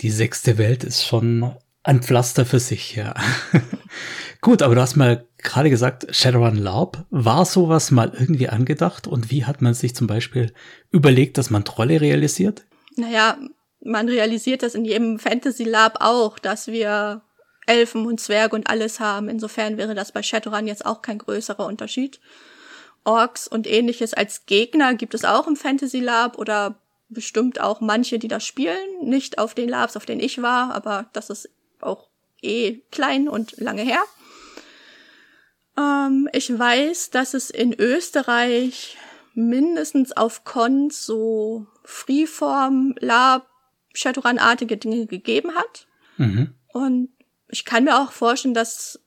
die 0.00 0.10
sechste 0.10 0.56
Welt 0.56 0.84
ist 0.84 1.04
schon 1.04 1.54
ein 1.82 2.02
Pflaster 2.02 2.46
für 2.46 2.60
sich, 2.60 2.96
ja. 2.96 3.14
Gut, 4.40 4.62
aber 4.62 4.74
du 4.74 4.80
hast 4.80 4.96
mal 4.96 5.26
gerade 5.38 5.68
gesagt, 5.68 6.14
Shadowrun 6.14 6.56
LARP. 6.56 7.04
War 7.10 7.44
sowas 7.44 7.90
mal 7.90 8.12
irgendwie 8.18 8.48
angedacht? 8.48 9.06
Und 9.06 9.30
wie 9.30 9.44
hat 9.44 9.60
man 9.60 9.74
sich 9.74 9.94
zum 9.94 10.06
Beispiel 10.06 10.52
überlegt, 10.90 11.36
dass 11.36 11.50
man 11.50 11.64
Trolle 11.64 12.00
realisiert? 12.00 12.64
Naja, 12.96 13.38
man 13.82 14.08
realisiert 14.08 14.62
das 14.62 14.74
in 14.74 14.84
jedem 14.84 15.18
Fantasy 15.18 15.64
Lab 15.64 15.98
auch, 16.00 16.38
dass 16.38 16.68
wir 16.68 17.22
Elfen 17.66 18.06
und 18.06 18.20
Zwerge 18.20 18.56
und 18.56 18.68
alles 18.68 19.00
haben. 19.00 19.28
Insofern 19.28 19.76
wäre 19.76 19.94
das 19.94 20.12
bei 20.12 20.22
Shadowrun 20.22 20.66
jetzt 20.66 20.86
auch 20.86 21.02
kein 21.02 21.18
größerer 21.18 21.66
Unterschied. 21.66 22.20
Orks 23.04 23.48
und 23.48 23.66
ähnliches 23.66 24.14
als 24.14 24.46
Gegner 24.46 24.94
gibt 24.94 25.14
es 25.14 25.24
auch 25.24 25.46
im 25.46 25.56
Fantasy 25.56 26.00
Lab 26.00 26.38
oder 26.38 26.80
bestimmt 27.08 27.60
auch 27.60 27.80
manche, 27.80 28.18
die 28.18 28.28
das 28.28 28.44
spielen. 28.44 29.02
Nicht 29.02 29.38
auf 29.38 29.54
den 29.54 29.68
Labs, 29.68 29.96
auf 29.96 30.06
denen 30.06 30.20
ich 30.20 30.42
war, 30.42 30.74
aber 30.74 31.08
das 31.12 31.30
ist 31.30 31.48
auch 31.80 32.08
eh 32.42 32.80
klein 32.90 33.28
und 33.28 33.58
lange 33.58 33.82
her. 33.82 34.02
Ähm, 35.76 36.28
ich 36.32 36.56
weiß, 36.56 37.10
dass 37.10 37.34
es 37.34 37.50
in 37.50 37.72
Österreich 37.72 38.96
mindestens 39.34 40.12
auf 40.12 40.44
Cons 40.44 41.04
so 41.04 41.66
Freeform, 41.84 42.94
Lab, 43.00 43.48
Shadowrun-artige 43.94 44.76
Dinge 44.76 45.06
gegeben 45.06 45.54
hat. 45.54 45.86
Mhm. 46.16 46.54
Und 46.72 47.10
ich 47.50 47.64
kann 47.64 47.84
mir 47.84 48.00
auch 48.00 48.12
vorstellen, 48.12 48.54
dass 48.54 49.00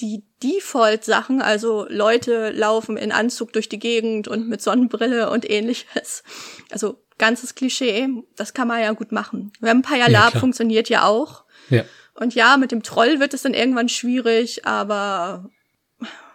die 0.00 0.24
Default-Sachen, 0.42 1.42
also 1.42 1.86
Leute 1.88 2.50
laufen 2.50 2.96
in 2.96 3.10
Anzug 3.10 3.52
durch 3.52 3.68
die 3.68 3.80
Gegend 3.80 4.28
und 4.28 4.48
mit 4.48 4.62
Sonnenbrille 4.62 5.30
und 5.30 5.48
ähnliches. 5.48 6.22
Also 6.70 7.02
ganzes 7.18 7.54
Klischee, 7.54 8.08
das 8.36 8.54
kann 8.54 8.68
man 8.68 8.80
ja 8.80 8.92
gut 8.92 9.10
machen. 9.10 9.52
Vampire 9.60 10.10
Lab 10.10 10.34
ja, 10.34 10.40
funktioniert 10.40 10.88
ja 10.88 11.04
auch. 11.04 11.44
Ja. 11.68 11.84
Und 12.14 12.34
ja, 12.34 12.56
mit 12.56 12.72
dem 12.72 12.82
Troll 12.82 13.20
wird 13.20 13.34
es 13.34 13.42
dann 13.42 13.54
irgendwann 13.54 13.88
schwierig, 13.88 14.66
aber 14.66 15.50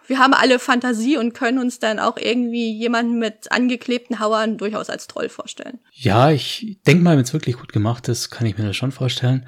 wir 0.06 0.18
haben 0.18 0.34
alle 0.34 0.58
Fantasie 0.58 1.16
und 1.16 1.32
können 1.32 1.58
uns 1.58 1.78
dann 1.78 1.98
auch 1.98 2.16
irgendwie 2.18 2.72
jemanden 2.72 3.18
mit 3.18 3.50
angeklebten 3.50 4.18
Hauern 4.18 4.58
durchaus 4.58 4.90
als 4.90 5.06
Troll 5.06 5.28
vorstellen. 5.28 5.80
Ja, 5.92 6.30
ich 6.30 6.78
denke 6.86 7.02
mal, 7.02 7.16
wenn 7.16 7.24
es 7.24 7.32
wirklich 7.32 7.56
gut 7.56 7.72
gemacht 7.72 8.08
ist, 8.08 8.30
kann 8.30 8.46
ich 8.46 8.58
mir 8.58 8.66
das 8.66 8.76
schon 8.76 8.92
vorstellen. 8.92 9.46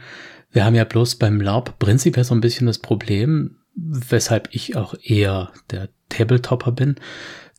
Wir 0.56 0.64
haben 0.64 0.74
ja 0.74 0.84
bloß 0.84 1.16
beim 1.16 1.38
LARP 1.38 1.78
prinzipiell 1.78 2.24
so 2.24 2.34
ein 2.34 2.40
bisschen 2.40 2.66
das 2.66 2.78
Problem, 2.78 3.58
weshalb 3.74 4.48
ich 4.52 4.74
auch 4.74 4.94
eher 5.02 5.52
der 5.70 5.90
Tabletopper 6.08 6.72
bin, 6.72 6.96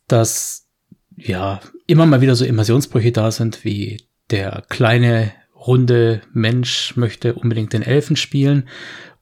dass 0.08 0.66
ja 1.14 1.60
immer 1.86 2.06
mal 2.06 2.22
wieder 2.22 2.34
so 2.34 2.44
Immersionsbrüche 2.44 3.12
da 3.12 3.30
sind, 3.30 3.64
wie 3.64 4.02
der 4.30 4.64
kleine 4.68 5.30
runde 5.54 6.22
Mensch 6.32 6.96
möchte 6.96 7.34
unbedingt 7.34 7.72
den 7.72 7.82
Elfen 7.82 8.16
spielen 8.16 8.68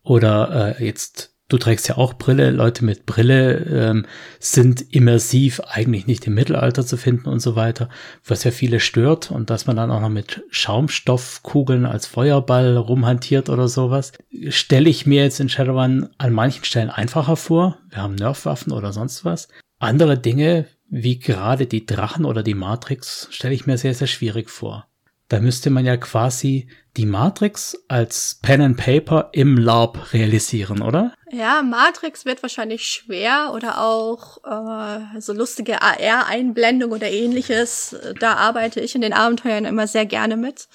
oder 0.02 0.78
äh, 0.80 0.82
jetzt 0.82 1.35
Du 1.48 1.58
trägst 1.58 1.86
ja 1.88 1.96
auch 1.96 2.14
Brille. 2.14 2.50
Leute 2.50 2.84
mit 2.84 3.06
Brille 3.06 3.58
ähm, 3.70 4.06
sind 4.40 4.92
immersiv 4.92 5.60
eigentlich 5.60 6.08
nicht 6.08 6.26
im 6.26 6.34
Mittelalter 6.34 6.84
zu 6.84 6.96
finden 6.96 7.28
und 7.28 7.38
so 7.38 7.54
weiter, 7.54 7.88
was 8.24 8.42
ja 8.42 8.50
viele 8.50 8.80
stört. 8.80 9.30
Und 9.30 9.48
dass 9.48 9.66
man 9.66 9.76
dann 9.76 9.92
auch 9.92 10.00
noch 10.00 10.08
mit 10.08 10.42
Schaumstoffkugeln 10.50 11.86
als 11.86 12.06
Feuerball 12.06 12.76
rumhantiert 12.76 13.48
oder 13.48 13.68
sowas, 13.68 14.12
stelle 14.48 14.90
ich 14.90 15.06
mir 15.06 15.22
jetzt 15.22 15.38
in 15.38 15.48
Shadowrun 15.48 16.08
an 16.18 16.32
manchen 16.32 16.64
Stellen 16.64 16.90
einfacher 16.90 17.36
vor. 17.36 17.78
Wir 17.90 18.02
haben 18.02 18.16
Nerfwaffen 18.16 18.72
oder 18.72 18.92
sonst 18.92 19.24
was. 19.24 19.46
Andere 19.78 20.18
Dinge, 20.18 20.66
wie 20.88 21.20
gerade 21.20 21.66
die 21.66 21.86
Drachen 21.86 22.24
oder 22.24 22.42
die 22.42 22.54
Matrix, 22.54 23.28
stelle 23.30 23.54
ich 23.54 23.66
mir 23.66 23.78
sehr, 23.78 23.94
sehr 23.94 24.08
schwierig 24.08 24.50
vor. 24.50 24.88
Da 25.28 25.40
müsste 25.40 25.70
man 25.70 25.84
ja 25.84 25.96
quasi 25.96 26.68
die 26.96 27.06
Matrix 27.06 27.76
als 27.88 28.38
Pen 28.42 28.60
and 28.60 28.76
Paper 28.76 29.28
im 29.32 29.58
LARP 29.58 30.12
realisieren, 30.12 30.82
oder? 30.82 31.12
Ja, 31.30 31.62
Matrix 31.62 32.24
wird 32.24 32.42
wahrscheinlich 32.42 32.86
schwer 32.88 33.52
oder 33.54 33.82
auch 33.82 34.38
äh, 34.44 35.20
so 35.20 35.32
lustige 35.32 35.82
AR-Einblendung 35.82 36.92
oder 36.92 37.10
ähnliches. 37.10 37.96
Da 38.20 38.34
arbeite 38.34 38.80
ich 38.80 38.94
in 38.94 39.02
den 39.02 39.12
Abenteuern 39.12 39.64
immer 39.64 39.86
sehr 39.86 40.06
gerne 40.06 40.36
mit. 40.36 40.68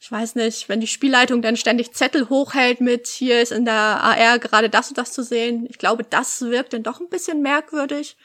Ich 0.00 0.10
weiß 0.10 0.34
nicht, 0.34 0.68
wenn 0.68 0.80
die 0.80 0.88
Spielleitung 0.88 1.42
dann 1.42 1.56
ständig 1.56 1.92
Zettel 1.92 2.28
hochhält 2.28 2.80
mit, 2.80 3.06
hier 3.06 3.40
ist 3.40 3.52
in 3.52 3.64
der 3.64 3.74
AR 3.74 4.38
gerade 4.38 4.68
das 4.68 4.88
und 4.88 4.98
das 4.98 5.12
zu 5.12 5.22
sehen. 5.22 5.66
Ich 5.70 5.78
glaube, 5.78 6.04
das 6.04 6.42
wirkt 6.42 6.72
dann 6.72 6.82
doch 6.82 7.00
ein 7.00 7.08
bisschen 7.08 7.40
merkwürdig. 7.40 8.16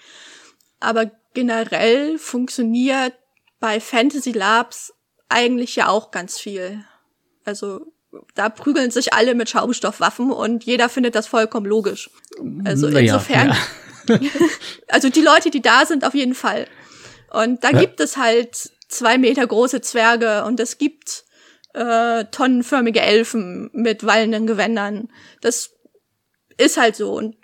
Aber 0.79 1.11
generell 1.33 2.17
funktioniert 2.17 3.13
bei 3.59 3.79
Fantasy 3.79 4.31
Labs 4.31 4.93
eigentlich 5.29 5.75
ja 5.75 5.87
auch 5.87 6.11
ganz 6.11 6.39
viel. 6.39 6.83
Also 7.47 7.93
da 8.35 8.49
prügeln 8.49 8.91
sich 8.91 9.13
alle 9.13 9.33
mit 9.35 9.49
Schaumstoffwaffen 9.49 10.31
und 10.31 10.65
jeder 10.65 10.89
findet 10.89 11.15
das 11.15 11.27
vollkommen 11.27 11.65
logisch. 11.65 12.09
Also 12.65 12.89
naja, 12.89 13.13
insofern, 13.15 13.55
ja. 14.09 14.19
also 14.89 15.09
die 15.09 15.21
Leute, 15.21 15.49
die 15.49 15.61
da 15.61 15.85
sind, 15.85 16.03
auf 16.03 16.13
jeden 16.13 16.35
Fall. 16.35 16.67
Und 17.31 17.63
da 17.63 17.71
ja. 17.71 17.79
gibt 17.79 18.01
es 18.01 18.17
halt 18.17 18.69
zwei 18.89 19.17
Meter 19.17 19.47
große 19.47 19.79
Zwerge 19.79 20.43
und 20.43 20.59
es 20.59 20.77
gibt 20.77 21.23
äh, 21.73 22.25
tonnenförmige 22.25 22.99
Elfen 22.99 23.69
mit 23.71 24.05
wallenden 24.05 24.45
Gewändern. 24.45 25.07
Das 25.39 25.71
ist 26.57 26.75
halt 26.75 26.97
so. 26.97 27.13
Und 27.13 27.37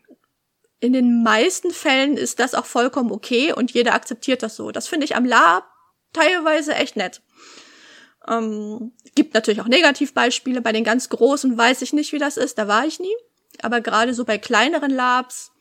in 0.81 0.91
den 0.91 1.23
meisten 1.23 1.71
Fällen 1.71 2.17
ist 2.17 2.39
das 2.39 2.55
auch 2.55 2.65
vollkommen 2.65 3.13
okay 3.13 3.53
und 3.53 3.71
jeder 3.71 3.93
akzeptiert 3.93 4.43
das 4.43 4.57
so. 4.57 4.71
Das 4.71 4.89
finde 4.89 5.05
ich 5.05 5.15
am 5.15 5.23
Lab 5.23 5.63
teilweise 6.11 6.75
echt 6.75 6.97
nett. 6.97 7.21
Ähm, 8.27 8.93
gibt 9.15 9.33
natürlich 9.33 9.61
auch 9.61 9.67
Negativbeispiele. 9.67 10.61
Bei 10.61 10.71
den 10.71 10.83
ganz 10.83 11.09
großen 11.09 11.57
weiß 11.57 11.81
ich 11.81 11.93
nicht, 11.93 12.13
wie 12.13 12.19
das 12.19 12.37
ist. 12.37 12.57
Da 12.57 12.67
war 12.67 12.85
ich 12.85 12.99
nie. 12.99 13.15
Aber 13.61 13.81
gerade 13.81 14.13
so 14.13 14.25
bei 14.25 14.37
kleineren 14.37 14.91
Labs, 14.91 15.51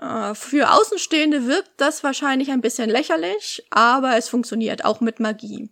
äh, 0.00 0.34
für 0.34 0.72
Außenstehende 0.72 1.46
wirkt 1.46 1.72
das 1.76 2.02
wahrscheinlich 2.02 2.50
ein 2.50 2.60
bisschen 2.60 2.90
lächerlich, 2.90 3.66
aber 3.70 4.16
es 4.16 4.28
funktioniert 4.28 4.84
auch 4.84 5.00
mit 5.00 5.20
Magie. 5.20 5.70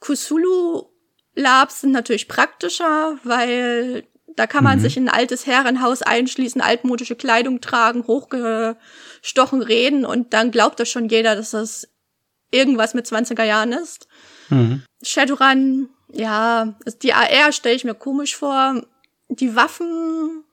Kusulu 0.00 0.88
Labs 1.34 1.80
sind 1.80 1.92
natürlich 1.92 2.28
praktischer, 2.28 3.18
weil 3.24 4.04
da 4.36 4.46
kann 4.46 4.64
man 4.64 4.78
mhm. 4.78 4.82
sich 4.82 4.96
in 4.96 5.08
ein 5.08 5.14
altes 5.14 5.46
Herrenhaus 5.46 6.02
einschließen, 6.02 6.60
altmodische 6.60 7.16
Kleidung 7.16 7.60
tragen, 7.60 8.06
hochgestochen 8.06 9.62
reden 9.62 10.04
und 10.04 10.32
dann 10.32 10.50
glaubt 10.50 10.80
das 10.80 10.88
schon 10.88 11.08
jeder, 11.08 11.36
dass 11.36 11.50
das 11.50 11.88
irgendwas 12.50 12.94
mit 12.94 13.06
20er 13.06 13.44
Jahren 13.44 13.72
ist. 13.72 14.08
Mhm. 14.52 14.82
Shadowrun, 15.02 15.88
ja, 16.12 16.74
die 17.02 17.12
AR 17.12 17.52
stelle 17.52 17.74
ich 17.74 17.84
mir 17.84 17.94
komisch 17.94 18.36
vor. 18.36 18.82
Die 19.28 19.56
Waffen, 19.56 20.44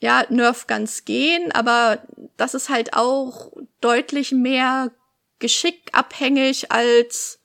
ja, 0.00 0.24
Nerf 0.30 0.66
ganz 0.66 1.04
gehen, 1.04 1.52
aber 1.52 2.02
das 2.36 2.54
ist 2.54 2.68
halt 2.68 2.94
auch 2.94 3.52
deutlich 3.80 4.32
mehr 4.32 4.90
geschickabhängig 5.38 6.72
als 6.72 7.40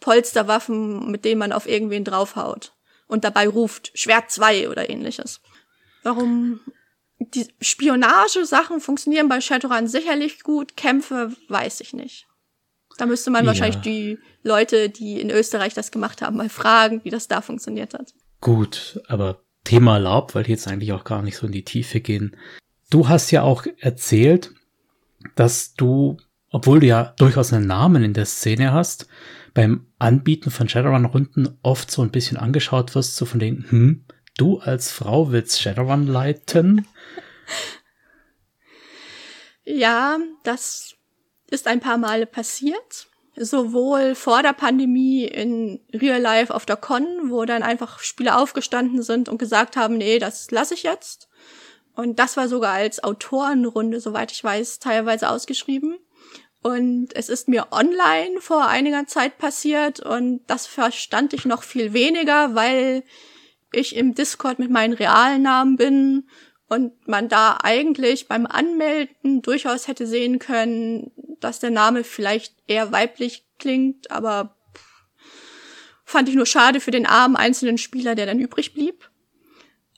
Polsterwaffen, 0.00 1.10
mit 1.10 1.24
denen 1.24 1.38
man 1.38 1.52
auf 1.52 1.68
irgendwen 1.68 2.04
draufhaut 2.04 2.72
und 3.08 3.24
dabei 3.24 3.48
ruft 3.48 3.90
Schwert 3.98 4.30
2 4.30 4.68
oder 4.68 4.88
ähnliches. 4.88 5.40
Warum 6.04 6.60
die 7.18 7.48
Spionage-Sachen 7.60 8.80
funktionieren 8.80 9.28
bei 9.28 9.40
Shadowrun 9.40 9.88
sicherlich 9.88 10.42
gut, 10.44 10.76
Kämpfe 10.76 11.34
weiß 11.48 11.80
ich 11.80 11.92
nicht. 11.92 12.27
Da 12.98 13.06
müsste 13.06 13.30
man 13.30 13.44
ja. 13.44 13.48
wahrscheinlich 13.48 13.80
die 13.80 14.18
Leute, 14.42 14.90
die 14.90 15.20
in 15.20 15.30
Österreich 15.30 15.72
das 15.72 15.90
gemacht 15.90 16.20
haben, 16.20 16.36
mal 16.36 16.50
fragen, 16.50 17.00
wie 17.04 17.10
das 17.10 17.28
da 17.28 17.40
funktioniert 17.40 17.94
hat. 17.94 18.12
Gut, 18.40 19.00
aber 19.08 19.40
Thema 19.64 19.94
erlaubt, 19.94 20.34
weil 20.34 20.42
die 20.42 20.50
jetzt 20.50 20.68
eigentlich 20.68 20.92
auch 20.92 21.04
gar 21.04 21.22
nicht 21.22 21.36
so 21.36 21.46
in 21.46 21.52
die 21.52 21.64
Tiefe 21.64 22.00
gehen. 22.00 22.36
Du 22.90 23.08
hast 23.08 23.30
ja 23.30 23.42
auch 23.42 23.66
erzählt, 23.78 24.52
dass 25.36 25.74
du, 25.74 26.16
obwohl 26.50 26.80
du 26.80 26.86
ja 26.86 27.14
durchaus 27.18 27.52
einen 27.52 27.66
Namen 27.66 28.02
in 28.02 28.14
der 28.14 28.26
Szene 28.26 28.72
hast, 28.72 29.08
beim 29.54 29.86
Anbieten 29.98 30.50
von 30.50 30.68
Shadowrun-Runden 30.68 31.58
oft 31.62 31.90
so 31.90 32.02
ein 32.02 32.10
bisschen 32.10 32.36
angeschaut 32.36 32.94
wirst, 32.94 33.16
so 33.16 33.24
von 33.26 33.40
den, 33.40 33.64
hm, 33.68 34.04
du 34.36 34.58
als 34.58 34.90
Frau 34.90 35.32
willst 35.32 35.60
Shadowrun 35.60 36.06
leiten? 36.06 36.86
Ja, 39.70 40.16
das 40.44 40.97
ist 41.50 41.66
ein 41.66 41.80
paar 41.80 41.98
Male 41.98 42.26
passiert. 42.26 43.08
Sowohl 43.36 44.14
vor 44.16 44.42
der 44.42 44.52
Pandemie 44.52 45.24
in 45.24 45.80
Real 45.92 46.20
Life 46.20 46.52
auf 46.52 46.66
der 46.66 46.76
Con, 46.76 47.30
wo 47.30 47.44
dann 47.44 47.62
einfach 47.62 48.00
Spieler 48.00 48.38
aufgestanden 48.40 49.02
sind 49.02 49.28
und 49.28 49.38
gesagt 49.38 49.76
haben, 49.76 49.96
nee, 49.96 50.18
das 50.18 50.50
lasse 50.50 50.74
ich 50.74 50.82
jetzt. 50.82 51.28
Und 51.94 52.18
das 52.18 52.36
war 52.36 52.48
sogar 52.48 52.74
als 52.74 53.02
Autorenrunde, 53.02 54.00
soweit 54.00 54.32
ich 54.32 54.42
weiß, 54.42 54.80
teilweise 54.80 55.30
ausgeschrieben. 55.30 55.98
Und 56.62 57.14
es 57.14 57.28
ist 57.28 57.48
mir 57.48 57.68
online 57.70 58.40
vor 58.40 58.66
einiger 58.66 59.06
Zeit 59.06 59.38
passiert 59.38 60.00
und 60.00 60.40
das 60.48 60.66
verstand 60.66 61.32
ich 61.32 61.44
noch 61.44 61.62
viel 61.62 61.92
weniger, 61.92 62.54
weil 62.54 63.04
ich 63.72 63.94
im 63.94 64.14
Discord 64.14 64.58
mit 64.58 64.70
meinen 64.70 64.94
realen 64.94 65.42
Namen 65.42 65.76
bin 65.76 66.28
und 66.68 67.06
man 67.06 67.28
da 67.28 67.58
eigentlich 67.62 68.28
beim 68.28 68.46
Anmelden 68.46 69.42
durchaus 69.42 69.88
hätte 69.88 70.06
sehen 70.06 70.38
können, 70.38 71.12
dass 71.40 71.60
der 71.60 71.70
Name 71.70 72.04
vielleicht 72.04 72.54
eher 72.66 72.92
weiblich 72.92 73.46
klingt, 73.58 74.10
aber 74.10 74.56
fand 76.04 76.28
ich 76.28 76.34
nur 76.34 76.46
schade 76.46 76.80
für 76.80 76.90
den 76.90 77.06
armen 77.06 77.36
einzelnen 77.36 77.78
Spieler, 77.78 78.14
der 78.14 78.26
dann 78.26 78.38
übrig 78.38 78.72
blieb. 78.72 79.10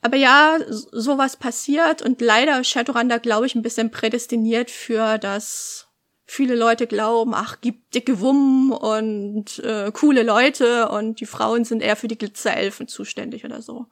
Aber 0.02 0.16
ja, 0.16 0.58
sowas 0.68 1.36
passiert 1.36 2.02
und 2.02 2.20
leider 2.20 2.64
Shadowrun 2.64 3.08
da, 3.08 3.18
glaube 3.18 3.46
ich, 3.46 3.54
ein 3.54 3.62
bisschen 3.62 3.90
prädestiniert 3.90 4.70
für 4.70 5.18
das 5.18 5.90
viele 6.30 6.54
Leute 6.54 6.86
glauben, 6.86 7.32
ach, 7.34 7.60
gibt 7.60 7.94
dicke 7.94 8.20
Wummen 8.20 8.70
und 8.70 9.58
äh, 9.58 9.90
coole 9.92 10.22
Leute 10.22 10.88
und 10.88 11.20
die 11.20 11.26
Frauen 11.26 11.64
sind 11.64 11.82
eher 11.82 11.96
für 11.96 12.06
die 12.06 12.16
Glitzerelfen 12.16 12.86
zuständig 12.86 13.44
oder 13.44 13.62
so. 13.62 13.86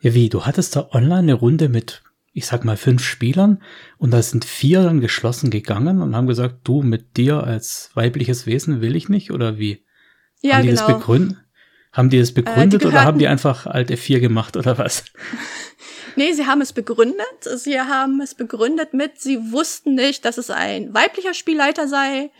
Ja, 0.00 0.14
wie? 0.14 0.28
Du 0.28 0.44
hattest 0.44 0.74
da 0.74 0.88
online 0.90 1.18
eine 1.18 1.34
Runde 1.34 1.68
mit, 1.68 2.02
ich 2.32 2.46
sag 2.46 2.64
mal, 2.64 2.76
fünf 2.76 3.04
Spielern 3.04 3.62
und 3.98 4.10
da 4.10 4.22
sind 4.22 4.44
vier 4.44 4.82
dann 4.82 5.00
geschlossen 5.00 5.50
gegangen 5.50 6.00
und 6.00 6.16
haben 6.16 6.26
gesagt, 6.26 6.60
du 6.64 6.82
mit 6.82 7.16
dir 7.16 7.44
als 7.44 7.90
weibliches 7.94 8.46
Wesen 8.46 8.80
will 8.80 8.96
ich 8.96 9.08
nicht 9.08 9.30
oder 9.30 9.58
wie? 9.58 9.84
Ja, 10.40 10.56
haben 10.56 10.62
die 10.62 10.68
genau. 10.68 10.86
Das 10.86 10.98
begründet? 10.98 11.38
Haben 11.92 12.08
die 12.08 12.18
das 12.18 12.32
begründet 12.32 12.80
äh, 12.80 12.84
die 12.84 12.86
oder 12.86 13.04
haben 13.04 13.18
die 13.18 13.28
einfach 13.28 13.66
alte 13.66 13.98
vier 13.98 14.20
gemacht 14.20 14.56
oder 14.56 14.78
was? 14.78 15.04
Nee, 16.14 16.32
sie 16.32 16.46
haben 16.46 16.60
es 16.60 16.74
begründet. 16.74 17.42
Sie 17.42 17.80
haben 17.80 18.20
es 18.20 18.34
begründet 18.34 18.92
mit, 18.92 19.18
sie 19.18 19.50
wussten 19.50 19.94
nicht, 19.94 20.26
dass 20.26 20.36
es 20.36 20.50
ein 20.50 20.92
weiblicher 20.92 21.32
Spielleiter 21.32 21.88
sei 21.88 22.30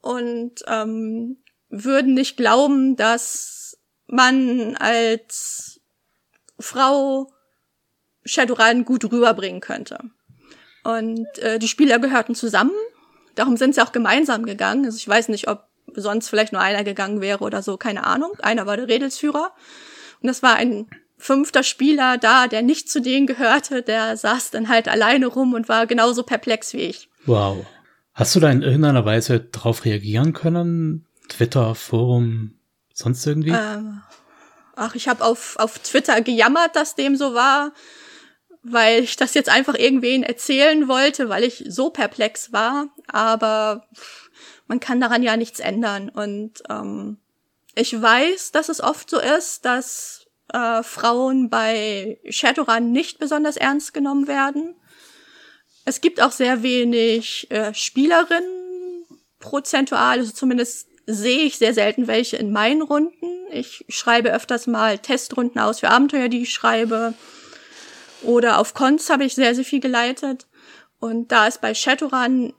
und 0.00 0.64
ähm, 0.66 1.38
würden 1.68 2.14
nicht 2.14 2.36
glauben, 2.36 2.96
dass 2.96 3.78
man 4.08 4.76
als 4.76 5.80
Frau 6.58 7.32
Shadowrun 8.30 8.84
gut 8.84 9.04
rüberbringen 9.10 9.60
könnte. 9.60 9.98
Und 10.84 11.26
äh, 11.38 11.58
die 11.58 11.68
Spieler 11.68 11.98
gehörten 11.98 12.34
zusammen. 12.34 12.72
Darum 13.34 13.56
sind 13.56 13.74
sie 13.74 13.82
auch 13.82 13.92
gemeinsam 13.92 14.46
gegangen. 14.46 14.84
Also 14.84 14.96
ich 14.96 15.08
weiß 15.08 15.28
nicht, 15.28 15.48
ob 15.48 15.64
sonst 15.94 16.28
vielleicht 16.28 16.52
nur 16.52 16.62
einer 16.62 16.84
gegangen 16.84 17.20
wäre 17.20 17.44
oder 17.44 17.62
so, 17.62 17.76
keine 17.76 18.04
Ahnung. 18.04 18.32
Einer 18.40 18.66
war 18.66 18.76
der 18.76 18.88
Redelsführer. 18.88 19.52
Und 20.20 20.26
das 20.26 20.42
war 20.42 20.56
ein 20.56 20.88
fünfter 21.18 21.62
Spieler 21.62 22.18
da, 22.18 22.48
der 22.48 22.62
nicht 22.62 22.90
zu 22.90 23.00
denen 23.00 23.26
gehörte, 23.26 23.82
der 23.82 24.16
saß 24.16 24.50
dann 24.50 24.68
halt 24.68 24.88
alleine 24.88 25.26
rum 25.26 25.54
und 25.54 25.68
war 25.68 25.86
genauso 25.86 26.22
perplex 26.22 26.72
wie 26.72 26.80
ich. 26.80 27.08
Wow. 27.26 27.66
Hast 28.14 28.34
du 28.34 28.40
da 28.40 28.50
in 28.50 28.62
irgendeiner 28.62 29.04
Weise 29.04 29.40
drauf 29.40 29.84
reagieren 29.84 30.32
können? 30.32 31.06
Twitter, 31.28 31.74
Forum, 31.74 32.54
sonst 32.92 33.26
irgendwie? 33.26 33.50
Ähm, 33.50 34.02
ach, 34.76 34.94
ich 34.94 35.08
habe 35.08 35.24
auf, 35.24 35.56
auf 35.58 35.78
Twitter 35.78 36.20
gejammert, 36.22 36.74
dass 36.74 36.94
dem 36.94 37.16
so 37.16 37.34
war, 37.34 37.72
weil 38.62 39.04
ich 39.04 39.16
das 39.16 39.34
jetzt 39.34 39.48
einfach 39.48 39.74
irgendwen 39.74 40.22
erzählen 40.22 40.88
wollte, 40.88 41.28
weil 41.28 41.44
ich 41.44 41.64
so 41.68 41.90
perplex 41.90 42.52
war. 42.52 42.88
Aber 43.06 43.88
man 44.66 44.80
kann 44.80 45.00
daran 45.00 45.22
ja 45.22 45.36
nichts 45.36 45.60
ändern. 45.60 46.08
Und 46.08 46.62
ähm, 46.68 47.18
ich 47.74 48.00
weiß, 48.00 48.52
dass 48.52 48.68
es 48.68 48.80
oft 48.80 49.08
so 49.08 49.18
ist, 49.18 49.64
dass 49.64 50.26
äh, 50.52 50.82
Frauen 50.82 51.48
bei 51.48 52.18
Shadowrun 52.28 52.92
nicht 52.92 53.18
besonders 53.18 53.56
ernst 53.56 53.94
genommen 53.94 54.26
werden. 54.26 54.74
Es 55.84 56.00
gibt 56.00 56.20
auch 56.20 56.32
sehr 56.32 56.62
wenig 56.62 57.50
äh, 57.50 57.72
Spielerinnen 57.74 59.06
prozentual, 59.38 60.18
also 60.18 60.32
zumindest 60.32 60.88
sehe 61.06 61.40
ich 61.40 61.58
sehr 61.58 61.74
selten 61.74 62.06
welche 62.06 62.36
in 62.36 62.52
meinen 62.52 62.82
Runden. 62.82 63.26
Ich 63.50 63.84
schreibe 63.88 64.32
öfters 64.32 64.66
mal 64.66 64.98
Testrunden 64.98 65.58
aus 65.58 65.80
für 65.80 65.88
Abenteuer, 65.88 66.28
die 66.28 66.42
ich 66.42 66.52
schreibe. 66.52 67.14
Oder 68.22 68.58
auf 68.58 68.74
Cons 68.74 69.10
habe 69.10 69.24
ich 69.24 69.34
sehr, 69.34 69.54
sehr 69.54 69.64
viel 69.64 69.80
geleitet. 69.80 70.46
Und 70.98 71.32
da 71.32 71.46
ist 71.46 71.60
bei 71.60 71.74
Shadowrun 71.74 72.52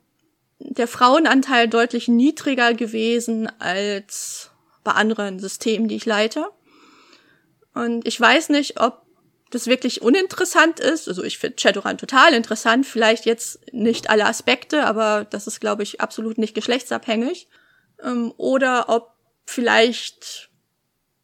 der 0.59 0.87
Frauenanteil 0.87 1.67
deutlich 1.67 2.07
niedriger 2.07 2.73
gewesen 2.73 3.51
als 3.59 4.51
bei 4.83 4.91
anderen 4.91 5.39
Systemen, 5.39 5.87
die 5.87 5.95
ich 5.95 6.05
leite. 6.05 6.45
Und 7.73 8.07
ich 8.07 8.19
weiß 8.19 8.49
nicht, 8.49 8.79
ob 8.79 9.01
das 9.51 9.67
wirklich 9.67 10.01
uninteressant 10.01 10.79
ist. 10.79 11.07
Also 11.07 11.23
ich 11.23 11.37
finde 11.37 11.59
Shadowrun 11.59 11.97
total 11.97 12.33
interessant, 12.33 12.85
vielleicht 12.85 13.25
jetzt 13.25 13.59
nicht 13.73 14.09
alle 14.09 14.25
Aspekte, 14.25 14.85
aber 14.85 15.25
das 15.29 15.47
ist, 15.47 15.59
glaube 15.59 15.83
ich, 15.83 16.01
absolut 16.01 16.37
nicht 16.37 16.55
geschlechtsabhängig. 16.55 17.47
Ähm, 18.03 18.33
oder 18.37 18.89
ob 18.89 19.13
vielleicht 19.45 20.49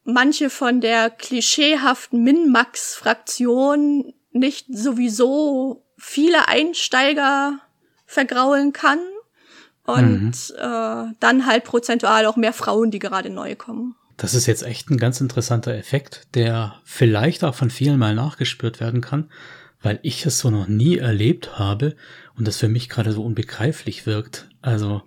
manche 0.03 0.49
von 0.49 0.81
der 0.81 1.09
klischeehaften 1.09 2.23
Min-Max-Fraktion 2.23 4.13
nicht 4.31 4.67
sowieso 4.69 5.85
viele 5.97 6.47
Einsteiger 6.47 7.59
vergraulen 8.05 8.73
kann 8.73 8.99
und 9.85 10.31
mhm. 10.31 10.55
äh, 10.57 11.13
dann 11.19 11.45
halt 11.45 11.63
prozentual 11.63 12.25
auch 12.25 12.35
mehr 12.35 12.53
Frauen, 12.53 12.91
die 12.91 12.99
gerade 12.99 13.29
neu 13.29 13.55
kommen. 13.55 13.95
Das 14.17 14.33
ist 14.33 14.47
jetzt 14.47 14.63
echt 14.63 14.89
ein 14.89 14.97
ganz 14.97 15.21
interessanter 15.21 15.75
Effekt, 15.75 16.27
der 16.33 16.75
vielleicht 16.83 17.43
auch 17.43 17.55
von 17.55 17.69
vielen 17.69 17.99
mal 17.99 18.15
nachgespürt 18.15 18.79
werden 18.79 19.01
kann, 19.01 19.29
weil 19.81 19.99
ich 20.01 20.25
es 20.25 20.39
so 20.39 20.49
noch 20.49 20.67
nie 20.67 20.97
erlebt 20.97 21.59
habe 21.59 21.95
und 22.35 22.47
das 22.47 22.57
für 22.57 22.67
mich 22.67 22.89
gerade 22.89 23.11
so 23.11 23.23
unbegreiflich 23.23 24.05
wirkt. 24.05 24.49
Also, 24.61 25.03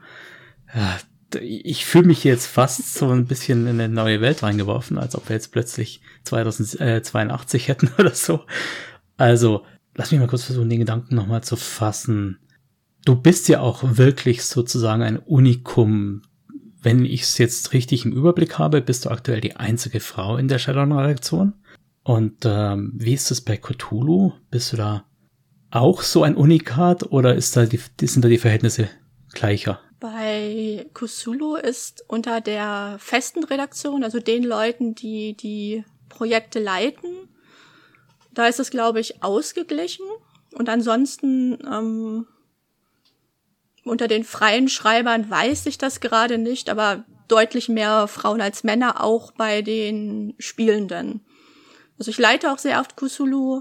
ja, 0.72 0.98
ich 1.40 1.84
fühle 1.84 2.06
mich 2.06 2.24
jetzt 2.24 2.46
fast 2.46 2.94
so 2.94 3.10
ein 3.10 3.26
bisschen 3.26 3.66
in 3.66 3.80
eine 3.80 3.88
neue 3.88 4.20
Welt 4.20 4.42
reingeworfen, 4.42 4.98
als 4.98 5.14
ob 5.14 5.28
wir 5.28 5.36
jetzt 5.36 5.52
plötzlich 5.52 6.00
2082 6.24 7.68
hätten 7.68 7.90
oder 7.98 8.14
so. 8.14 8.40
Also, 9.20 9.64
lass 9.94 10.10
mich 10.10 10.20
mal 10.20 10.26
kurz 10.26 10.44
versuchen, 10.44 10.68
den 10.68 10.80
Gedanken 10.80 11.14
nochmal 11.14 11.42
zu 11.42 11.56
fassen. 11.56 12.38
Du 13.04 13.16
bist 13.16 13.48
ja 13.48 13.60
auch 13.60 13.82
wirklich 13.82 14.44
sozusagen 14.44 15.02
ein 15.02 15.18
Unikum 15.18 16.22
wenn 16.82 17.04
ich 17.04 17.22
es 17.22 17.38
jetzt 17.38 17.72
richtig 17.72 18.04
im 18.04 18.12
Überblick 18.12 18.58
habe, 18.58 18.80
bist 18.80 19.04
du 19.04 19.10
aktuell 19.10 19.40
die 19.40 19.56
einzige 19.56 20.00
Frau 20.00 20.36
in 20.36 20.48
der 20.48 20.58
Shadowrun-Redaktion. 20.58 21.54
Und 22.02 22.44
ähm, 22.44 22.92
wie 22.94 23.12
ist 23.12 23.30
es 23.30 23.40
bei 23.42 23.56
Cthulhu? 23.56 24.32
Bist 24.50 24.72
du 24.72 24.76
da 24.76 25.04
auch 25.70 26.02
so 26.02 26.22
ein 26.22 26.36
Unikat 26.36 27.12
oder 27.12 27.34
ist 27.34 27.56
da 27.56 27.66
die, 27.66 27.80
sind 28.02 28.24
da 28.24 28.28
die 28.28 28.38
Verhältnisse 28.38 28.88
gleicher? 29.32 29.80
Bei 30.00 30.86
Cthulhu 30.94 31.56
ist 31.56 32.02
unter 32.08 32.40
der 32.40 32.96
festen 32.98 33.44
Redaktion, 33.44 34.02
also 34.02 34.18
den 34.18 34.42
Leuten, 34.44 34.94
die 34.94 35.36
die 35.36 35.84
Projekte 36.08 36.58
leiten, 36.58 37.28
da 38.40 38.46
ist 38.46 38.58
es, 38.58 38.70
glaube 38.70 39.00
ich, 39.00 39.22
ausgeglichen. 39.22 40.06
Und 40.54 40.68
ansonsten 40.68 41.58
ähm, 41.70 42.26
unter 43.84 44.08
den 44.08 44.24
freien 44.24 44.68
Schreibern 44.68 45.28
weiß 45.28 45.66
ich 45.66 45.76
das 45.76 46.00
gerade 46.00 46.38
nicht, 46.38 46.70
aber 46.70 47.04
deutlich 47.28 47.68
mehr 47.68 48.08
Frauen 48.08 48.40
als 48.40 48.64
Männer 48.64 49.04
auch 49.04 49.32
bei 49.32 49.62
den 49.62 50.34
Spielenden. 50.38 51.24
Also 51.98 52.10
ich 52.10 52.18
leite 52.18 52.50
auch 52.50 52.58
sehr 52.58 52.80
oft 52.80 52.96
Kusulu. 52.96 53.60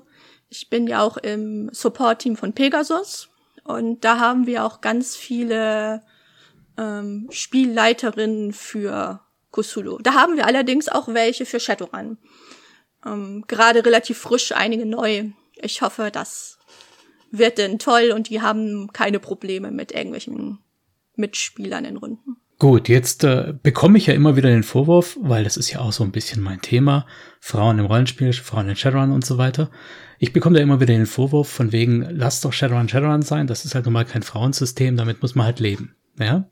Ich 0.49 0.69
bin 0.69 0.87
ja 0.87 1.01
auch 1.01 1.17
im 1.17 1.69
Support-Team 1.73 2.37
von 2.37 2.53
Pegasus 2.53 3.29
und 3.65 4.05
da 4.05 4.19
haben 4.19 4.47
wir 4.47 4.63
auch 4.63 4.79
ganz 4.79 5.15
viele 5.15 6.01
ähm, 6.77 7.27
Spielleiterinnen 7.31 8.53
für 8.53 9.19
Kusulu. 9.51 9.97
Da 9.99 10.13
haben 10.13 10.37
wir 10.37 10.47
allerdings 10.47 10.87
auch 10.87 11.09
welche 11.09 11.45
für 11.45 11.59
Shadowrun. 11.59 12.17
Ähm, 13.05 13.45
Gerade 13.47 13.85
relativ 13.85 14.17
frisch, 14.17 14.51
einige 14.51 14.85
neu. 14.85 15.25
Ich 15.61 15.81
hoffe, 15.81 16.09
das 16.11 16.57
wird 17.31 17.57
denn 17.57 17.79
toll 17.79 18.11
und 18.13 18.29
die 18.29 18.41
haben 18.41 18.91
keine 18.93 19.19
Probleme 19.19 19.71
mit 19.71 19.91
irgendwelchen 19.91 20.59
Mitspielern 21.15 21.85
in 21.85 21.97
Runden. 21.97 22.37
Gut, 22.59 22.89
jetzt 22.89 23.23
äh, 23.23 23.53
bekomme 23.63 23.97
ich 23.97 24.07
ja 24.07 24.13
immer 24.13 24.35
wieder 24.35 24.49
den 24.49 24.63
Vorwurf, 24.63 25.17
weil 25.21 25.45
das 25.45 25.55
ist 25.55 25.71
ja 25.71 25.79
auch 25.79 25.93
so 25.93 26.03
ein 26.03 26.11
bisschen 26.11 26.41
mein 26.41 26.61
Thema, 26.61 27.05
Frauen 27.39 27.79
im 27.79 27.85
Rollenspiel, 27.85 28.33
Frauen 28.33 28.67
in 28.67 28.75
Shadowrun 28.75 29.13
und 29.13 29.25
so 29.25 29.37
weiter. 29.37 29.71
Ich 30.17 30.33
bekomme 30.33 30.57
da 30.57 30.61
immer 30.61 30.81
wieder 30.81 30.93
den 30.93 31.05
Vorwurf 31.05 31.47
von 31.47 31.71
wegen, 31.71 32.05
lass 32.11 32.41
doch 32.41 32.51
Shadowrun 32.51 32.89
Shadowrun 32.89 33.21
sein, 33.21 33.47
das 33.47 33.63
ist 33.63 33.75
halt 33.75 33.85
nun 33.85 33.93
mal 33.93 34.03
kein 34.03 34.23
Frauensystem, 34.23 34.97
damit 34.97 35.21
muss 35.21 35.35
man 35.35 35.45
halt 35.45 35.61
leben. 35.61 35.95
Ja? 36.19 36.49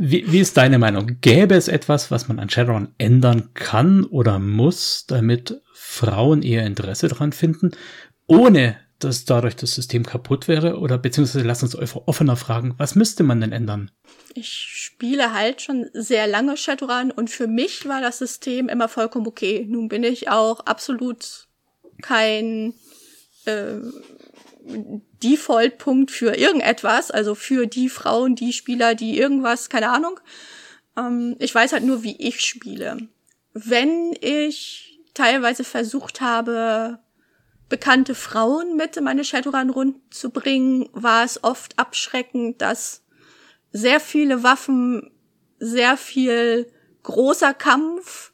Wie, 0.00 0.30
wie 0.30 0.38
ist 0.38 0.56
deine 0.56 0.78
Meinung? 0.78 1.18
Gäbe 1.20 1.56
es 1.56 1.66
etwas, 1.66 2.12
was 2.12 2.28
man 2.28 2.38
an 2.38 2.48
Shadowrun 2.48 2.94
ändern 2.98 3.52
kann 3.54 4.04
oder 4.04 4.38
muss, 4.38 5.06
damit 5.06 5.60
Frauen 5.74 6.42
ihr 6.42 6.62
Interesse 6.62 7.08
daran 7.08 7.32
finden, 7.32 7.72
ohne 8.28 8.76
dass 9.00 9.24
dadurch 9.24 9.56
das 9.56 9.74
System 9.74 10.04
kaputt 10.04 10.46
wäre? 10.46 10.78
Oder 10.78 10.98
beziehungsweise 10.98 11.44
lass 11.44 11.64
uns 11.64 11.76
offener 11.76 12.36
fragen, 12.36 12.74
was 12.78 12.94
müsste 12.94 13.24
man 13.24 13.40
denn 13.40 13.50
ändern? 13.50 13.90
Ich 14.34 14.48
spiele 14.48 15.32
halt 15.34 15.62
schon 15.62 15.90
sehr 15.92 16.28
lange 16.28 16.56
Shadowrun 16.56 17.10
und 17.10 17.28
für 17.28 17.48
mich 17.48 17.88
war 17.88 18.00
das 18.00 18.18
System 18.18 18.68
immer 18.68 18.88
vollkommen 18.88 19.26
okay. 19.26 19.66
Nun 19.68 19.88
bin 19.88 20.04
ich 20.04 20.30
auch 20.30 20.60
absolut 20.60 21.48
kein 22.02 22.74
äh, 23.46 23.78
Default-Punkt 25.22 26.10
für 26.10 26.36
irgendetwas, 26.36 27.10
also 27.10 27.34
für 27.34 27.66
die 27.66 27.88
Frauen, 27.88 28.34
die 28.34 28.52
Spieler, 28.52 28.94
die 28.94 29.18
irgendwas, 29.18 29.68
keine 29.68 29.90
Ahnung. 29.90 30.20
Ähm, 30.96 31.36
ich 31.38 31.54
weiß 31.54 31.72
halt 31.72 31.84
nur, 31.84 32.02
wie 32.02 32.16
ich 32.16 32.40
spiele. 32.40 33.08
Wenn 33.54 34.14
ich 34.20 35.00
teilweise 35.14 35.64
versucht 35.64 36.20
habe, 36.20 36.98
bekannte 37.68 38.14
Frauen 38.14 38.76
mit 38.76 38.96
in 38.96 39.04
meine 39.04 39.24
Shadowrun-Runden 39.24 40.00
zu 40.10 40.30
bringen, 40.30 40.88
war 40.92 41.24
es 41.24 41.42
oft 41.42 41.78
abschreckend, 41.78 42.62
dass 42.62 43.02
sehr 43.72 44.00
viele 44.00 44.42
Waffen, 44.42 45.10
sehr 45.58 45.96
viel 45.96 46.70
großer 47.02 47.54
Kampf, 47.54 48.32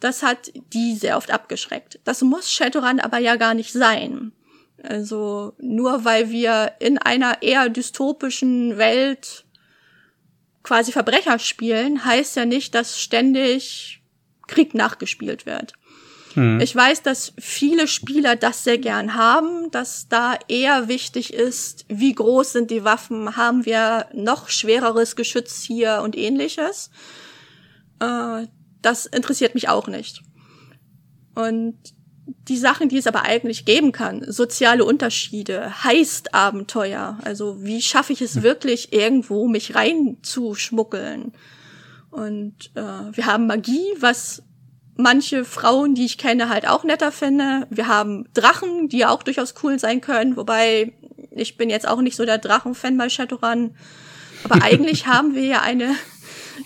das 0.00 0.22
hat 0.22 0.52
die 0.72 0.94
sehr 0.94 1.16
oft 1.16 1.30
abgeschreckt. 1.30 2.00
Das 2.04 2.22
muss 2.22 2.52
Shadowrun 2.52 3.00
aber 3.00 3.18
ja 3.18 3.36
gar 3.36 3.54
nicht 3.54 3.72
sein. 3.72 4.32
Also 4.82 5.54
nur 5.58 6.04
weil 6.04 6.30
wir 6.30 6.72
in 6.78 6.98
einer 6.98 7.42
eher 7.42 7.68
dystopischen 7.68 8.78
Welt 8.78 9.44
quasi 10.62 10.92
Verbrecher 10.92 11.38
spielen, 11.38 12.04
heißt 12.04 12.36
ja 12.36 12.44
nicht, 12.44 12.74
dass 12.74 13.00
ständig 13.00 14.02
Krieg 14.46 14.74
nachgespielt 14.74 15.46
wird. 15.46 15.72
Hm. 16.34 16.60
Ich 16.60 16.74
weiß, 16.74 17.02
dass 17.02 17.32
viele 17.38 17.88
Spieler 17.88 18.36
das 18.36 18.64
sehr 18.64 18.78
gern 18.78 19.14
haben, 19.14 19.70
dass 19.70 20.08
da 20.08 20.38
eher 20.46 20.88
wichtig 20.88 21.32
ist, 21.32 21.84
wie 21.88 22.14
groß 22.14 22.52
sind 22.52 22.70
die 22.70 22.84
Waffen, 22.84 23.36
haben 23.36 23.64
wir 23.64 24.06
noch 24.12 24.48
schwereres 24.48 25.16
Geschütz 25.16 25.62
hier 25.62 26.02
und 26.04 26.16
ähnliches. 26.16 26.90
Äh, 28.00 28.46
das 28.82 29.06
interessiert 29.06 29.54
mich 29.54 29.68
auch 29.68 29.88
nicht. 29.88 30.22
Und 31.34 31.76
die 32.48 32.56
Sachen, 32.56 32.88
die 32.88 32.98
es 32.98 33.06
aber 33.06 33.22
eigentlich 33.22 33.64
geben 33.64 33.92
kann, 33.92 34.24
soziale 34.30 34.84
Unterschiede, 34.84 35.84
heißt 35.84 36.34
Abenteuer, 36.34 37.18
also 37.24 37.64
wie 37.64 37.80
schaffe 37.80 38.12
ich 38.12 38.20
es 38.20 38.36
hm. 38.36 38.42
wirklich 38.42 38.92
irgendwo 38.92 39.48
mich 39.48 39.74
reinzuschmuggeln? 39.74 41.32
Und 42.10 42.70
äh, 42.74 42.82
wir 43.12 43.26
haben 43.26 43.46
Magie, 43.46 43.86
was 44.00 44.42
manche 44.96 45.44
Frauen, 45.44 45.94
die 45.94 46.04
ich 46.04 46.18
kenne, 46.18 46.48
halt 46.48 46.68
auch 46.68 46.84
netter 46.84 47.12
finde. 47.12 47.66
Wir 47.70 47.86
haben 47.86 48.26
Drachen, 48.34 48.88
die 48.88 49.06
auch 49.06 49.22
durchaus 49.22 49.54
cool 49.62 49.78
sein 49.78 50.00
können, 50.00 50.36
wobei 50.36 50.92
ich 51.30 51.56
bin 51.56 51.70
jetzt 51.70 51.86
auch 51.86 52.00
nicht 52.00 52.16
so 52.16 52.24
der 52.24 52.38
Drachenfan 52.38 52.98
bei 52.98 53.08
Shadowrun. 53.08 53.76
Aber 54.44 54.62
eigentlich 54.62 55.06
haben 55.06 55.34
wir 55.34 55.44
ja 55.44 55.62
eine 55.62 55.94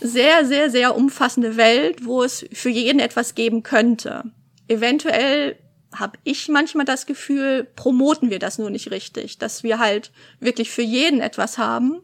sehr, 0.01 0.45
sehr, 0.47 0.71
sehr 0.71 0.97
umfassende 0.97 1.57
Welt, 1.57 2.05
wo 2.07 2.23
es 2.23 2.47
für 2.53 2.71
jeden 2.71 3.01
etwas 3.01 3.35
geben 3.35 3.63
könnte. 3.63 4.25
Eventuell 4.69 5.59
habe 5.95 6.19
ich 6.25 6.49
manchmal 6.49 6.87
das 6.87 7.07
Gefühl, 7.07 7.69
promoten 7.77 8.31
wir 8.31 8.39
das 8.39 8.59
nur 8.59 8.71
nicht 8.71 8.91
richtig, 8.91 9.39
dass 9.39 9.63
wir 9.63 9.79
halt 9.79 10.11
wirklich 10.41 10.71
für 10.71 10.83
jeden 10.83 11.21
etwas 11.21 11.59
haben. 11.59 12.01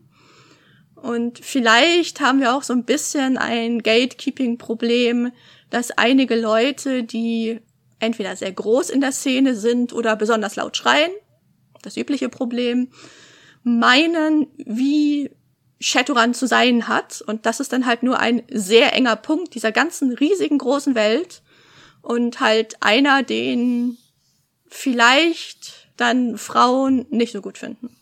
Und 0.95 1.39
vielleicht 1.39 2.21
haben 2.21 2.41
wir 2.41 2.55
auch 2.55 2.63
so 2.63 2.73
ein 2.73 2.85
bisschen 2.85 3.39
ein 3.39 3.83
Gatekeeping-Problem, 3.83 5.33
dass 5.71 5.93
einige 5.93 6.35
Leute, 6.35 7.05
die 7.05 7.61
entweder 8.01 8.37
sehr 8.37 8.53
groß 8.53 8.91
in 8.91 9.01
der 9.01 9.13
Szene 9.13 9.55
sind 9.55 9.93
oder 9.93 10.17
besonders 10.17 10.57
laut 10.57 10.77
schreien, 10.77 11.11
das 11.83 11.97
übliche 11.97 12.29
Problem, 12.29 12.91
meinen, 13.63 14.49
wie 14.57 15.31
Shadowrun 15.81 16.35
zu 16.35 16.47
sein 16.47 16.89
hat. 16.89 17.23
Und 17.27 17.47
das 17.47 17.61
ist 17.61 17.73
dann 17.73 17.87
halt 17.87 18.03
nur 18.03 18.19
ein 18.19 18.43
sehr 18.51 18.93
enger 18.95 19.17
Punkt 19.17 19.55
dieser 19.55 19.73
ganzen 19.73 20.13
riesigen 20.13 20.59
großen 20.59 20.95
Welt. 20.95 21.43
Und 22.03 22.41
halt 22.41 22.77
einer, 22.81 23.23
den 23.23 23.99
vielleicht 24.69 25.89
dann 25.97 26.39
Frauen 26.39 27.07
nicht 27.11 27.33
so 27.33 27.41
gut 27.41 27.59
finden. 27.59 27.97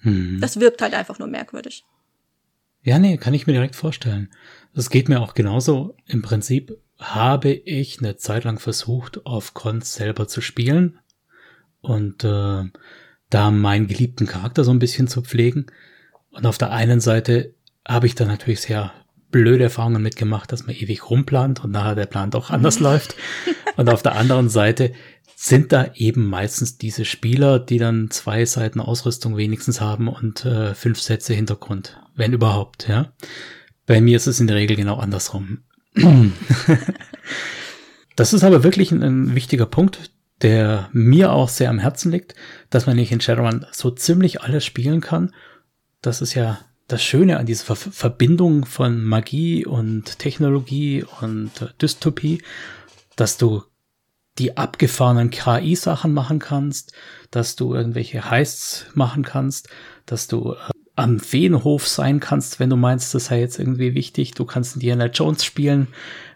Hm. 0.00 0.38
Das 0.40 0.60
wirkt 0.60 0.82
halt 0.82 0.94
einfach 0.94 1.18
nur 1.18 1.28
merkwürdig. 1.28 1.84
Ja, 2.82 2.98
nee, 2.98 3.16
kann 3.16 3.34
ich 3.34 3.46
mir 3.46 3.52
direkt 3.52 3.76
vorstellen. 3.76 4.30
Das 4.74 4.90
geht 4.90 5.08
mir 5.08 5.20
auch 5.20 5.34
genauso. 5.34 5.96
Im 6.06 6.22
Prinzip 6.22 6.76
habe 6.98 7.50
ich 7.50 7.98
eine 7.98 8.16
Zeit 8.16 8.44
lang 8.44 8.58
versucht, 8.58 9.24
auf 9.26 9.54
Cons 9.54 9.94
selber 9.94 10.28
zu 10.28 10.40
spielen 10.40 10.98
und 11.80 12.24
äh, 12.24 12.64
da 13.30 13.50
meinen 13.50 13.86
geliebten 13.86 14.26
Charakter 14.26 14.64
so 14.64 14.72
ein 14.72 14.78
bisschen 14.78 15.08
zu 15.08 15.22
pflegen. 15.22 15.66
Und 16.30 16.46
auf 16.46 16.58
der 16.58 16.70
einen 16.70 17.00
Seite 17.00 17.54
habe 17.86 18.06
ich 18.06 18.14
da 18.14 18.24
natürlich 18.24 18.60
sehr 18.60 18.92
blöde 19.32 19.64
Erfahrungen 19.64 20.02
mitgemacht, 20.02 20.52
dass 20.52 20.66
man 20.66 20.76
ewig 20.76 21.10
rumplant 21.10 21.64
und 21.64 21.72
nachher 21.72 21.96
der 21.96 22.06
Plan 22.06 22.30
doch 22.30 22.50
anders 22.50 22.78
läuft. 22.78 23.16
Und 23.76 23.88
auf 23.88 24.02
der 24.02 24.14
anderen 24.14 24.48
Seite 24.48 24.92
sind 25.34 25.72
da 25.72 25.90
eben 25.94 26.28
meistens 26.28 26.78
diese 26.78 27.04
Spieler, 27.04 27.58
die 27.58 27.78
dann 27.78 28.10
zwei 28.10 28.44
Seiten 28.44 28.80
Ausrüstung 28.80 29.36
wenigstens 29.36 29.80
haben 29.80 30.06
und 30.06 30.44
äh, 30.44 30.74
fünf 30.74 31.00
Sätze 31.00 31.34
Hintergrund, 31.34 32.00
wenn 32.14 32.32
überhaupt, 32.32 32.86
ja. 32.86 33.12
Bei 33.86 34.00
mir 34.00 34.16
ist 34.16 34.28
es 34.28 34.38
in 34.38 34.46
der 34.46 34.54
Regel 34.54 34.76
genau 34.76 34.98
andersrum. 34.98 35.62
das 38.16 38.32
ist 38.32 38.44
aber 38.44 38.62
wirklich 38.62 38.92
ein, 38.92 39.02
ein, 39.02 39.34
wichtiger 39.34 39.66
Punkt, 39.66 40.12
der 40.42 40.88
mir 40.92 41.32
auch 41.32 41.48
sehr 41.48 41.70
am 41.70 41.80
Herzen 41.80 42.12
liegt, 42.12 42.36
dass 42.70 42.86
man 42.86 42.94
nicht 42.94 43.10
in 43.10 43.20
Shadowrun 43.20 43.66
so 43.72 43.90
ziemlich 43.90 44.42
alles 44.42 44.64
spielen 44.64 45.00
kann. 45.00 45.32
Das 46.02 46.20
ist 46.22 46.34
ja 46.34 46.60
das 46.92 47.02
Schöne 47.02 47.38
an 47.38 47.46
dieser 47.46 47.74
Ver 47.74 47.76
Verbindung 47.76 48.66
von 48.66 49.02
Magie 49.02 49.64
und 49.64 50.18
Technologie 50.18 51.04
und 51.20 51.50
Dystopie, 51.80 52.42
dass 53.16 53.38
du 53.38 53.62
die 54.38 54.56
abgefahrenen 54.56 55.30
KI-Sachen 55.30 56.12
machen 56.12 56.38
kannst, 56.38 56.92
dass 57.30 57.56
du 57.56 57.74
irgendwelche 57.74 58.30
Heists 58.30 58.86
machen 58.94 59.24
kannst, 59.24 59.68
dass 60.06 60.26
du 60.26 60.52
äh, 60.52 60.56
am 60.96 61.20
Feenhof 61.20 61.88
sein 61.88 62.20
kannst, 62.20 62.60
wenn 62.60 62.70
du 62.70 62.76
meinst, 62.76 63.14
das 63.14 63.26
sei 63.26 63.40
jetzt 63.40 63.58
irgendwie 63.58 63.94
wichtig. 63.94 64.32
Du 64.32 64.44
kannst 64.44 64.74
Indiana 64.74 65.06
Jones 65.06 65.44
spielen 65.44 65.88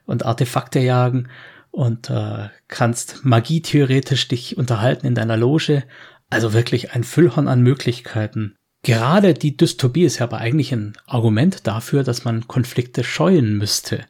und 0.07 0.25
Artefakte 0.25 0.81
jagen 0.81 1.29
und 1.71 2.09
äh, 2.09 2.49
kannst 2.69 3.25
Magie 3.25 3.61
theoretisch 3.61 4.29
dich 4.29 4.57
unterhalten 4.57 5.07
in 5.07 5.15
deiner 5.15 5.37
Loge. 5.37 5.85
Also 6.31 6.55
wirklich 6.55 6.93
ein 6.93 7.05
Füllhorn 7.05 7.49
an 7.49 7.61
Möglichkeiten. 7.63 8.57
Gerade 8.87 9.35
die 9.35 9.57
Dystopie 9.57 10.05
ist 10.05 10.21
ja 10.21 10.27
aber 10.27 10.39
eigentlich 10.39 10.73
ein 10.73 10.97
Argument 11.07 11.67
dafür, 11.67 12.05
dass 12.05 12.23
man 12.23 12.47
Konflikte 12.47 13.03
scheuen 13.03 13.59
müsste. 13.59 14.07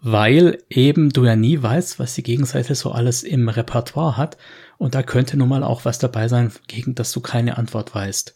Weil 0.00 0.56
eben 0.70 1.10
du 1.10 1.26
ja 1.26 1.36
nie 1.36 1.62
weißt, 1.62 1.98
was 1.98 2.14
die 2.14 2.22
Gegenseite 2.22 2.74
so 2.74 2.92
alles 2.92 3.22
im 3.22 3.50
Repertoire 3.50 4.16
hat. 4.16 4.38
Und 4.78 4.94
da 4.94 5.02
könnte 5.02 5.36
nun 5.36 5.50
mal 5.50 5.62
auch 5.62 5.84
was 5.84 5.98
dabei 5.98 6.28
sein, 6.28 6.50
gegen 6.66 6.94
das 6.94 7.12
du 7.12 7.20
keine 7.20 7.58
Antwort 7.58 7.94
weißt. 7.94 8.34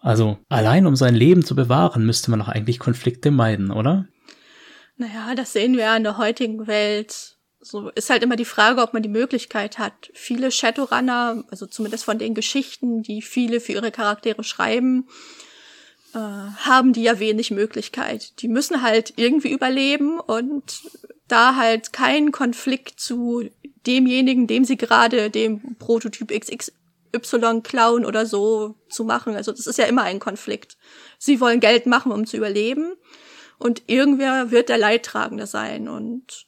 Also 0.00 0.38
allein 0.48 0.86
um 0.86 0.96
sein 0.96 1.14
Leben 1.14 1.44
zu 1.44 1.54
bewahren, 1.54 2.06
müsste 2.06 2.30
man 2.30 2.40
doch 2.40 2.48
eigentlich 2.48 2.78
Konflikte 2.78 3.30
meiden, 3.30 3.72
oder? 3.72 4.06
Naja, 4.96 5.34
das 5.36 5.52
sehen 5.52 5.74
wir 5.74 5.84
ja 5.84 5.96
in 5.98 6.04
der 6.04 6.16
heutigen 6.16 6.66
Welt. 6.66 7.33
So 7.64 7.88
ist 7.90 8.10
halt 8.10 8.22
immer 8.22 8.36
die 8.36 8.44
Frage, 8.44 8.82
ob 8.82 8.92
man 8.92 9.02
die 9.02 9.08
Möglichkeit 9.08 9.78
hat. 9.78 10.10
Viele 10.12 10.50
Shadowrunner, 10.50 11.44
also 11.50 11.66
zumindest 11.66 12.04
von 12.04 12.18
den 12.18 12.34
Geschichten, 12.34 13.02
die 13.02 13.22
viele 13.22 13.60
für 13.60 13.72
ihre 13.72 13.90
Charaktere 13.90 14.44
schreiben, 14.44 15.08
äh, 16.12 16.18
haben 16.18 16.92
die 16.92 17.02
ja 17.02 17.18
wenig 17.18 17.50
Möglichkeit. 17.50 18.40
Die 18.42 18.48
müssen 18.48 18.82
halt 18.82 19.14
irgendwie 19.16 19.50
überleben 19.50 20.20
und 20.20 20.82
da 21.26 21.56
halt 21.56 21.92
kein 21.92 22.32
Konflikt 22.32 23.00
zu 23.00 23.48
demjenigen, 23.86 24.46
dem 24.46 24.64
sie 24.64 24.76
gerade 24.76 25.30
dem 25.30 25.76
Prototyp 25.78 26.30
XX 26.30 26.72
Y 27.14 27.62
klauen 27.62 28.04
oder 28.04 28.26
so 28.26 28.74
zu 28.88 29.04
machen. 29.04 29.36
Also 29.36 29.52
das 29.52 29.66
ist 29.66 29.78
ja 29.78 29.86
immer 29.86 30.02
ein 30.02 30.20
Konflikt. 30.20 30.76
Sie 31.18 31.40
wollen 31.40 31.60
Geld 31.60 31.86
machen, 31.86 32.12
um 32.12 32.26
zu 32.26 32.36
überleben. 32.36 32.94
Und 33.58 33.84
irgendwer 33.86 34.50
wird 34.50 34.68
der 34.68 34.78
Leidtragende 34.78 35.46
sein. 35.46 35.88
Und 35.88 36.46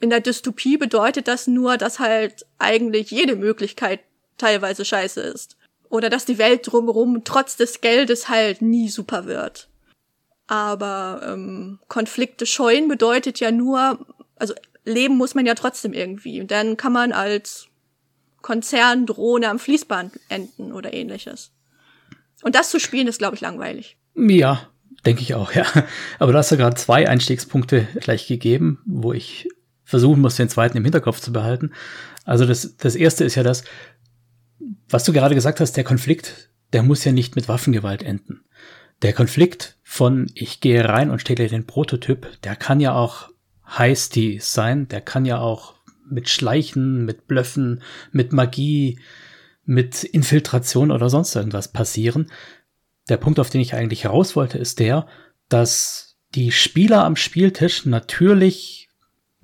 in 0.00 0.10
der 0.10 0.20
Dystopie 0.20 0.76
bedeutet 0.76 1.28
das 1.28 1.46
nur, 1.46 1.76
dass 1.76 1.98
halt 1.98 2.46
eigentlich 2.58 3.10
jede 3.10 3.36
Möglichkeit 3.36 4.00
teilweise 4.38 4.84
scheiße 4.84 5.20
ist. 5.20 5.56
Oder 5.88 6.10
dass 6.10 6.24
die 6.24 6.38
Welt 6.38 6.66
drumherum 6.70 7.22
trotz 7.24 7.56
des 7.56 7.80
Geldes 7.80 8.28
halt 8.28 8.60
nie 8.60 8.88
super 8.88 9.26
wird. 9.26 9.68
Aber 10.46 11.22
ähm, 11.24 11.78
Konflikte 11.88 12.44
scheuen 12.44 12.88
bedeutet 12.88 13.40
ja 13.40 13.50
nur, 13.50 14.04
also 14.36 14.54
leben 14.84 15.16
muss 15.16 15.34
man 15.34 15.46
ja 15.46 15.54
trotzdem 15.54 15.92
irgendwie. 15.92 16.40
Und 16.40 16.50
dann 16.50 16.76
kann 16.76 16.92
man 16.92 17.12
als 17.12 17.68
Konzern 18.42 19.06
Drohne 19.06 19.48
am 19.48 19.58
Fließband 19.58 20.20
enden 20.28 20.72
oder 20.72 20.92
ähnliches. 20.92 21.52
Und 22.42 22.54
das 22.54 22.70
zu 22.70 22.78
spielen 22.78 23.08
ist, 23.08 23.18
glaube 23.18 23.34
ich, 23.34 23.40
langweilig. 23.40 23.96
Ja, 24.14 24.68
denke 25.04 25.22
ich 25.22 25.34
auch, 25.34 25.52
ja. 25.52 25.66
Aber 26.18 26.32
du 26.32 26.38
hast 26.38 26.50
ja 26.50 26.56
gerade 26.56 26.76
zwei 26.76 27.08
Einstiegspunkte 27.08 27.88
gleich 28.00 28.26
gegeben, 28.26 28.80
wo 28.84 29.12
ich 29.12 29.48
versuchen 29.86 30.20
muss, 30.20 30.36
den 30.36 30.50
zweiten 30.50 30.76
im 30.76 30.84
Hinterkopf 30.84 31.20
zu 31.20 31.32
behalten. 31.32 31.72
Also 32.24 32.44
das, 32.44 32.76
das 32.76 32.96
erste 32.96 33.24
ist 33.24 33.36
ja 33.36 33.42
das, 33.42 33.64
was 34.88 35.04
du 35.04 35.12
gerade 35.12 35.34
gesagt 35.34 35.60
hast, 35.60 35.76
der 35.76 35.84
Konflikt, 35.84 36.50
der 36.72 36.82
muss 36.82 37.04
ja 37.04 37.12
nicht 37.12 37.36
mit 37.36 37.48
Waffengewalt 37.48 38.02
enden. 38.02 38.44
Der 39.02 39.12
Konflikt 39.12 39.76
von 39.82 40.30
ich 40.34 40.60
gehe 40.60 40.86
rein 40.86 41.10
und 41.10 41.20
stelle 41.20 41.48
den 41.48 41.66
Prototyp, 41.66 42.28
der 42.42 42.56
kann 42.56 42.80
ja 42.80 42.94
auch 42.94 43.30
heisty 43.66 44.38
sein, 44.42 44.88
der 44.88 45.00
kann 45.00 45.24
ja 45.24 45.38
auch 45.38 45.74
mit 46.08 46.28
Schleichen, 46.28 47.04
mit 47.04 47.26
Blöffen, 47.28 47.82
mit 48.10 48.32
Magie, 48.32 48.98
mit 49.64 50.02
Infiltration 50.04 50.90
oder 50.90 51.10
sonst 51.10 51.34
irgendwas 51.34 51.72
passieren. 51.72 52.30
Der 53.08 53.18
Punkt, 53.18 53.38
auf 53.38 53.50
den 53.50 53.60
ich 53.60 53.74
eigentlich 53.74 54.06
raus 54.06 54.34
wollte, 54.34 54.58
ist 54.58 54.80
der, 54.80 55.06
dass 55.48 56.16
die 56.34 56.50
Spieler 56.50 57.04
am 57.04 57.16
Spieltisch 57.16 57.86
natürlich 57.86 58.85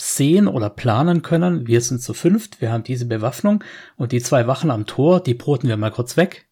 sehen 0.02 0.48
oder 0.48 0.68
planen 0.68 1.22
können, 1.22 1.66
wir 1.68 1.80
sind 1.80 2.02
zu 2.02 2.12
fünft, 2.12 2.60
wir 2.60 2.72
haben 2.72 2.82
diese 2.82 3.06
Bewaffnung 3.06 3.62
und 3.96 4.10
die 4.10 4.20
zwei 4.20 4.48
Wachen 4.48 4.70
am 4.72 4.86
Tor, 4.86 5.22
die 5.22 5.34
broten 5.34 5.68
wir 5.68 5.76
mal 5.76 5.92
kurz 5.92 6.16
weg. 6.16 6.48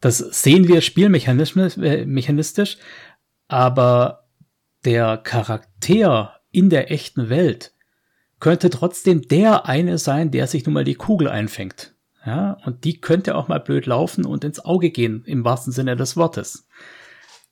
Das 0.00 0.18
sehen 0.18 0.66
wir 0.66 0.80
spielmechanistisch, 0.80 1.76
äh, 1.78 2.80
aber 3.48 4.28
der 4.84 5.18
Charakter 5.18 6.40
in 6.50 6.70
der 6.70 6.90
echten 6.90 7.28
Welt 7.28 7.74
könnte 8.40 8.70
trotzdem 8.70 9.28
der 9.28 9.66
eine 9.66 9.98
sein, 9.98 10.30
der 10.30 10.46
sich 10.46 10.64
nun 10.64 10.74
mal 10.74 10.84
die 10.84 10.94
Kugel 10.94 11.28
einfängt. 11.28 11.94
Ja, 12.24 12.56
und 12.64 12.84
die 12.84 13.00
könnte 13.00 13.36
auch 13.36 13.48
mal 13.48 13.60
blöd 13.60 13.86
laufen 13.86 14.24
und 14.24 14.42
ins 14.42 14.64
Auge 14.64 14.90
gehen, 14.90 15.22
im 15.26 15.44
wahrsten 15.44 15.72
Sinne 15.72 15.96
des 15.96 16.16
Wortes. 16.16 16.66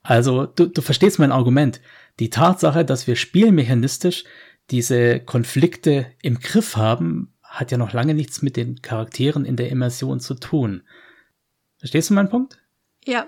Also, 0.03 0.47
du, 0.47 0.67
du 0.67 0.83
verstehst 0.83 1.19
mein 1.19 1.33
Argument. 1.33 1.81
Die 2.19 2.31
Tatsache, 2.31 2.85
dass 2.85 3.07
wir 3.07 3.17
spielmechanistisch 3.17 4.25
diese 4.71 5.21
Konflikte 5.21 6.07
im 6.23 6.39
Griff 6.41 6.77
haben, 6.77 7.35
hat 7.43 7.71
ja 7.71 7.79
noch 7.79 7.93
lange 7.93 8.15
nichts 8.15 8.43
mit 8.43 8.57
den 8.57 8.83
Charakteren 8.83 9.45
in 9.45 9.57
der 9.57 9.69
Immersion 9.69 10.21
zu 10.21 10.35
tun. 10.35 10.83
Verstehst 11.79 12.11
du 12.11 12.15
meinen 12.15 12.31
Punkt? 12.31 12.59
Ja. 13.05 13.27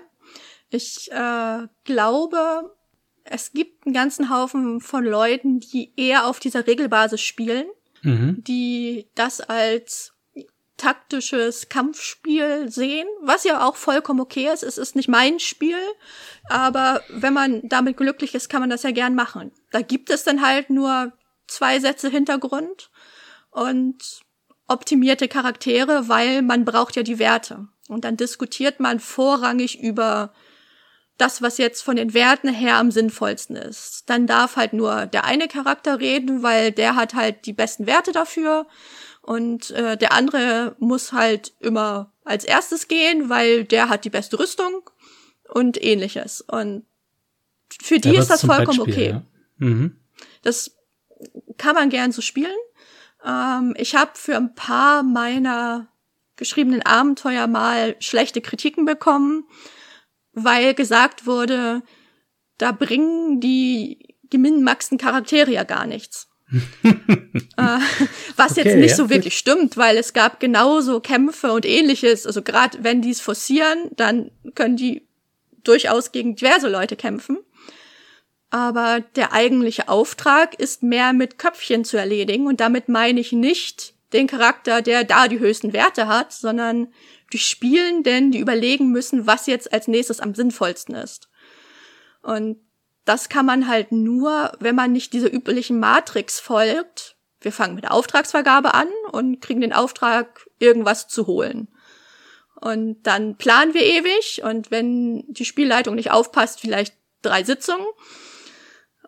Ich 0.69 1.09
äh, 1.11 1.67
glaube, 1.85 2.75
es 3.23 3.53
gibt 3.53 3.85
einen 3.85 3.93
ganzen 3.93 4.29
Haufen 4.29 4.81
von 4.81 5.05
Leuten, 5.05 5.59
die 5.59 5.93
eher 5.95 6.25
auf 6.25 6.39
dieser 6.39 6.67
Regelbasis 6.67 7.21
spielen, 7.21 7.67
mhm. 8.01 8.43
die 8.45 9.07
das 9.15 9.39
als 9.39 10.13
taktisches 10.75 11.69
Kampfspiel 11.69 12.69
sehen, 12.69 13.07
was 13.21 13.43
ja 13.43 13.67
auch 13.67 13.75
vollkommen 13.75 14.19
okay 14.19 14.51
ist. 14.53 14.63
Es 14.63 14.77
ist 14.77 14.95
nicht 14.95 15.07
mein 15.07 15.39
Spiel, 15.39 15.79
aber 16.49 17.01
wenn 17.09 17.33
man 17.33 17.61
damit 17.67 17.97
glücklich 17.97 18.35
ist, 18.35 18.47
kann 18.47 18.61
man 18.61 18.69
das 18.69 18.83
ja 18.83 18.91
gern 18.91 19.15
machen. 19.15 19.51
Da 19.71 19.81
gibt 19.81 20.09
es 20.09 20.23
dann 20.23 20.45
halt 20.45 20.69
nur 20.69 21.13
zwei 21.47 21.79
Sätze 21.79 22.09
Hintergrund 22.09 22.89
und 23.51 24.21
optimierte 24.67 25.27
Charaktere, 25.27 26.07
weil 26.09 26.41
man 26.41 26.65
braucht 26.65 26.95
ja 26.95 27.03
die 27.03 27.19
Werte. 27.19 27.67
Und 27.87 28.03
dann 28.03 28.17
diskutiert 28.17 28.79
man 28.79 28.99
vorrangig 28.99 29.79
über 29.79 30.33
das, 31.17 31.41
was 31.41 31.57
jetzt 31.57 31.81
von 31.81 31.95
den 31.95 32.13
Werten 32.13 32.53
her 32.53 32.75
am 32.75 32.91
sinnvollsten 32.91 33.55
ist. 33.55 34.03
Dann 34.07 34.27
darf 34.27 34.55
halt 34.55 34.73
nur 34.73 35.07
der 35.07 35.25
eine 35.25 35.47
Charakter 35.47 35.99
reden, 35.99 36.43
weil 36.43 36.71
der 36.71 36.95
hat 36.95 37.15
halt 37.15 37.45
die 37.45 37.53
besten 37.53 37.87
Werte 37.87 38.11
dafür. 38.11 38.67
Und 39.21 39.71
äh, 39.71 39.97
der 39.97 40.13
andere 40.13 40.75
muss 40.79 41.11
halt 41.11 41.53
immer 41.59 42.13
als 42.23 42.43
erstes 42.43 42.87
gehen, 42.87 43.29
weil 43.29 43.63
der 43.63 43.89
hat 43.89 44.05
die 44.05 44.09
beste 44.09 44.39
Rüstung 44.39 44.89
und 45.49 45.83
ähnliches. 45.83 46.41
Und 46.41 46.85
für 47.81 47.99
die 47.99 48.15
ist 48.15 48.29
das 48.29 48.45
vollkommen 48.45 48.79
okay. 48.79 49.09
Ja. 49.09 49.23
Mhm. 49.57 49.99
Das 50.43 50.76
kann 51.57 51.75
man 51.75 51.89
gern 51.89 52.11
so 52.11 52.21
spielen. 52.21 52.57
Ähm, 53.25 53.73
ich 53.77 53.95
habe 53.95 54.11
für 54.15 54.35
ein 54.35 54.55
paar 54.55 55.03
meiner 55.03 55.87
geschriebenen 56.35 56.83
Abenteuer 56.83 57.47
mal 57.47 57.95
schlechte 57.99 58.41
Kritiken 58.41 58.85
bekommen, 58.85 59.45
weil 60.33 60.73
gesagt 60.73 61.25
wurde, 61.25 61.81
da 62.57 62.71
bringen 62.71 63.39
die 63.39 64.15
geminmaxten 64.29 64.97
Charaktere 64.97 65.51
ja 65.51 65.63
gar 65.63 65.85
nichts. 65.87 66.27
äh, 66.83 67.79
was 68.37 68.51
okay, 68.51 68.61
jetzt 68.63 68.75
nicht 68.77 68.91
ja. 68.91 68.95
so 68.95 69.09
wirklich 69.09 69.37
stimmt, 69.37 69.75
weil 69.75 69.97
es 69.97 70.13
gab 70.13 70.39
genauso 70.39 71.01
Kämpfe 71.01 71.51
und 71.51 71.65
ähnliches. 71.65 72.25
Also 72.25 72.41
gerade 72.41 72.83
wenn 72.83 73.01
die 73.01 73.11
es 73.11 73.19
forcieren, 73.19 73.89
dann 73.95 74.31
können 74.55 74.77
die 74.77 75.07
durchaus 75.63 76.11
gegen 76.11 76.35
diverse 76.35 76.69
Leute 76.69 76.95
kämpfen 76.95 77.39
aber 78.49 79.01
der 79.15 79.33
eigentliche 79.33 79.89
Auftrag 79.89 80.59
ist 80.59 80.83
mehr 80.83 81.13
mit 81.13 81.37
Köpfchen 81.37 81.83
zu 81.83 81.97
erledigen 81.97 82.47
und 82.47 82.59
damit 82.59 82.87
meine 82.87 83.19
ich 83.19 83.31
nicht 83.31 83.93
den 84.13 84.27
Charakter, 84.27 84.81
der 84.81 85.03
da 85.03 85.27
die 85.27 85.39
höchsten 85.39 85.73
Werte 85.73 86.07
hat, 86.07 86.31
sondern 86.31 86.93
die 87.33 87.39
Spielenden, 87.39 88.31
die 88.31 88.39
überlegen 88.39 88.91
müssen, 88.91 89.27
was 89.27 89.47
jetzt 89.47 89.73
als 89.73 89.87
nächstes 89.87 90.21
am 90.21 90.33
sinnvollsten 90.33 90.95
ist. 90.95 91.27
Und 92.21 92.57
das 93.03 93.29
kann 93.29 93.45
man 93.45 93.67
halt 93.67 93.91
nur, 93.91 94.51
wenn 94.59 94.75
man 94.75 94.91
nicht 94.91 95.13
dieser 95.13 95.31
üblichen 95.31 95.79
Matrix 95.79 96.39
folgt. 96.39 97.17
Wir 97.41 97.51
fangen 97.51 97.75
mit 97.75 97.83
der 97.83 97.93
Auftragsvergabe 97.93 98.73
an 98.73 98.87
und 99.11 99.41
kriegen 99.41 99.61
den 99.61 99.73
Auftrag, 99.73 100.47
irgendwas 100.59 101.07
zu 101.07 101.27
holen. 101.27 101.67
Und 102.59 103.03
dann 103.03 103.37
planen 103.37 103.73
wir 103.73 103.83
ewig 103.83 104.41
und 104.43 104.71
wenn 104.71 105.23
die 105.27 105.45
Spielleitung 105.45 105.95
nicht 105.95 106.11
aufpasst, 106.11 106.59
vielleicht 106.59 106.95
drei 107.21 107.43
Sitzungen. 107.43 107.85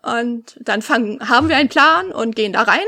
Und 0.02 0.58
dann 0.62 0.82
fangen, 0.82 1.28
haben 1.28 1.50
wir 1.50 1.58
einen 1.58 1.70
Plan 1.70 2.12
und 2.12 2.36
gehen 2.36 2.54
da 2.54 2.64
rein. 2.64 2.86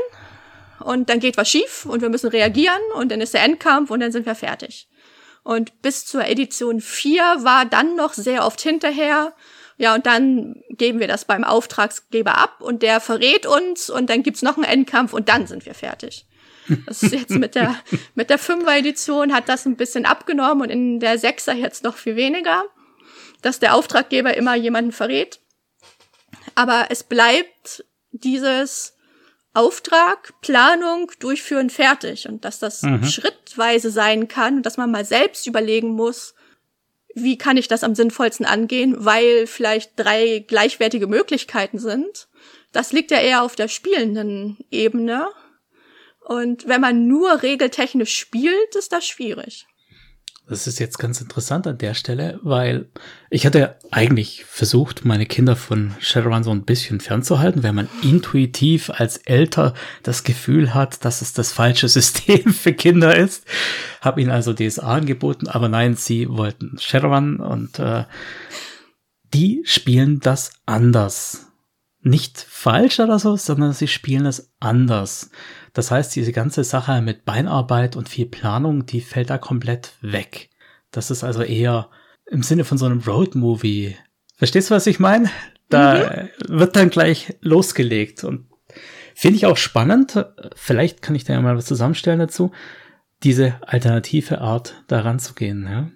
Und 0.80 1.10
dann 1.10 1.20
geht 1.20 1.36
was 1.36 1.48
schief 1.48 1.86
und 1.86 2.02
wir 2.02 2.08
müssen 2.08 2.28
reagieren 2.28 2.80
und 2.94 3.12
dann 3.12 3.20
ist 3.20 3.34
der 3.34 3.44
Endkampf 3.44 3.90
und 3.90 4.00
dann 4.00 4.10
sind 4.10 4.26
wir 4.26 4.34
fertig. 4.34 4.88
Und 5.44 5.82
bis 5.82 6.06
zur 6.06 6.24
Edition 6.26 6.80
4 6.80 7.22
war 7.40 7.64
dann 7.64 7.96
noch 7.96 8.14
sehr 8.14 8.44
oft 8.46 8.60
hinterher. 8.60 9.32
Ja, 9.78 9.94
und 9.94 10.06
dann 10.06 10.62
geben 10.70 11.00
wir 11.00 11.08
das 11.08 11.24
beim 11.24 11.44
Auftragsgeber 11.44 12.36
ab 12.36 12.60
und 12.60 12.82
der 12.82 13.00
verrät 13.00 13.46
uns 13.46 13.90
und 13.90 14.10
dann 14.10 14.22
gibt's 14.22 14.42
noch 14.42 14.56
einen 14.56 14.64
Endkampf 14.64 15.12
und 15.12 15.28
dann 15.28 15.46
sind 15.46 15.66
wir 15.66 15.74
fertig. 15.74 16.26
Das 16.86 17.02
ist 17.02 17.12
jetzt 17.12 17.30
mit 17.30 17.54
der, 17.54 17.74
mit 18.14 18.30
der 18.30 18.38
5er 18.38 18.78
Edition 18.78 19.34
hat 19.34 19.48
das 19.48 19.66
ein 19.66 19.76
bisschen 19.76 20.06
abgenommen 20.06 20.62
und 20.62 20.70
in 20.70 21.00
der 21.00 21.18
6er 21.18 21.54
jetzt 21.54 21.82
noch 21.82 21.96
viel 21.96 22.16
weniger, 22.16 22.64
dass 23.40 23.58
der 23.58 23.74
Auftraggeber 23.74 24.36
immer 24.36 24.54
jemanden 24.54 24.92
verrät. 24.92 25.40
Aber 26.54 26.86
es 26.90 27.04
bleibt 27.04 27.84
dieses 28.10 28.96
Auftrag, 29.54 30.40
Planung, 30.40 31.10
Durchführen 31.18 31.70
fertig 31.70 32.26
und 32.28 32.44
dass 32.44 32.58
das 32.58 32.82
mhm. 32.82 33.04
schrittweise 33.04 33.90
sein 33.90 34.28
kann 34.28 34.56
und 34.56 34.66
dass 34.66 34.76
man 34.76 34.90
mal 34.90 35.04
selbst 35.04 35.46
überlegen 35.46 35.90
muss, 35.90 36.34
wie 37.14 37.36
kann 37.36 37.58
ich 37.58 37.68
das 37.68 37.84
am 37.84 37.94
sinnvollsten 37.94 38.46
angehen, 38.46 39.04
weil 39.04 39.46
vielleicht 39.46 39.92
drei 39.96 40.38
gleichwertige 40.46 41.06
Möglichkeiten 41.06 41.78
sind. 41.78 42.28
Das 42.72 42.92
liegt 42.92 43.10
ja 43.10 43.18
eher 43.18 43.42
auf 43.42 43.54
der 43.54 43.68
spielenden 43.68 44.58
Ebene. 44.70 45.28
Und 46.20 46.66
wenn 46.66 46.80
man 46.80 47.06
nur 47.06 47.42
regeltechnisch 47.42 48.16
spielt, 48.16 48.74
ist 48.76 48.92
das 48.92 49.06
schwierig. 49.06 49.66
Das 50.48 50.66
ist 50.66 50.80
jetzt 50.80 50.98
ganz 50.98 51.20
interessant 51.20 51.66
an 51.66 51.78
der 51.78 51.94
Stelle, 51.94 52.40
weil 52.42 52.88
ich 53.30 53.46
hatte 53.46 53.76
eigentlich 53.90 54.44
versucht, 54.44 55.04
meine 55.04 55.24
Kinder 55.24 55.54
von 55.54 55.94
Shadowrun 56.00 56.42
so 56.42 56.50
ein 56.50 56.64
bisschen 56.64 57.00
fernzuhalten, 57.00 57.62
wenn 57.62 57.76
man 57.76 57.88
intuitiv 58.02 58.90
als 58.90 59.18
Elter 59.18 59.72
das 60.02 60.24
Gefühl 60.24 60.74
hat, 60.74 61.04
dass 61.04 61.22
es 61.22 61.32
das 61.32 61.52
falsche 61.52 61.88
System 61.88 62.52
für 62.52 62.72
Kinder 62.72 63.16
ist. 63.16 63.46
Habe 64.00 64.20
ihnen 64.20 64.32
also 64.32 64.52
DSA 64.52 64.82
angeboten, 64.82 65.46
aber 65.46 65.68
nein, 65.68 65.94
sie 65.94 66.28
wollten 66.28 66.76
Shadowrun 66.78 67.36
und 67.36 67.78
äh, 67.78 68.04
die 69.32 69.62
spielen 69.64 70.18
das 70.20 70.52
anders. 70.66 71.46
Nicht 72.00 72.44
falsch 72.48 72.98
oder 72.98 73.20
so, 73.20 73.36
sondern 73.36 73.72
sie 73.72 73.86
spielen 73.86 74.26
es 74.26 74.52
anders. 74.58 75.30
Das 75.72 75.90
heißt, 75.90 76.14
diese 76.14 76.32
ganze 76.32 76.64
Sache 76.64 77.00
mit 77.00 77.24
Beinarbeit 77.24 77.96
und 77.96 78.08
viel 78.08 78.26
Planung, 78.26 78.86
die 78.86 79.00
fällt 79.00 79.30
da 79.30 79.38
komplett 79.38 79.92
weg. 80.02 80.50
Das 80.90 81.10
ist 81.10 81.24
also 81.24 81.42
eher 81.42 81.88
im 82.26 82.42
Sinne 82.42 82.64
von 82.64 82.78
so 82.78 82.86
einem 82.86 83.00
Road-Movie. 83.00 83.96
Verstehst 84.36 84.70
du, 84.70 84.74
was 84.74 84.86
ich 84.86 85.00
meine? 85.00 85.30
Da 85.68 86.28
mhm. 86.48 86.58
wird 86.58 86.76
dann 86.76 86.90
gleich 86.90 87.34
losgelegt 87.40 88.24
und 88.24 88.46
finde 89.14 89.36
ich 89.36 89.46
auch 89.46 89.56
spannend. 89.56 90.26
Vielleicht 90.54 91.00
kann 91.00 91.14
ich 91.14 91.24
da 91.24 91.32
ja 91.32 91.40
mal 91.40 91.56
was 91.56 91.66
zusammenstellen 91.66 92.18
dazu. 92.18 92.52
Diese 93.22 93.56
alternative 93.62 94.40
Art 94.40 94.82
daran 94.88 95.18
zu 95.18 95.34
gehen. 95.34 95.64
Ja? 95.64 95.90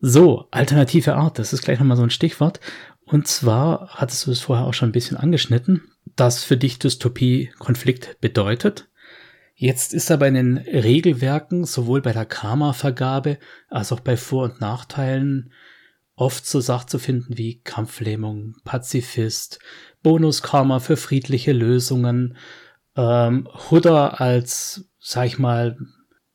So, 0.00 0.46
alternative 0.52 1.16
Art, 1.16 1.38
das 1.38 1.52
ist 1.52 1.62
gleich 1.62 1.80
nochmal 1.80 1.96
so 1.96 2.04
ein 2.04 2.10
Stichwort. 2.10 2.60
Und 3.04 3.26
zwar 3.26 3.88
hattest 3.88 4.26
du 4.26 4.30
es 4.30 4.40
vorher 4.40 4.66
auch 4.66 4.74
schon 4.74 4.90
ein 4.90 4.92
bisschen 4.92 5.16
angeschnitten, 5.16 5.90
dass 6.14 6.44
für 6.44 6.56
dich 6.56 6.78
Dystopie 6.78 7.50
Konflikt 7.58 8.20
bedeutet. 8.20 8.88
Jetzt 9.60 9.92
ist 9.92 10.12
aber 10.12 10.28
in 10.28 10.34
den 10.34 10.58
Regelwerken, 10.58 11.64
sowohl 11.64 12.00
bei 12.00 12.12
der 12.12 12.26
Karma-Vergabe 12.26 13.38
als 13.68 13.90
auch 13.90 13.98
bei 13.98 14.16
Vor- 14.16 14.44
und 14.44 14.60
Nachteilen, 14.60 15.52
oft 16.14 16.46
so 16.46 16.60
Sachen 16.60 16.86
zu 16.86 17.00
finden 17.00 17.36
wie 17.36 17.60
Kampflähmung, 17.62 18.54
Pazifist, 18.64 19.58
Bonus-Karma 20.04 20.78
für 20.78 20.96
friedliche 20.96 21.52
Lösungen, 21.52 22.36
ähm, 22.96 23.48
Huda 23.68 24.10
als, 24.10 24.88
sag 25.00 25.26
ich 25.26 25.40
mal, 25.40 25.76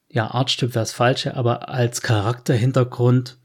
ja, 0.10 0.30
Artstück 0.30 0.76
wäre 0.76 0.82
das 0.82 0.92
Falsche, 0.92 1.38
aber 1.38 1.70
als 1.70 2.02
Charakterhintergrund 2.02 3.38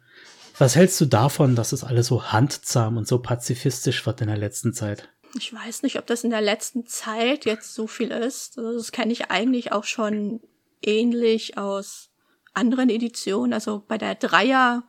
was 0.58 0.74
hältst 0.74 1.00
du 1.00 1.06
davon, 1.06 1.54
dass 1.54 1.70
es 1.70 1.84
alles 1.84 2.08
so 2.08 2.32
handzahm 2.32 2.96
und 2.96 3.06
so 3.06 3.20
pazifistisch 3.20 4.04
wird 4.04 4.20
in 4.22 4.26
der 4.26 4.36
letzten 4.36 4.74
Zeit? 4.74 5.08
Ich 5.34 5.52
weiß 5.52 5.82
nicht, 5.82 5.98
ob 5.98 6.06
das 6.06 6.24
in 6.24 6.30
der 6.30 6.40
letzten 6.40 6.86
Zeit 6.86 7.44
jetzt 7.44 7.74
so 7.74 7.86
viel 7.86 8.10
ist. 8.10 8.58
Also 8.58 8.78
das 8.78 8.92
kenne 8.92 9.12
ich 9.12 9.30
eigentlich 9.30 9.72
auch 9.72 9.84
schon 9.84 10.40
ähnlich 10.82 11.58
aus 11.58 12.10
anderen 12.54 12.88
Editionen. 12.88 13.52
Also 13.52 13.84
bei 13.86 13.98
der 13.98 14.14
Dreier 14.14 14.84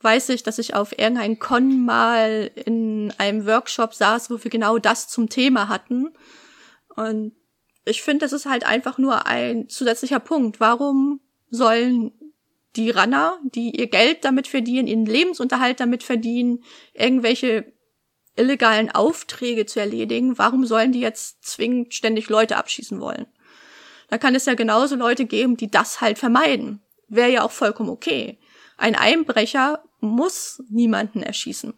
weiß 0.00 0.28
ich, 0.30 0.42
dass 0.42 0.58
ich 0.58 0.74
auf 0.74 0.96
irgendein 0.98 1.38
Con 1.38 1.84
mal 1.84 2.50
in 2.54 3.12
einem 3.18 3.46
Workshop 3.46 3.94
saß, 3.94 4.30
wo 4.30 4.42
wir 4.42 4.50
genau 4.50 4.78
das 4.78 5.08
zum 5.08 5.28
Thema 5.28 5.68
hatten. 5.68 6.12
Und 6.94 7.32
ich 7.84 8.02
finde, 8.02 8.24
das 8.24 8.32
ist 8.32 8.46
halt 8.46 8.64
einfach 8.64 8.98
nur 8.98 9.26
ein 9.26 9.68
zusätzlicher 9.68 10.20
Punkt. 10.20 10.60
Warum 10.60 11.20
sollen 11.50 12.12
die 12.76 12.90
Runner, 12.90 13.40
die 13.42 13.76
ihr 13.76 13.88
Geld 13.88 14.24
damit 14.24 14.46
verdienen, 14.46 14.86
ihren 14.86 15.06
Lebensunterhalt 15.06 15.80
damit 15.80 16.02
verdienen, 16.02 16.62
irgendwelche 16.92 17.72
illegalen 18.38 18.90
Aufträge 18.90 19.66
zu 19.66 19.80
erledigen, 19.80 20.38
warum 20.38 20.64
sollen 20.66 20.92
die 20.92 21.00
jetzt 21.00 21.44
zwingend 21.44 21.94
ständig 21.94 22.28
Leute 22.28 22.56
abschießen 22.56 23.00
wollen? 23.00 23.26
Da 24.08 24.18
kann 24.18 24.34
es 24.34 24.46
ja 24.46 24.54
genauso 24.54 24.96
Leute 24.96 25.26
geben, 25.26 25.56
die 25.56 25.70
das 25.70 26.00
halt 26.00 26.18
vermeiden. 26.18 26.80
Wäre 27.08 27.30
ja 27.30 27.42
auch 27.42 27.50
vollkommen 27.50 27.90
okay. 27.90 28.38
Ein 28.76 28.94
Einbrecher 28.94 29.82
muss 30.00 30.62
niemanden 30.70 31.22
erschießen. 31.22 31.74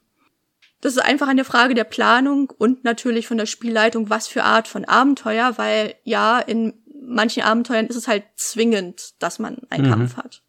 Das 0.80 0.94
ist 0.94 1.02
einfach 1.02 1.28
eine 1.28 1.44
Frage 1.44 1.74
der 1.74 1.84
Planung 1.84 2.50
und 2.50 2.84
natürlich 2.84 3.26
von 3.26 3.36
der 3.36 3.46
Spielleitung, 3.46 4.08
was 4.08 4.28
für 4.28 4.44
Art 4.44 4.66
von 4.66 4.84
Abenteuer, 4.84 5.58
weil 5.58 5.94
ja, 6.04 6.38
in 6.38 6.82
manchen 7.02 7.42
Abenteuern 7.42 7.86
ist 7.86 7.96
es 7.96 8.08
halt 8.08 8.24
zwingend, 8.36 9.14
dass 9.22 9.38
man 9.38 9.58
einen 9.68 9.86
mhm. 9.86 9.90
Kampf 9.90 10.16
hat. 10.16 10.42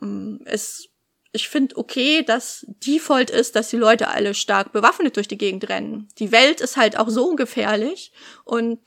Ähm, 0.00 0.40
es, 0.44 0.88
ich 1.34 1.48
finde 1.48 1.76
okay, 1.76 2.22
dass 2.22 2.64
Default 2.86 3.28
ist, 3.28 3.56
dass 3.56 3.68
die 3.68 3.76
Leute 3.76 4.08
alle 4.08 4.34
stark 4.34 4.72
bewaffnet 4.72 5.16
durch 5.16 5.26
die 5.26 5.36
Gegend 5.36 5.68
rennen. 5.68 6.08
Die 6.18 6.30
Welt 6.30 6.60
ist 6.60 6.76
halt 6.76 6.96
auch 6.96 7.08
so 7.08 7.34
gefährlich 7.34 8.12
und 8.44 8.78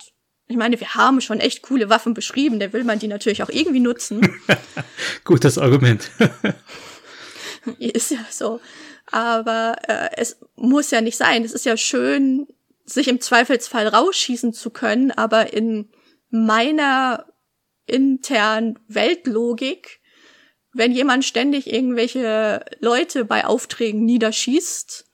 ich 0.47 0.55
meine, 0.55 0.79
wir 0.79 0.95
haben 0.95 1.19
schon 1.19 1.41
echt 1.41 1.61
coole 1.61 1.89
Waffen 1.89 2.13
beschrieben, 2.13 2.59
da 2.59 2.71
will 2.71 2.85
man 2.85 2.99
die 2.99 3.09
natürlich 3.09 3.43
auch 3.43 3.49
irgendwie 3.49 3.81
nutzen. 3.81 4.39
Gutes 5.25 5.57
Argument. 5.57 6.09
ist 7.79 8.11
ja 8.11 8.25
so. 8.31 8.61
Aber 9.11 9.75
äh, 9.87 10.09
es 10.15 10.39
muss 10.55 10.89
ja 10.91 11.01
nicht 11.01 11.17
sein. 11.17 11.43
Es 11.43 11.51
ist 11.51 11.65
ja 11.65 11.75
schön, 11.75 12.47
sich 12.85 13.09
im 13.09 13.19
Zweifelsfall 13.19 13.89
rausschießen 13.89 14.53
zu 14.53 14.69
können, 14.69 15.11
aber 15.11 15.51
in 15.51 15.89
meiner 16.29 17.25
internen 17.85 18.79
Weltlogik 18.87 19.99
wenn 20.77 20.91
jemand 20.91 21.25
ständig 21.25 21.73
irgendwelche 21.73 22.63
Leute 22.79 23.25
bei 23.25 23.45
Aufträgen 23.45 24.05
niederschießt, 24.05 25.05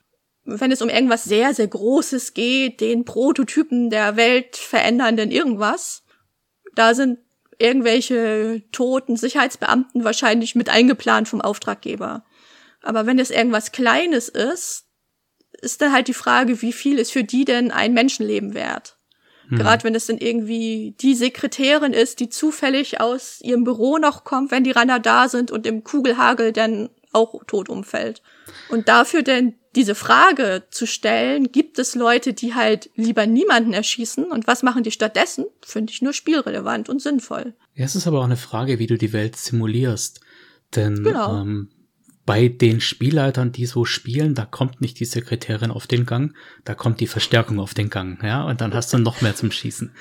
wenn 0.44 0.70
es 0.70 0.82
um 0.82 0.90
irgendwas 0.90 1.24
sehr, 1.24 1.54
sehr 1.54 1.68
Großes 1.68 2.34
geht, 2.34 2.82
den 2.82 3.06
Prototypen 3.06 3.88
der 3.88 4.16
Welt 4.16 4.56
verändernden 4.56 5.30
irgendwas, 5.30 6.02
da 6.74 6.94
sind 6.94 7.18
irgendwelche 7.58 8.62
toten 8.72 9.16
Sicherheitsbeamten 9.16 10.04
wahrscheinlich 10.04 10.54
mit 10.54 10.68
eingeplant 10.68 11.28
vom 11.28 11.40
Auftraggeber. 11.40 12.26
Aber 12.82 13.06
wenn 13.06 13.18
es 13.18 13.30
irgendwas 13.30 13.72
Kleines 13.72 14.28
ist, 14.28 14.84
ist 15.62 15.80
dann 15.80 15.92
halt 15.92 16.08
die 16.08 16.14
Frage, 16.14 16.60
wie 16.60 16.72
viel 16.74 16.98
ist 16.98 17.12
für 17.12 17.24
die 17.24 17.46
denn 17.46 17.70
ein 17.70 17.94
Menschenleben 17.94 18.52
wert? 18.52 18.98
Mhm. 19.48 19.56
Gerade 19.56 19.84
wenn 19.84 19.94
es 19.94 20.06
dann 20.06 20.18
irgendwie 20.18 20.94
die 21.00 21.14
Sekretärin 21.14 21.92
ist, 21.92 22.20
die 22.20 22.28
zufällig 22.28 23.00
aus 23.00 23.40
ihrem 23.42 23.64
Büro 23.64 23.98
noch 23.98 24.24
kommt, 24.24 24.50
wenn 24.50 24.64
die 24.64 24.72
Runner 24.72 25.00
da 25.00 25.28
sind 25.28 25.50
und 25.50 25.66
im 25.66 25.84
Kugelhagel 25.84 26.52
dann 26.52 26.90
auch 27.12 27.44
tot 27.46 27.68
umfällt. 27.68 28.22
Und 28.68 28.88
dafür 28.88 29.22
denn 29.22 29.54
diese 29.74 29.94
Frage 29.94 30.64
zu 30.70 30.86
stellen, 30.86 31.50
gibt 31.50 31.78
es 31.78 31.94
Leute, 31.94 32.32
die 32.32 32.54
halt 32.54 32.90
lieber 32.94 33.26
niemanden 33.26 33.72
erschießen 33.72 34.24
und 34.24 34.46
was 34.46 34.62
machen 34.62 34.84
die 34.84 34.92
stattdessen, 34.92 35.46
finde 35.64 35.92
ich 35.92 36.00
nur 36.00 36.12
spielrelevant 36.12 36.88
und 36.88 37.02
sinnvoll. 37.02 37.54
Ja, 37.74 37.84
es 37.84 37.96
ist 37.96 38.06
aber 38.06 38.20
auch 38.20 38.24
eine 38.24 38.36
Frage, 38.36 38.78
wie 38.78 38.86
du 38.86 38.96
die 38.96 39.12
Welt 39.12 39.36
simulierst. 39.36 40.20
Denn 40.76 41.02
genau. 41.02 41.40
ähm, 41.42 41.70
bei 42.26 42.48
den 42.48 42.80
Spielleitern, 42.80 43.52
die 43.52 43.66
so 43.66 43.84
spielen, 43.84 44.34
da 44.34 44.46
kommt 44.46 44.80
nicht 44.80 44.98
die 45.00 45.04
Sekretärin 45.04 45.70
auf 45.70 45.86
den 45.86 46.06
Gang, 46.06 46.34
da 46.64 46.74
kommt 46.74 47.00
die 47.00 47.06
Verstärkung 47.06 47.60
auf 47.60 47.74
den 47.74 47.90
Gang, 47.90 48.18
ja, 48.22 48.44
und 48.44 48.60
dann 48.60 48.74
hast 48.74 48.92
du 48.92 48.98
noch 48.98 49.20
mehr 49.20 49.36
zum 49.36 49.50
Schießen. 49.50 49.92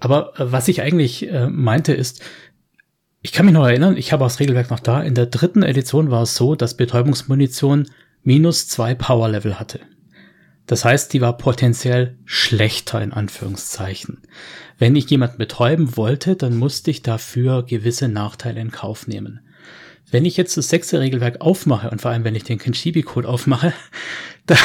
Aber 0.00 0.32
äh, 0.38 0.50
was 0.50 0.68
ich 0.68 0.82
eigentlich 0.82 1.28
äh, 1.28 1.48
meinte 1.48 1.92
ist, 1.92 2.22
ich 3.20 3.32
kann 3.32 3.46
mich 3.46 3.54
noch 3.54 3.66
erinnern, 3.66 3.96
ich 3.96 4.12
habe 4.12 4.24
das 4.24 4.40
Regelwerk 4.40 4.70
noch 4.70 4.80
da, 4.80 5.02
in 5.02 5.14
der 5.14 5.26
dritten 5.26 5.62
Edition 5.62 6.10
war 6.10 6.22
es 6.22 6.34
so, 6.34 6.56
dass 6.56 6.76
Betäubungsmunition 6.76 7.88
minus 8.24 8.66
zwei 8.66 8.94
Power 8.94 9.28
Level 9.28 9.60
hatte. 9.60 9.80
Das 10.66 10.84
heißt, 10.84 11.12
die 11.12 11.20
war 11.20 11.36
potenziell 11.36 12.18
schlechter 12.24 13.02
in 13.02 13.12
Anführungszeichen. 13.12 14.22
Wenn 14.78 14.96
ich 14.96 15.10
jemanden 15.10 15.38
betäuben 15.38 15.96
wollte, 15.96 16.34
dann 16.34 16.56
musste 16.56 16.90
ich 16.90 17.02
dafür 17.02 17.64
gewisse 17.64 18.08
Nachteile 18.08 18.60
in 18.60 18.70
Kauf 18.70 19.06
nehmen. 19.06 19.40
Wenn 20.12 20.26
ich 20.26 20.36
jetzt 20.36 20.56
das 20.58 20.68
sechste 20.68 21.00
Regelwerk 21.00 21.40
aufmache 21.40 21.90
und 21.90 22.02
vor 22.02 22.10
allem, 22.10 22.22
wenn 22.22 22.34
ich 22.34 22.44
den 22.44 22.58
Kenshibi-Code 22.58 23.26
aufmache, 23.26 23.72
dann 24.46 24.58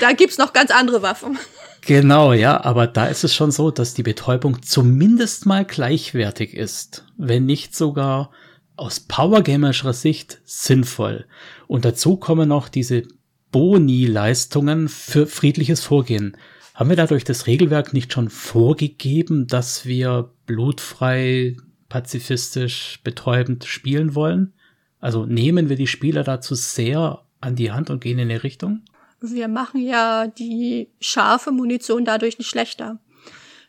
da 0.00 0.12
gibt's 0.12 0.38
noch 0.38 0.52
ganz 0.52 0.70
andere 0.70 1.02
Waffen. 1.02 1.38
Genau, 1.80 2.32
ja, 2.32 2.62
aber 2.62 2.86
da 2.86 3.06
ist 3.06 3.24
es 3.24 3.34
schon 3.34 3.50
so, 3.50 3.72
dass 3.72 3.92
die 3.92 4.04
Betäubung 4.04 4.62
zumindest 4.62 5.46
mal 5.46 5.64
gleichwertig 5.64 6.54
ist, 6.54 7.04
wenn 7.16 7.44
nicht 7.44 7.74
sogar 7.74 8.30
aus 8.76 9.00
powergamerischer 9.00 9.92
Sicht 9.92 10.40
sinnvoll. 10.44 11.26
Und 11.66 11.84
dazu 11.84 12.16
kommen 12.16 12.48
noch 12.48 12.68
diese 12.68 13.02
Boni-Leistungen 13.50 14.88
für 14.88 15.26
friedliches 15.26 15.82
Vorgehen. 15.82 16.36
Haben 16.74 16.88
wir 16.88 16.96
dadurch 16.96 17.24
das 17.24 17.48
Regelwerk 17.48 17.92
nicht 17.92 18.12
schon 18.12 18.30
vorgegeben, 18.30 19.48
dass 19.48 19.84
wir 19.84 20.30
blutfrei 20.46 21.56
pazifistisch, 21.92 23.00
betäubend 23.04 23.64
spielen 23.64 24.14
wollen? 24.14 24.54
Also 24.98 25.26
nehmen 25.26 25.68
wir 25.68 25.76
die 25.76 25.86
Spieler 25.86 26.24
dazu 26.24 26.54
sehr 26.54 27.22
an 27.42 27.54
die 27.54 27.70
Hand 27.70 27.90
und 27.90 28.00
gehen 28.00 28.18
in 28.18 28.30
die 28.30 28.34
Richtung? 28.34 28.80
Wir 29.20 29.46
machen 29.46 29.82
ja 29.82 30.26
die 30.26 30.88
scharfe 31.00 31.52
Munition 31.52 32.06
dadurch 32.06 32.38
nicht 32.38 32.48
schlechter. 32.48 32.98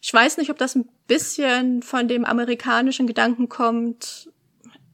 Ich 0.02 0.14
weiß 0.14 0.38
nicht, 0.38 0.50
ob 0.50 0.58
das 0.58 0.74
ein 0.74 0.88
bisschen 1.06 1.82
von 1.82 2.08
dem 2.08 2.24
amerikanischen 2.24 3.08
Gedanken 3.08 3.50
kommt. 3.50 4.30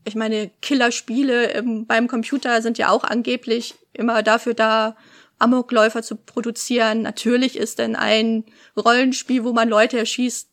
Ich 0.06 0.16
meine, 0.16 0.50
Killerspiele 0.64 1.64
beim 1.86 2.08
Computer 2.08 2.64
sind 2.64 2.80
ja 2.80 2.90
auch 2.90 3.04
angeblich 3.04 3.76
immer 3.94 4.24
dafür 4.24 4.56
da, 4.56 4.96
Amokläufer 5.38 6.02
zu 6.02 6.16
produzieren. 6.16 7.04
Natürlich 7.04 7.58
ist 7.58 7.78
denn 7.78 7.96
ein 7.96 8.44
Rollenspiel, 8.76 9.44
wo 9.44 9.54
man 9.54 9.70
Leute 9.70 10.00
erschießt, 10.00 10.49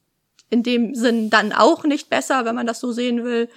in 0.51 0.63
dem 0.63 0.95
Sinn 0.95 1.31
dann 1.31 1.53
auch 1.53 1.85
nicht 1.85 2.09
besser, 2.09 2.45
wenn 2.45 2.55
man 2.55 2.67
das 2.67 2.81
so 2.81 2.93
sehen 2.93 3.25
will. 3.25 3.49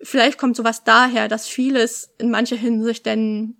Vielleicht 0.00 0.38
kommt 0.38 0.56
sowas 0.56 0.84
daher, 0.84 1.28
dass 1.28 1.48
vieles 1.48 2.14
in 2.18 2.30
mancher 2.30 2.56
Hinsicht 2.56 3.06
denn, 3.06 3.56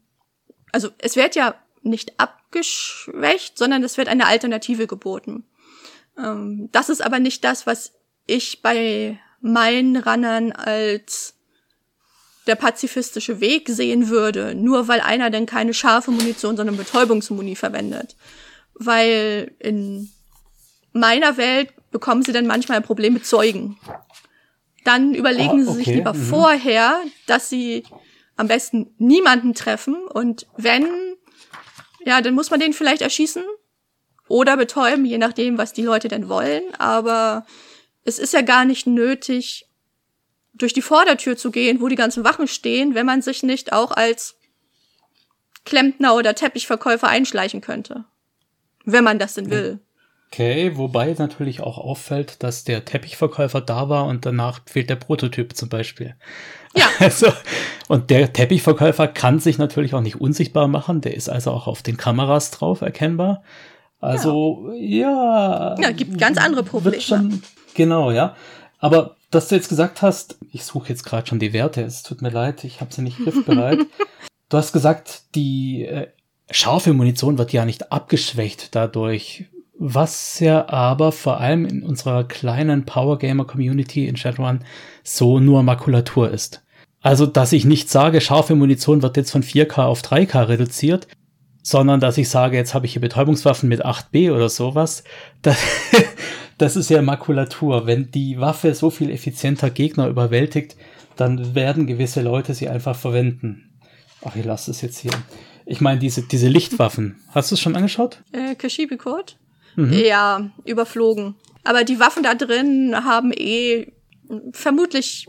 also 0.72 0.90
es 0.98 1.16
wird 1.16 1.34
ja 1.34 1.54
nicht 1.82 2.18
abgeschwächt, 2.18 3.58
sondern 3.58 3.82
es 3.82 3.96
wird 3.96 4.08
eine 4.08 4.26
Alternative 4.26 4.86
geboten. 4.86 5.44
Ähm, 6.18 6.68
das 6.72 6.88
ist 6.88 7.02
aber 7.02 7.18
nicht 7.18 7.44
das, 7.44 7.66
was 7.66 7.92
ich 8.26 8.62
bei 8.62 9.18
meinen 9.40 9.96
Runnern 9.96 10.52
als 10.52 11.34
der 12.46 12.56
pazifistische 12.56 13.40
Weg 13.40 13.68
sehen 13.68 14.08
würde, 14.08 14.54
nur 14.54 14.88
weil 14.88 15.00
einer 15.00 15.30
denn 15.30 15.46
keine 15.46 15.74
scharfe 15.74 16.10
Munition, 16.10 16.56
sondern 16.56 16.76
Betäubungsmuni 16.76 17.54
verwendet. 17.54 18.16
Weil 18.74 19.54
in 19.58 20.10
meiner 20.92 21.36
Welt 21.36 21.72
bekommen 21.92 22.22
sie 22.22 22.32
dann 22.32 22.46
manchmal 22.46 22.78
ein 22.78 22.82
Problem 22.82 23.12
mit 23.12 23.24
Zeugen. 23.24 23.78
Dann 24.84 25.14
überlegen 25.14 25.60
oh, 25.60 25.62
okay. 25.62 25.64
sie 25.70 25.72
sich 25.74 25.86
lieber 25.86 26.14
mhm. 26.14 26.22
vorher, 26.24 27.00
dass 27.26 27.48
sie 27.48 27.84
am 28.36 28.48
besten 28.48 28.92
niemanden 28.98 29.54
treffen 29.54 29.94
und 29.94 30.46
wenn, 30.56 30.88
ja, 32.04 32.20
dann 32.20 32.34
muss 32.34 32.50
man 32.50 32.58
den 32.58 32.72
vielleicht 32.72 33.02
erschießen 33.02 33.44
oder 34.26 34.56
betäuben, 34.56 35.04
je 35.04 35.18
nachdem, 35.18 35.58
was 35.58 35.72
die 35.72 35.82
Leute 35.82 36.08
denn 36.08 36.28
wollen. 36.28 36.62
Aber 36.78 37.46
es 38.04 38.18
ist 38.18 38.32
ja 38.32 38.40
gar 38.40 38.64
nicht 38.64 38.86
nötig, 38.86 39.68
durch 40.54 40.72
die 40.72 40.82
Vordertür 40.82 41.36
zu 41.36 41.50
gehen, 41.50 41.80
wo 41.80 41.88
die 41.88 41.96
ganzen 41.96 42.24
Wachen 42.24 42.48
stehen, 42.48 42.94
wenn 42.94 43.06
man 43.06 43.22
sich 43.22 43.42
nicht 43.42 43.72
auch 43.72 43.90
als 43.92 44.36
Klempner 45.64 46.14
oder 46.14 46.34
Teppichverkäufer 46.34 47.08
einschleichen 47.08 47.60
könnte. 47.60 48.04
Wenn 48.84 49.04
man 49.04 49.18
das 49.18 49.34
denn 49.34 49.50
will. 49.50 49.80
Okay, 50.32 50.78
wobei 50.78 51.14
natürlich 51.18 51.60
auch 51.60 51.76
auffällt, 51.76 52.42
dass 52.42 52.64
der 52.64 52.86
Teppichverkäufer 52.86 53.60
da 53.60 53.90
war 53.90 54.06
und 54.06 54.24
danach 54.24 54.60
fehlt 54.64 54.88
der 54.88 54.96
Prototyp 54.96 55.54
zum 55.54 55.68
Beispiel. 55.68 56.14
Ja. 56.74 56.86
Also, 57.00 57.26
und 57.88 58.08
der 58.08 58.32
Teppichverkäufer 58.32 59.08
kann 59.08 59.40
sich 59.40 59.58
natürlich 59.58 59.92
auch 59.92 60.00
nicht 60.00 60.22
unsichtbar 60.22 60.68
machen, 60.68 61.02
der 61.02 61.14
ist 61.14 61.28
also 61.28 61.50
auch 61.50 61.66
auf 61.66 61.82
den 61.82 61.98
Kameras 61.98 62.50
drauf 62.50 62.80
erkennbar. 62.80 63.42
Also, 64.00 64.72
ja. 64.74 65.74
Ja, 65.76 65.80
ja 65.82 65.90
gibt 65.90 66.16
ganz 66.16 66.38
andere 66.38 66.62
Probleme. 66.62 67.02
Schon, 67.02 67.42
genau, 67.74 68.10
ja. 68.10 68.34
Aber 68.78 69.16
dass 69.30 69.48
du 69.48 69.56
jetzt 69.56 69.68
gesagt 69.68 70.00
hast, 70.00 70.38
ich 70.50 70.64
suche 70.64 70.88
jetzt 70.88 71.04
gerade 71.04 71.26
schon 71.26 71.40
die 71.40 71.52
Werte, 71.52 71.82
es 71.82 72.02
tut 72.02 72.22
mir 72.22 72.30
leid, 72.30 72.64
ich 72.64 72.80
habe 72.80 72.94
sie 72.94 73.02
nicht 73.02 73.18
griffbereit. 73.18 73.80
du 74.48 74.56
hast 74.56 74.72
gesagt, 74.72 75.24
die 75.34 75.84
äh, 75.84 76.06
scharfe 76.50 76.94
Munition 76.94 77.36
wird 77.36 77.52
ja 77.52 77.66
nicht 77.66 77.92
abgeschwächt 77.92 78.74
dadurch, 78.74 79.44
was 79.84 80.38
ja 80.38 80.68
aber 80.68 81.10
vor 81.10 81.40
allem 81.40 81.64
in 81.64 81.82
unserer 81.82 82.22
kleinen 82.22 82.84
Power 82.86 83.18
Gamer 83.18 83.44
Community 83.44 84.06
in 84.06 84.16
Shadowrun 84.16 84.60
so 85.02 85.40
nur 85.40 85.64
Makulatur 85.64 86.30
ist. 86.30 86.62
Also, 87.00 87.26
dass 87.26 87.52
ich 87.52 87.64
nicht 87.64 87.90
sage, 87.90 88.20
scharfe 88.20 88.54
Munition 88.54 89.02
wird 89.02 89.16
jetzt 89.16 89.32
von 89.32 89.42
4K 89.42 89.82
auf 89.82 90.02
3K 90.02 90.46
reduziert, 90.46 91.08
sondern 91.64 91.98
dass 91.98 92.16
ich 92.16 92.28
sage, 92.28 92.56
jetzt 92.56 92.74
habe 92.74 92.86
ich 92.86 92.92
hier 92.92 93.00
Betäubungswaffen 93.00 93.68
mit 93.68 93.84
8B 93.84 94.32
oder 94.32 94.48
sowas. 94.48 95.02
Das, 95.42 95.58
das 96.58 96.76
ist 96.76 96.90
ja 96.90 97.02
Makulatur. 97.02 97.84
Wenn 97.86 98.12
die 98.12 98.38
Waffe 98.38 98.72
so 98.76 98.88
viel 98.88 99.10
effizienter 99.10 99.70
Gegner 99.70 100.06
überwältigt, 100.06 100.76
dann 101.16 101.56
werden 101.56 101.88
gewisse 101.88 102.22
Leute 102.22 102.54
sie 102.54 102.68
einfach 102.68 102.94
verwenden. 102.94 103.72
Ach, 104.24 104.36
ich 104.36 104.44
lasse 104.44 104.70
es 104.70 104.80
jetzt 104.80 104.98
hier. 104.98 105.10
Ich 105.66 105.80
meine, 105.80 105.98
diese, 105.98 106.22
diese 106.22 106.46
Lichtwaffen. 106.46 107.16
Hast 107.32 107.50
du 107.50 107.56
es 107.56 107.60
schon 107.60 107.74
angeschaut? 107.74 108.22
Äh, 108.30 108.54
Kashibi 108.54 108.96
Code? 108.96 109.32
Mhm. 109.76 109.92
Ja, 109.92 110.50
überflogen. 110.64 111.34
Aber 111.64 111.84
die 111.84 112.00
Waffen 112.00 112.22
da 112.22 112.34
drin 112.34 112.94
haben 113.04 113.32
eh 113.32 113.92
vermutlich, 114.52 115.28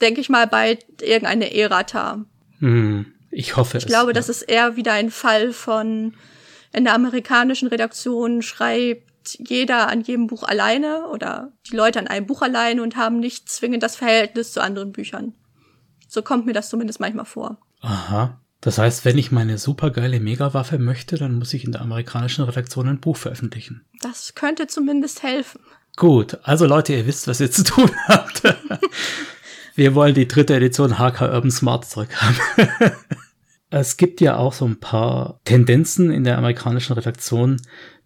denke 0.00 0.20
ich 0.20 0.28
mal, 0.28 0.46
bald 0.46 0.84
irgendeine 1.02 1.54
Errata. 1.54 2.24
Hm. 2.58 3.06
Ich 3.30 3.56
hoffe 3.56 3.78
ich 3.78 3.84
es. 3.84 3.88
Ich 3.88 3.88
glaube, 3.88 4.10
ja. 4.10 4.14
das 4.14 4.28
ist 4.28 4.42
eher 4.42 4.76
wieder 4.76 4.92
ein 4.92 5.10
Fall 5.10 5.52
von 5.52 6.14
in 6.72 6.84
der 6.84 6.94
amerikanischen 6.94 7.68
Redaktion 7.68 8.42
schreibt 8.42 9.38
jeder 9.38 9.88
an 9.88 10.02
jedem 10.02 10.26
Buch 10.26 10.42
alleine 10.42 11.08
oder 11.08 11.52
die 11.70 11.76
Leute 11.76 11.98
an 11.98 12.08
einem 12.08 12.26
Buch 12.26 12.42
alleine 12.42 12.82
und 12.82 12.96
haben 12.96 13.20
nicht 13.20 13.48
zwingend 13.48 13.82
das 13.82 13.96
Verhältnis 13.96 14.52
zu 14.52 14.60
anderen 14.60 14.92
Büchern. 14.92 15.34
So 16.08 16.20
kommt 16.22 16.46
mir 16.46 16.52
das 16.52 16.68
zumindest 16.68 17.00
manchmal 17.00 17.24
vor. 17.24 17.58
Aha. 17.80 18.40
Das 18.64 18.78
heißt, 18.78 19.04
wenn 19.04 19.18
ich 19.18 19.30
meine 19.30 19.58
supergeile 19.58 20.20
Megawaffe 20.20 20.78
möchte, 20.78 21.18
dann 21.18 21.34
muss 21.34 21.52
ich 21.52 21.64
in 21.64 21.72
der 21.72 21.82
amerikanischen 21.82 22.46
Redaktion 22.46 22.88
ein 22.88 22.98
Buch 22.98 23.18
veröffentlichen. 23.18 23.84
Das 24.00 24.34
könnte 24.34 24.66
zumindest 24.68 25.22
helfen. 25.22 25.60
Gut, 25.96 26.38
also 26.44 26.64
Leute, 26.64 26.94
ihr 26.94 27.06
wisst, 27.06 27.28
was 27.28 27.42
ihr 27.42 27.50
zu 27.50 27.62
tun 27.62 27.90
habt. 28.08 28.42
Wir 29.74 29.94
wollen 29.94 30.14
die 30.14 30.26
dritte 30.26 30.54
Edition 30.54 30.98
HK 30.98 31.20
Urban 31.20 31.50
Smart 31.50 31.84
zurückhaben. 31.84 32.36
Es 33.70 33.96
gibt 33.96 34.20
ja 34.20 34.36
auch 34.36 34.52
so 34.52 34.66
ein 34.66 34.78
paar 34.78 35.40
Tendenzen 35.44 36.12
in 36.12 36.22
der 36.22 36.38
amerikanischen 36.38 36.92
Redaktion, 36.92 37.60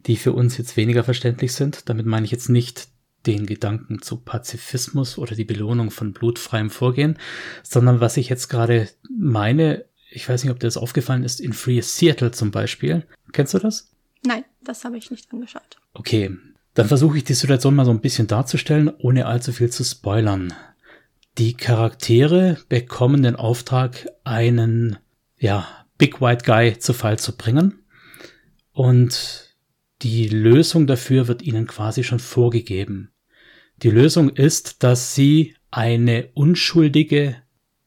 die 0.07 0.17
für 0.17 0.33
uns 0.33 0.57
jetzt 0.57 0.79
weniger 0.79 1.05
verständlich 1.05 1.53
sind. 1.53 1.91
Damit 1.91 2.07
meine 2.07 2.25
ich 2.25 2.33
jetzt 2.33 2.49
nicht 2.49 2.89
den 3.27 3.45
Gedanken 3.45 4.01
zu 4.01 4.17
Pazifismus 4.17 5.19
oder 5.19 5.35
die 5.35 5.45
Belohnung 5.45 5.91
von 5.91 6.15
blutfreiem 6.15 6.71
Vorgehen, 6.71 7.19
sondern 7.63 8.01
was 8.01 8.17
ich 8.17 8.31
jetzt 8.31 8.49
gerade 8.49 8.89
meine, 9.15 9.85
ich 10.11 10.29
weiß 10.29 10.43
nicht, 10.43 10.51
ob 10.51 10.61
dir 10.61 10.67
das 10.67 10.77
aufgefallen 10.77 11.25
ist, 11.25 11.41
in 11.41 11.53
Free 11.53 11.81
Seattle 11.81 12.31
zum 12.31 12.51
Beispiel. 12.51 13.07
Kennst 13.33 13.55
du 13.55 13.59
das? 13.59 13.91
Nein, 14.25 14.45
das 14.63 14.85
habe 14.85 14.97
ich 14.97 15.11
nicht 15.11 15.33
angeschaut. 15.33 15.79
Okay, 15.95 16.37
dann 16.75 16.89
versuche 16.89 17.19
ich 17.19 17.25
die 17.25 17.35
Situation 17.35 17.75
mal 17.75 17.85
so 17.85 17.91
ein 17.91 18.01
bisschen 18.01 18.27
darzustellen, 18.27 18.91
ohne 18.99 19.27
allzu 19.27 19.53
viel 19.53 19.71
zu 19.71 19.85
spoilern. 19.85 20.55
Die 21.37 21.55
Charaktere 21.55 22.59
bekommen 22.69 23.23
den 23.23 23.37
Auftrag, 23.37 24.07
einen 24.25 24.99
ja, 25.39 25.67
Big 25.99 26.21
White 26.21 26.45
Guy 26.45 26.79
zu 26.79 26.93
Fall 26.93 27.19
zu 27.19 27.37
bringen. 27.37 27.83
Und 28.73 29.57
die 30.03 30.29
Lösung 30.29 30.87
dafür 30.87 31.29
wird 31.29 31.43
ihnen 31.43 31.67
quasi 31.67 32.05
schon 32.05 32.21
vorgegeben. 32.21 33.11
Die 33.83 33.91
Lösung 33.91 34.31
ist, 34.31 34.83
dass 34.83 35.15
sie 35.15 35.55
eine 35.71 36.31
Unschuldige 36.35 37.37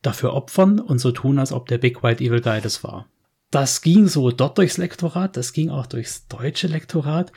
dafür 0.01 0.33
opfern 0.33 0.79
und 0.79 0.99
so 0.99 1.11
tun, 1.11 1.39
als 1.39 1.51
ob 1.51 1.67
der 1.67 1.77
Big 1.77 2.03
White 2.03 2.23
Evil 2.23 2.41
Guy 2.41 2.61
das 2.61 2.83
war. 2.83 3.07
Das 3.51 3.81
ging 3.81 4.07
so 4.07 4.31
dort 4.31 4.57
durchs 4.57 4.77
Lektorat, 4.77 5.35
das 5.37 5.53
ging 5.53 5.69
auch 5.69 5.85
durchs 5.85 6.27
deutsche 6.27 6.67
Lektorat 6.67 7.31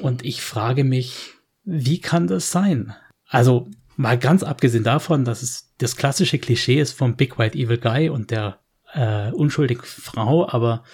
und 0.00 0.24
ich 0.24 0.42
frage 0.42 0.84
mich, 0.84 1.34
wie 1.64 2.00
kann 2.00 2.28
das 2.28 2.50
sein? 2.50 2.94
Also 3.26 3.68
mal 3.96 4.18
ganz 4.18 4.42
abgesehen 4.42 4.84
davon, 4.84 5.24
dass 5.24 5.42
es 5.42 5.74
das 5.78 5.96
klassische 5.96 6.38
Klischee 6.38 6.80
ist 6.80 6.92
vom 6.92 7.16
Big 7.16 7.38
White 7.38 7.58
Evil 7.58 7.78
Guy 7.78 8.08
und 8.08 8.30
der 8.30 8.60
äh, 8.94 9.30
unschuldige 9.32 9.82
Frau, 9.82 10.48
aber 10.48 10.84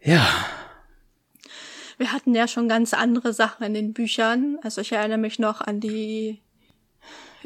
ja. 0.00 0.26
Wir 1.96 2.12
hatten 2.12 2.34
ja 2.34 2.48
schon 2.48 2.68
ganz 2.68 2.92
andere 2.92 3.32
Sachen 3.32 3.64
in 3.64 3.74
den 3.74 3.92
Büchern. 3.92 4.58
Also 4.62 4.80
ich 4.80 4.92
erinnere 4.92 5.18
mich 5.18 5.38
noch 5.38 5.60
an 5.60 5.80
die 5.80 6.40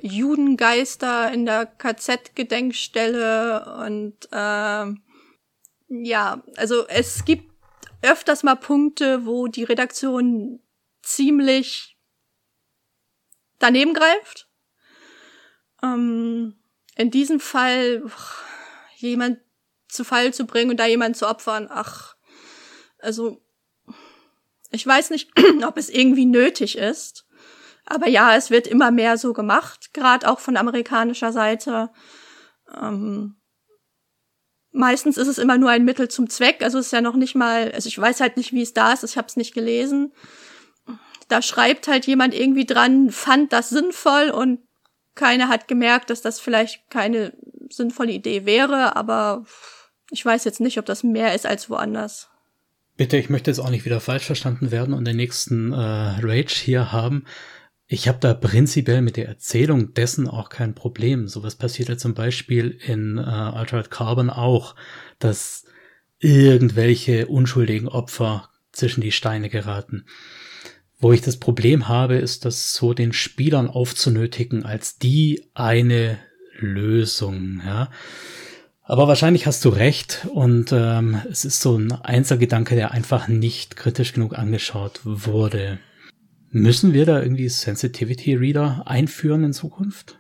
Judengeister 0.03 1.33
in 1.33 1.47
der 1.47 1.67
KZ-Gedenkstelle 1.67 3.79
und 3.85 4.29
äh, 4.33 4.87
ja, 5.89 6.43
also 6.57 6.87
es 6.89 7.25
gibt 7.25 7.53
öfters 8.03 8.43
mal 8.43 8.57
Punkte, 8.57 9.27
wo 9.27 9.49
die 9.49 9.65
Redaktion 9.65 10.61
ziemlich 11.03 11.99
daneben 13.59 13.95
greift. 13.95 14.49
Ähm, 15.83 16.59
in 16.97 17.11
diesem 17.11 17.41
Fall 17.41 18.05
jemand 18.97 19.39
zu 19.89 20.05
Fall 20.05 20.35
zu 20.35 20.47
bringen 20.47 20.71
und 20.71 20.79
da 20.79 20.87
jemand 20.87 21.17
zu 21.17 21.27
opfern, 21.27 21.69
ach, 21.71 22.17
also 22.99 23.43
ich 24.71 24.87
weiß 24.87 25.11
nicht, 25.11 25.31
ob 25.67 25.77
es 25.77 25.89
irgendwie 25.89 26.27
nötig 26.27 26.77
ist. 26.77 27.27
Aber 27.91 28.07
ja, 28.07 28.37
es 28.37 28.51
wird 28.51 28.67
immer 28.67 28.91
mehr 28.91 29.17
so 29.17 29.33
gemacht, 29.33 29.95
gerade 29.95 30.29
auch 30.29 30.41
von 30.41 30.59
amerikanischer 30.59 31.33
Seite. 31.33 31.89
Ähm, 32.81 33.37
meistens 34.73 35.17
ist 35.17 35.29
es 35.29 35.39
immer 35.39 35.57
nur 35.57 35.71
ein 35.71 35.87
Mittel 35.87 36.09
zum 36.09 36.29
Zweck. 36.29 36.63
Also 36.63 36.79
es 36.79 36.87
ist 36.87 36.93
ja 36.93 37.01
noch 37.01 37.17
nicht 37.17 37.35
mal, 37.35 37.73
also 37.73 37.89
ich 37.89 37.99
weiß 37.99 38.21
halt 38.21 38.37
nicht, 38.37 38.53
wie 38.53 38.63
es 38.63 38.75
da 38.75 38.93
ist, 38.93 39.05
ich 39.05 39.17
habe 39.17 39.29
es 39.29 39.37
nicht 39.37 39.55
gelesen. 39.55 40.13
Da 41.29 41.41
schreibt 41.41 41.89
halt 41.89 42.07
jemand 42.07 42.35
irgendwie 42.35 42.67
dran, 42.67 43.11
fand 43.11 43.55
das 43.55 43.71
sinnvoll 43.71 44.31
und 44.31 44.61
keiner 45.15 45.49
hat 45.49 45.67
gemerkt, 45.67 46.11
dass 46.11 46.21
das 46.21 46.41
vielleicht 46.41 46.91
keine 46.91 47.33
sinnvolle 47.71 48.13
Idee 48.13 48.45
wäre, 48.45 48.97
aber 48.97 49.45
ich 50.11 50.25
weiß 50.25 50.45
jetzt 50.45 50.61
nicht, 50.61 50.79
ob 50.79 50.87
das 50.87 51.03
mehr 51.03 51.35
ist 51.35 51.47
als 51.47 51.69
woanders. 51.71 52.29
Bitte, 52.97 53.17
ich 53.17 53.31
möchte 53.31 53.51
jetzt 53.51 53.61
auch 53.61 53.71
nicht 53.71 53.85
wieder 53.85 54.01
falsch 54.01 54.25
verstanden 54.25 54.71
werden 54.71 54.95
und 54.95 55.07
den 55.07 55.17
nächsten 55.17 55.73
äh, 55.73 55.77
Rage 55.77 56.55
hier 56.55 56.93
haben. 56.93 57.25
Ich 57.91 58.07
habe 58.07 58.19
da 58.21 58.35
prinzipiell 58.35 59.01
mit 59.01 59.17
der 59.17 59.29
Erzählung 59.29 59.95
dessen 59.95 60.29
auch 60.29 60.51
kein 60.51 60.75
Problem. 60.75 61.27
Sowas 61.27 61.57
passiert 61.57 61.89
ja 61.89 61.97
zum 61.97 62.13
Beispiel 62.13 62.79
in 62.87 63.17
äh, 63.17 63.23
Altered 63.23 63.91
Carbon 63.91 64.29
auch, 64.29 64.75
dass 65.19 65.65
irgendwelche 66.19 67.29
unschuldigen 67.29 67.89
Opfer 67.89 68.51
zwischen 68.73 69.01
die 69.01 69.11
Steine 69.11 69.49
geraten. 69.49 70.05
Wo 70.99 71.13
ich 71.13 71.23
das 71.23 71.39
Problem 71.39 71.89
habe, 71.89 72.17
ist 72.17 72.45
das 72.45 72.75
so 72.75 72.93
den 72.93 73.15
Spielern 73.15 73.69
aufzunötigen 73.69 74.65
als 74.67 74.99
die 74.99 75.47
eine 75.55 76.19
Lösung, 76.59 77.63
ja. 77.65 77.91
Aber 78.83 79.07
wahrscheinlich 79.07 79.47
hast 79.47 79.65
du 79.65 79.69
recht 79.69 80.27
und 80.33 80.73
ähm, 80.73 81.21
es 81.31 81.45
ist 81.45 81.61
so 81.61 81.77
ein 81.77 81.93
Einzelgedanke, 81.93 82.75
der 82.75 82.91
einfach 82.91 83.29
nicht 83.29 83.77
kritisch 83.77 84.13
genug 84.15 84.39
angeschaut 84.39 85.01
wurde. 85.05 85.79
Müssen 86.51 86.95
wir 86.95 87.05
da 87.05 87.21
irgendwie 87.21 87.49
Sensitivity 87.49 88.35
Reader 88.35 88.85
einführen 88.87 89.45
in 89.45 89.53
Zukunft? 89.53 90.19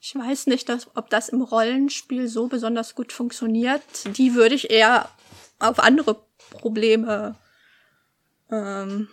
Ich 0.00 0.14
weiß 0.14 0.48
nicht, 0.48 0.68
dass, 0.68 0.88
ob 0.96 1.10
das 1.10 1.28
im 1.28 1.42
Rollenspiel 1.42 2.28
so 2.28 2.48
besonders 2.48 2.94
gut 2.94 3.12
funktioniert. 3.12 3.82
Die 4.16 4.34
würde 4.34 4.54
ich 4.54 4.70
eher 4.70 5.08
auf 5.58 5.78
andere 5.78 6.24
Probleme 6.50 7.36
ähm, 8.50 9.08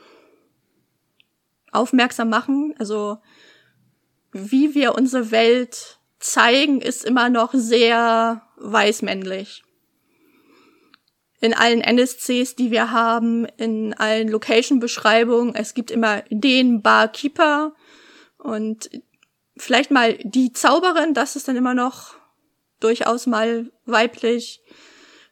aufmerksam 1.72 2.30
machen. 2.30 2.74
Also 2.80 3.20
wie 4.32 4.76
wir 4.76 4.96
unsere 4.96 5.32
Welt 5.32 6.00
zeigen, 6.20 6.82
ist 6.82 7.06
immer 7.06 7.30
noch 7.30 7.54
sehr 7.54 8.42
weißmännlich. 8.58 9.64
In 11.42 11.54
allen 11.54 11.82
NSCs, 11.82 12.56
die 12.56 12.72
wir 12.72 12.92
haben, 12.92 13.46
in 13.58 13.94
allen 13.94 14.28
Location-Beschreibungen, 14.28 15.56
es 15.56 15.74
gibt 15.74 15.90
immer 15.90 16.24
den 16.30 16.82
Barkeeper 16.82 17.74
und 18.38 18.90
vielleicht 19.56 19.92
mal 19.92 20.18
die 20.24 20.52
Zauberin, 20.52 21.14
das 21.14 21.36
ist 21.36 21.48
dann 21.48 21.56
immer 21.56 21.74
noch 21.74 22.16
durchaus 22.80 23.28
mal 23.28 23.72
weiblich. 23.86 24.62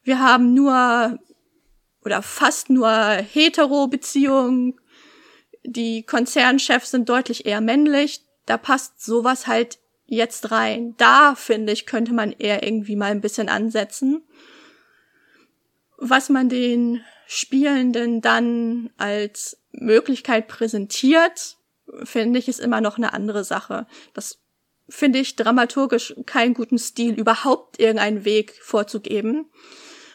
Wir 0.03 0.19
haben 0.19 0.53
nur 0.53 1.19
oder 2.03 2.21
fast 2.21 2.69
nur 2.69 2.89
hetero-Beziehungen. 2.89 4.79
Die 5.63 6.03
Konzernchefs 6.03 6.91
sind 6.91 7.09
deutlich 7.09 7.45
eher 7.45 7.59
männlich. 7.59 8.21
Da 8.45 8.57
passt 8.57 9.03
sowas 9.03 9.47
halt 9.47 9.79
jetzt 10.05 10.51
rein. 10.51 10.95
Da, 10.97 11.35
finde 11.35 11.73
ich, 11.73 11.85
könnte 11.85 12.13
man 12.13 12.31
eher 12.31 12.63
irgendwie 12.63 12.95
mal 12.95 13.11
ein 13.11 13.19
bisschen 13.19 13.49
ansetzen. 13.49 14.23
Was 15.97 16.29
man 16.29 16.49
den 16.49 17.03
Spielenden 17.27 18.21
dann 18.21 18.91
als 18.97 19.59
Möglichkeit 19.71 20.47
präsentiert, 20.47 21.57
finde 22.03 22.39
ich, 22.39 22.47
ist 22.47 22.59
immer 22.59 22.81
noch 22.81 22.97
eine 22.97 23.13
andere 23.13 23.43
Sache. 23.43 23.87
Das 24.13 24.39
finde 24.89 25.19
ich 25.19 25.35
dramaturgisch 25.35 26.15
keinen 26.25 26.53
guten 26.53 26.77
Stil, 26.77 27.13
überhaupt 27.13 27.79
irgendeinen 27.79 28.25
Weg 28.25 28.57
vorzugeben. 28.61 29.49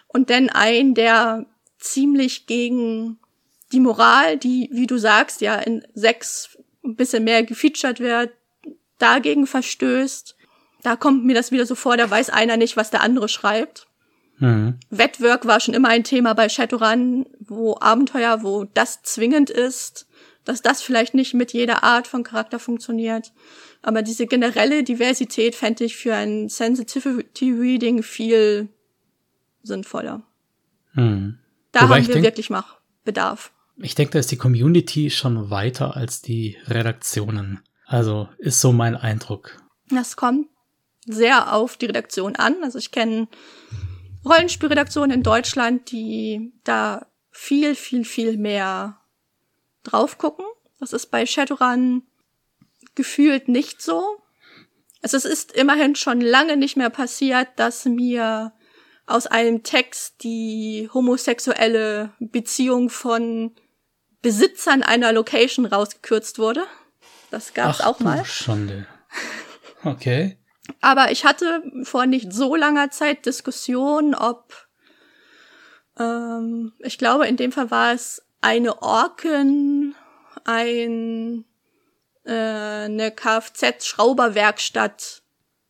Und 0.08 0.30
denn 0.30 0.50
ein, 0.50 0.94
der 0.94 1.46
ziemlich 1.78 2.46
gegen 2.46 3.18
die 3.72 3.80
Moral, 3.80 4.38
die, 4.38 4.68
wie 4.72 4.86
du 4.86 4.98
sagst, 4.98 5.40
ja 5.40 5.56
in 5.56 5.86
sechs 5.94 6.58
ein 6.84 6.96
bisschen 6.96 7.24
mehr 7.24 7.42
gefeatured 7.42 8.00
wird, 8.00 8.32
dagegen 8.98 9.46
verstößt. 9.46 10.36
Da 10.82 10.96
kommt 10.96 11.24
mir 11.24 11.34
das 11.34 11.52
wieder 11.52 11.66
so 11.66 11.74
vor, 11.74 11.96
da 11.96 12.10
weiß 12.10 12.30
einer 12.30 12.56
nicht, 12.56 12.76
was 12.76 12.90
der 12.90 13.02
andere 13.02 13.28
schreibt. 13.28 13.86
Mhm. 14.38 14.78
Wettwork 14.90 15.46
war 15.46 15.60
schon 15.60 15.74
immer 15.74 15.88
ein 15.88 16.04
Thema 16.04 16.34
bei 16.34 16.48
Shadowrun, 16.48 17.26
wo 17.40 17.76
Abenteuer, 17.80 18.42
wo 18.42 18.64
das 18.64 19.02
zwingend 19.02 19.50
ist, 19.50 20.06
dass 20.44 20.62
das 20.62 20.82
vielleicht 20.82 21.14
nicht 21.14 21.34
mit 21.34 21.52
jeder 21.52 21.84
Art 21.84 22.06
von 22.06 22.24
Charakter 22.24 22.58
funktioniert. 22.58 23.32
Aber 23.82 24.02
diese 24.02 24.26
generelle 24.26 24.84
Diversität 24.84 25.54
fände 25.54 25.84
ich 25.84 25.96
für 25.96 26.14
ein 26.14 26.48
Sensitivity 26.48 27.52
Reading 27.52 28.02
viel 28.02 28.68
sinnvoller. 29.62 30.22
Mhm. 30.94 31.38
Da 31.72 31.82
Wobei 31.82 31.96
haben 31.96 32.06
wir 32.06 32.14
denk, 32.14 32.24
wirklich 32.24 32.50
Machbedarf. 32.50 33.52
Ich 33.76 33.94
denke, 33.94 34.12
da 34.12 34.18
ist 34.18 34.30
die 34.30 34.36
Community 34.36 35.10
schon 35.10 35.50
weiter 35.50 35.96
als 35.96 36.22
die 36.22 36.56
Redaktionen. 36.66 37.60
Also 37.86 38.28
ist 38.38 38.60
so 38.60 38.72
mein 38.72 38.96
Eindruck. 38.96 39.56
Das 39.88 40.16
kommt 40.16 40.48
sehr 41.06 41.52
auf 41.52 41.76
die 41.76 41.86
Redaktion 41.86 42.36
an. 42.36 42.56
Also 42.62 42.78
ich 42.78 42.90
kenne 42.90 43.28
Rollenspielredaktionen 44.24 45.10
in 45.10 45.22
Deutschland, 45.22 45.90
die 45.90 46.52
da 46.64 47.06
viel, 47.30 47.74
viel, 47.74 48.04
viel 48.04 48.36
mehr 48.36 49.00
drauf 49.82 50.18
gucken. 50.18 50.44
Das 50.78 50.92
ist 50.92 51.06
bei 51.10 51.26
Shadowrun 51.26 52.02
gefühlt 52.94 53.48
nicht 53.48 53.82
so. 53.82 54.22
Also 55.02 55.16
es 55.16 55.24
ist 55.24 55.52
immerhin 55.52 55.96
schon 55.96 56.20
lange 56.20 56.56
nicht 56.56 56.76
mehr 56.76 56.90
passiert, 56.90 57.48
dass 57.56 57.84
mir 57.84 58.52
aus 59.06 59.26
einem 59.26 59.62
Text 59.62 60.22
die 60.22 60.88
homosexuelle 60.92 62.12
Beziehung 62.20 62.88
von 62.88 63.52
Besitzern 64.22 64.82
einer 64.84 65.12
Location 65.12 65.66
rausgekürzt 65.66 66.38
wurde. 66.38 66.64
Das 67.30 67.54
gab's 67.54 67.80
Ach, 67.80 67.86
auch 67.86 68.00
mal. 68.00 68.24
Schande. 68.24 68.86
Okay. 69.84 70.38
Aber 70.80 71.10
ich 71.10 71.24
hatte 71.24 71.62
vor 71.82 72.06
nicht 72.06 72.32
so 72.32 72.54
langer 72.54 72.90
Zeit 72.90 73.26
Diskussionen, 73.26 74.14
ob 74.14 74.68
ähm, 75.98 76.72
ich 76.78 76.98
glaube, 76.98 77.26
in 77.26 77.36
dem 77.36 77.50
Fall 77.52 77.70
war 77.70 77.92
es 77.92 78.22
eine 78.40 78.80
Orken, 78.82 79.94
ein 80.44 81.44
äh, 82.24 82.32
eine 82.32 83.10
Kfz-Schrauberwerkstatt 83.10 85.22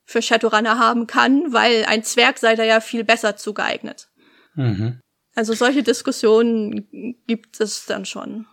für 0.04 0.20
Shadowrunner 0.20 0.78
haben 0.78 1.06
kann, 1.06 1.50
weil 1.52 1.86
ein 1.86 2.04
Zwerg 2.04 2.38
sei 2.38 2.54
da 2.54 2.64
ja 2.64 2.80
viel 2.80 3.04
besser 3.04 3.36
zugeeignet. 3.36 4.10
Mhm. 4.54 5.00
Also 5.34 5.54
solche 5.54 5.82
Diskussionen 5.82 7.16
gibt 7.26 7.58
es 7.60 7.86
dann 7.86 8.04
schon. 8.04 8.46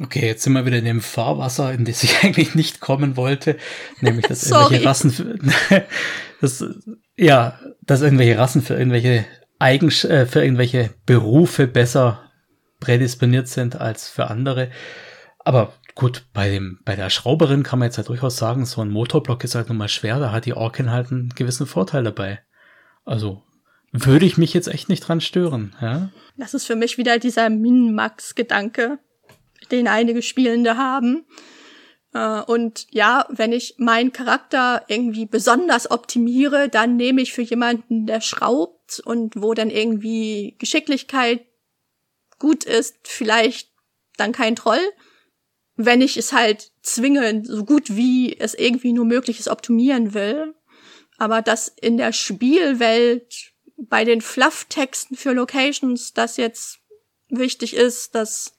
Okay, 0.00 0.26
jetzt 0.26 0.42
sind 0.42 0.52
wir 0.52 0.66
wieder 0.66 0.78
in 0.78 0.84
dem 0.84 1.00
Fahrwasser, 1.00 1.72
in 1.72 1.84
das 1.84 2.02
ich 2.02 2.16
eigentlich 2.22 2.54
nicht 2.54 2.80
kommen 2.80 3.16
wollte, 3.16 3.56
nämlich 4.00 4.26
dass 4.26 4.50
irgendwelche 4.50 4.84
Rassen 4.84 5.10
für, 5.10 5.38
das, 6.40 6.64
ja, 7.16 7.58
dass 7.82 8.02
irgendwelche 8.02 8.38
Rassen 8.38 8.62
für 8.62 8.74
irgendwelche 8.74 9.24
Eigen 9.58 9.88
äh, 9.88 10.26
für 10.26 10.42
irgendwelche 10.42 10.90
Berufe 11.06 11.66
besser 11.66 12.30
prädisponiert 12.80 13.48
sind 13.48 13.80
als 13.80 14.08
für 14.08 14.28
andere. 14.28 14.70
Aber 15.38 15.72
Gut, 15.96 16.26
bei 16.34 16.50
dem, 16.50 16.78
bei 16.84 16.94
der 16.94 17.08
Schrauberin 17.08 17.62
kann 17.62 17.78
man 17.78 17.86
jetzt 17.86 17.96
halt 17.96 18.08
durchaus 18.08 18.36
sagen, 18.36 18.66
so 18.66 18.82
ein 18.82 18.90
Motorblock 18.90 19.42
ist 19.44 19.54
halt 19.54 19.70
nun 19.70 19.78
mal 19.78 19.88
schwer, 19.88 20.18
da 20.18 20.30
hat 20.30 20.44
die 20.44 20.52
Orkin 20.52 20.90
halt 20.90 21.10
einen 21.10 21.30
gewissen 21.30 21.66
Vorteil 21.66 22.04
dabei. 22.04 22.40
Also, 23.06 23.42
würde 23.92 24.26
ich 24.26 24.36
mich 24.36 24.52
jetzt 24.52 24.68
echt 24.68 24.90
nicht 24.90 25.00
dran 25.00 25.22
stören, 25.22 25.74
ja? 25.80 26.10
Das 26.36 26.52
ist 26.52 26.66
für 26.66 26.76
mich 26.76 26.98
wieder 26.98 27.18
dieser 27.18 27.48
Min-Max-Gedanke, 27.48 28.98
den 29.70 29.88
einige 29.88 30.22
Spielende 30.22 30.76
haben. 30.76 31.26
Äh, 32.14 32.40
und 32.42 32.86
ja, 32.90 33.26
wenn 33.30 33.52
ich 33.52 33.74
meinen 33.78 34.12
Charakter 34.12 34.84
irgendwie 34.88 35.26
besonders 35.26 35.90
optimiere, 35.90 36.68
dann 36.68 36.96
nehme 36.96 37.22
ich 37.22 37.32
für 37.32 37.42
jemanden, 37.42 38.06
der 38.06 38.20
schraubt 38.20 39.00
und 39.04 39.40
wo 39.40 39.54
dann 39.54 39.70
irgendwie 39.70 40.56
Geschicklichkeit 40.58 41.44
gut 42.38 42.64
ist, 42.64 42.96
vielleicht 43.04 43.70
dann 44.16 44.32
kein 44.32 44.56
Troll 44.56 44.80
wenn 45.76 46.00
ich 46.00 46.16
es 46.16 46.32
halt 46.32 46.72
zwingend, 46.82 47.46
so 47.46 47.64
gut 47.64 47.94
wie 47.94 48.36
es 48.38 48.54
irgendwie 48.54 48.92
nur 48.92 49.04
möglich 49.04 49.38
ist, 49.38 49.48
optimieren 49.48 50.14
will. 50.14 50.54
Aber 51.18 51.42
dass 51.42 51.68
in 51.68 51.96
der 51.96 52.12
Spielwelt 52.12 53.52
bei 53.76 54.04
den 54.04 54.22
Fluff-Texten 54.22 55.16
für 55.16 55.32
Locations 55.32 56.14
das 56.14 56.38
jetzt 56.38 56.78
wichtig 57.28 57.74
ist, 57.74 58.14
das 58.14 58.55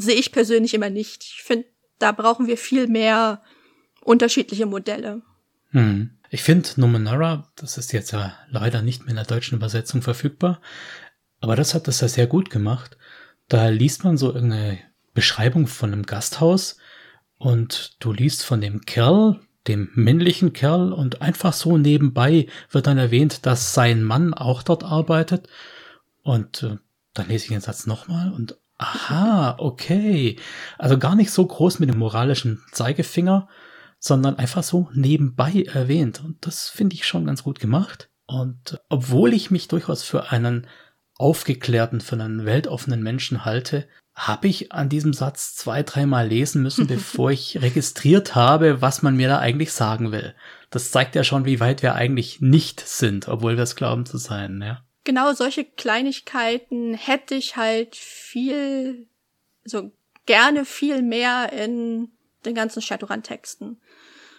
sehe 0.00 0.16
ich 0.16 0.32
persönlich 0.32 0.74
immer 0.74 0.90
nicht. 0.90 1.24
Ich 1.24 1.42
finde, 1.42 1.66
da 1.98 2.12
brauchen 2.12 2.46
wir 2.46 2.56
viel 2.56 2.86
mehr 2.86 3.42
unterschiedliche 4.02 4.66
Modelle. 4.66 5.22
Hm. 5.70 6.10
Ich 6.30 6.42
finde 6.42 6.68
Numenera, 6.76 7.50
das 7.56 7.76
ist 7.76 7.92
jetzt 7.92 8.12
ja 8.12 8.36
leider 8.48 8.82
nicht 8.82 9.02
mehr 9.02 9.10
in 9.10 9.16
der 9.16 9.24
deutschen 9.24 9.56
Übersetzung 9.56 10.00
verfügbar, 10.00 10.60
aber 11.40 11.56
das 11.56 11.74
hat 11.74 11.88
das 11.88 12.00
ja 12.00 12.08
sehr 12.08 12.28
gut 12.28 12.50
gemacht. 12.50 12.96
Da 13.48 13.68
liest 13.68 14.04
man 14.04 14.16
so 14.16 14.32
irgendeine 14.32 14.78
Beschreibung 15.12 15.66
von 15.66 15.92
einem 15.92 16.06
Gasthaus 16.06 16.76
und 17.36 17.96
du 17.98 18.12
liest 18.12 18.44
von 18.44 18.60
dem 18.60 18.82
Kerl, 18.82 19.40
dem 19.66 19.90
männlichen 19.94 20.52
Kerl 20.52 20.92
und 20.92 21.20
einfach 21.20 21.52
so 21.52 21.76
nebenbei 21.76 22.46
wird 22.70 22.86
dann 22.86 22.98
erwähnt, 22.98 23.44
dass 23.44 23.74
sein 23.74 24.04
Mann 24.04 24.32
auch 24.32 24.62
dort 24.62 24.84
arbeitet 24.84 25.48
und 26.22 26.62
äh, 26.62 26.76
dann 27.12 27.28
lese 27.28 27.44
ich 27.44 27.50
den 27.50 27.60
Satz 27.60 27.86
nochmal 27.86 28.32
und 28.32 28.56
aha, 28.80 29.56
okay. 29.58 30.36
Also 30.78 30.98
gar 30.98 31.14
nicht 31.14 31.30
so 31.30 31.46
groß 31.46 31.78
mit 31.78 31.90
dem 31.90 31.98
moralischen 31.98 32.62
Zeigefinger, 32.72 33.48
sondern 33.98 34.36
einfach 34.36 34.62
so 34.62 34.88
nebenbei 34.94 35.64
erwähnt 35.72 36.22
und 36.24 36.46
das 36.46 36.68
finde 36.68 36.94
ich 36.94 37.06
schon 37.06 37.26
ganz 37.26 37.42
gut 37.42 37.60
gemacht. 37.60 38.08
Und 38.26 38.80
obwohl 38.88 39.34
ich 39.34 39.50
mich 39.50 39.68
durchaus 39.68 40.02
für 40.02 40.30
einen 40.30 40.66
aufgeklärten, 41.16 42.00
für 42.00 42.14
einen 42.14 42.46
weltoffenen 42.46 43.02
Menschen 43.02 43.44
halte, 43.44 43.86
habe 44.14 44.48
ich 44.48 44.72
an 44.72 44.88
diesem 44.88 45.12
Satz 45.12 45.54
zwei, 45.54 45.82
dreimal 45.82 46.26
lesen 46.26 46.62
müssen, 46.62 46.86
bevor 46.86 47.30
ich 47.30 47.60
registriert 47.60 48.34
habe, 48.34 48.80
was 48.80 49.02
man 49.02 49.16
mir 49.16 49.28
da 49.28 49.38
eigentlich 49.40 49.72
sagen 49.72 50.12
will. 50.12 50.34
Das 50.70 50.90
zeigt 50.90 51.14
ja 51.14 51.24
schon, 51.24 51.44
wie 51.44 51.60
weit 51.60 51.82
wir 51.82 51.94
eigentlich 51.94 52.40
nicht 52.40 52.80
sind, 52.80 53.28
obwohl 53.28 53.56
wir 53.56 53.64
es 53.64 53.76
glauben 53.76 54.06
zu 54.06 54.16
sein, 54.16 54.62
ja. 54.62 54.82
Genau, 55.04 55.32
solche 55.32 55.64
Kleinigkeiten 55.64 56.94
hätte 56.94 57.34
ich 57.34 57.56
halt 57.56 57.96
viel, 57.96 59.06
so 59.64 59.90
gerne 60.26 60.64
viel 60.64 61.02
mehr 61.02 61.52
in 61.52 62.10
den 62.44 62.54
ganzen 62.54 62.82
Shadowrun-Texten. 62.82 63.80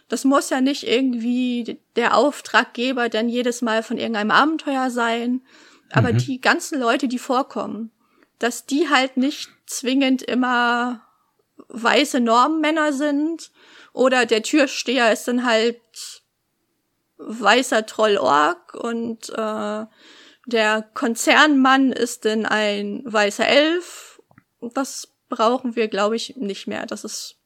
Das 0.07 0.25
muss 0.25 0.49
ja 0.49 0.61
nicht 0.61 0.83
irgendwie 0.83 1.79
der 1.95 2.17
Auftraggeber 2.17 3.09
dann 3.09 3.29
jedes 3.29 3.61
Mal 3.61 3.81
von 3.81 3.97
irgendeinem 3.97 4.31
Abenteuer 4.31 4.89
sein, 4.89 5.41
aber 5.91 6.13
mhm. 6.13 6.17
die 6.17 6.41
ganzen 6.41 6.79
Leute, 6.79 7.07
die 7.07 7.19
vorkommen, 7.19 7.91
dass 8.39 8.65
die 8.65 8.89
halt 8.89 9.17
nicht 9.17 9.49
zwingend 9.65 10.21
immer 10.21 11.01
weiße 11.69 12.19
Normmänner 12.19 12.91
sind 12.93 13.51
oder 13.93 14.25
der 14.25 14.43
Türsteher 14.43 15.11
ist 15.11 15.27
dann 15.27 15.45
halt 15.45 15.79
weißer 17.17 17.85
Troll-Ork 17.85 18.73
und 18.73 19.29
äh, 19.29 19.85
der 20.51 20.83
Konzernmann 20.93 21.91
ist 21.91 22.25
dann 22.25 22.45
ein 22.45 23.01
weißer 23.05 23.47
Elf. 23.47 24.21
Das 24.73 25.07
brauchen 25.29 25.75
wir, 25.75 25.87
glaube 25.87 26.15
ich, 26.15 26.35
nicht 26.37 26.67
mehr. 26.67 26.85
Das 26.85 27.03
ist, 27.03 27.37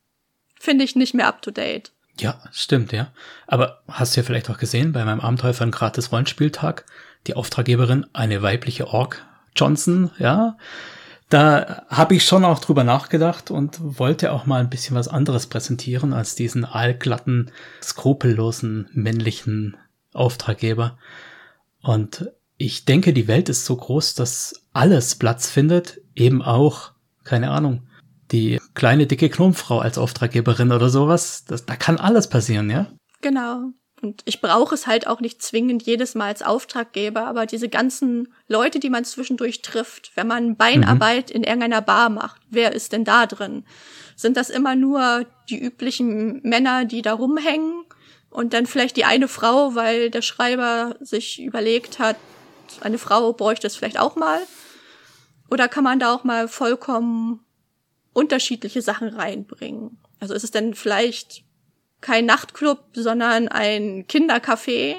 finde 0.59 0.83
ich, 0.83 0.95
nicht 0.95 1.13
mehr 1.13 1.27
up 1.27 1.41
to 1.41 1.51
date. 1.51 1.91
Ja, 2.19 2.41
stimmt, 2.51 2.91
ja. 2.91 3.11
Aber 3.47 3.81
hast 3.87 4.15
du 4.15 4.21
ja 4.21 4.25
vielleicht 4.25 4.49
auch 4.49 4.57
gesehen, 4.57 4.93
bei 4.93 5.03
meinem 5.03 5.19
Abenteuer 5.19 5.53
für 5.53 5.63
einen 5.63 5.71
gratis 5.71 6.11
Rollenspieltag, 6.11 6.85
die 7.27 7.35
Auftraggeberin, 7.35 8.05
eine 8.13 8.41
weibliche 8.41 8.87
Ork 8.87 9.25
Johnson, 9.55 10.11
ja. 10.17 10.57
Da 11.29 11.85
habe 11.89 12.15
ich 12.15 12.23
schon 12.23 12.45
auch 12.45 12.59
drüber 12.59 12.83
nachgedacht 12.83 13.49
und 13.49 13.79
wollte 13.81 14.31
auch 14.31 14.45
mal 14.45 14.59
ein 14.59 14.69
bisschen 14.69 14.95
was 14.95 15.07
anderes 15.07 15.47
präsentieren 15.47 16.13
als 16.13 16.35
diesen 16.35 16.65
allglatten, 16.65 17.51
skrupellosen 17.81 18.89
männlichen 18.93 19.75
Auftraggeber. 20.13 20.97
Und 21.81 22.31
ich 22.57 22.85
denke, 22.85 23.13
die 23.13 23.27
Welt 23.27 23.49
ist 23.49 23.65
so 23.65 23.75
groß, 23.75 24.15
dass 24.15 24.65
alles 24.73 25.15
Platz 25.15 25.49
findet, 25.49 26.01
eben 26.15 26.41
auch, 26.41 26.91
keine 27.23 27.51
Ahnung, 27.51 27.87
die 28.31 28.59
kleine 28.73 29.07
dicke 29.07 29.29
Knumpfrau 29.29 29.79
als 29.79 29.97
Auftraggeberin 29.97 30.71
oder 30.71 30.89
sowas. 30.89 31.45
Das, 31.45 31.65
da 31.65 31.75
kann 31.75 31.97
alles 31.97 32.27
passieren, 32.29 32.69
ja? 32.69 32.87
Genau. 33.21 33.71
Und 34.01 34.21
ich 34.25 34.41
brauche 34.41 34.75
es 34.75 34.87
halt 34.87 35.07
auch 35.07 35.19
nicht 35.21 35.41
zwingend 35.41 35.83
jedes 35.83 36.15
Mal 36.15 36.27
als 36.27 36.41
Auftraggeber, 36.41 37.27
aber 37.27 37.45
diese 37.45 37.69
ganzen 37.69 38.33
Leute, 38.47 38.79
die 38.79 38.89
man 38.89 39.05
zwischendurch 39.05 39.61
trifft, 39.61 40.11
wenn 40.15 40.27
man 40.27 40.57
Beinarbeit 40.57 41.29
mhm. 41.29 41.37
in 41.37 41.43
irgendeiner 41.43 41.81
Bar 41.81 42.09
macht, 42.09 42.41
wer 42.49 42.73
ist 42.73 42.93
denn 42.93 43.05
da 43.05 43.25
drin? 43.25 43.65
Sind 44.15 44.37
das 44.37 44.49
immer 44.49 44.75
nur 44.75 45.25
die 45.49 45.59
üblichen 45.59 46.41
Männer, 46.43 46.85
die 46.85 47.01
da 47.01 47.13
rumhängen? 47.13 47.83
Und 48.29 48.53
dann 48.53 48.65
vielleicht 48.65 48.97
die 48.97 49.05
eine 49.05 49.29
Frau, 49.29 49.75
weil 49.75 50.09
der 50.09 50.21
Schreiber 50.21 50.97
sich 50.99 51.41
überlegt 51.41 51.99
hat, 51.99 52.17
eine 52.81 52.97
Frau 52.97 53.33
bräuchte 53.33 53.67
es 53.67 53.75
vielleicht 53.75 53.99
auch 53.99 54.15
mal? 54.15 54.39
Oder 55.49 55.67
kann 55.67 55.83
man 55.83 55.99
da 55.99 56.13
auch 56.13 56.23
mal 56.23 56.47
vollkommen 56.47 57.45
unterschiedliche 58.15 58.81
Sachen 58.81 59.09
reinbringen. 59.09 59.97
Also 60.19 60.33
ist 60.33 60.45
es 60.45 60.51
denn 60.51 60.73
vielleicht 60.73 61.43
kein 62.01 62.25
Nachtclub, 62.25 62.79
sondern 62.93 63.49
ein 63.49 64.05
Kindercafé. 64.07 64.95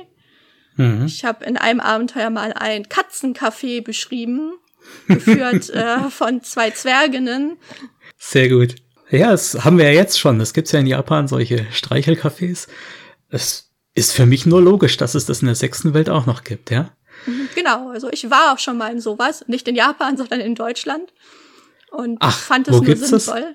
Mhm. 0.77 1.07
Ich 1.07 1.25
habe 1.25 1.45
in 1.45 1.57
einem 1.57 1.81
Abenteuer 1.81 2.31
mal 2.31 2.53
ein 2.53 2.85
Katzencafé 2.85 3.83
beschrieben, 3.83 4.53
geführt 5.09 5.71
äh, 5.75 6.11
von 6.11 6.43
zwei 6.43 6.71
Zwerginnen. 6.71 7.57
Sehr 8.19 8.51
gut. 8.51 8.77
Ja, 9.11 9.31
das 9.31 9.65
haben 9.65 9.79
wir 9.79 9.87
ja 9.87 9.93
jetzt 9.93 10.19
schon. 10.19 10.39
Es 10.41 10.53
gibt 10.53 10.71
ja 10.71 10.81
in 10.81 10.87
Japan 10.87 11.27
solche 11.27 11.67
Streichelcafés. 11.73 12.69
Es 13.31 13.71
ist 13.95 14.13
für 14.13 14.27
mich 14.27 14.45
nur 14.45 14.61
logisch, 14.61 14.99
dass 14.99 15.15
es 15.15 15.25
das 15.25 15.41
in 15.41 15.47
der 15.47 15.55
sechsten 15.55 15.95
Welt 15.95 16.11
auch 16.11 16.27
noch 16.27 16.45
gibt, 16.45 16.71
ja? 16.71 16.91
Mhm, 17.27 17.49
genau, 17.55 17.91
also 17.91 18.11
ich 18.11 18.31
war 18.31 18.53
auch 18.53 18.59
schon 18.59 18.79
mal 18.79 18.93
in 18.93 19.01
sowas, 19.01 19.45
nicht 19.49 19.69
in 19.69 19.75
Japan, 19.75 20.17
sondern 20.17 20.41
in 20.41 20.55
Deutschland 20.55 21.13
und 21.91 22.19
Ach, 22.21 22.39
fand 22.39 22.69
es 22.69 22.81
nur 22.81 22.97
sinnvoll. 22.97 23.41
Das? 23.41 23.55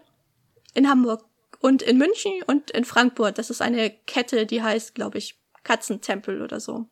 In 0.73 0.89
Hamburg 0.89 1.25
und 1.59 1.81
in 1.81 1.97
München 1.97 2.31
und 2.47 2.71
in 2.71 2.85
Frankfurt. 2.85 3.37
Das 3.37 3.49
ist 3.49 3.61
eine 3.61 3.91
Kette, 4.07 4.45
die 4.45 4.61
heißt, 4.61 4.95
glaube 4.95 5.17
ich, 5.17 5.37
Katzentempel 5.63 6.41
oder 6.41 6.59
so. 6.59 6.87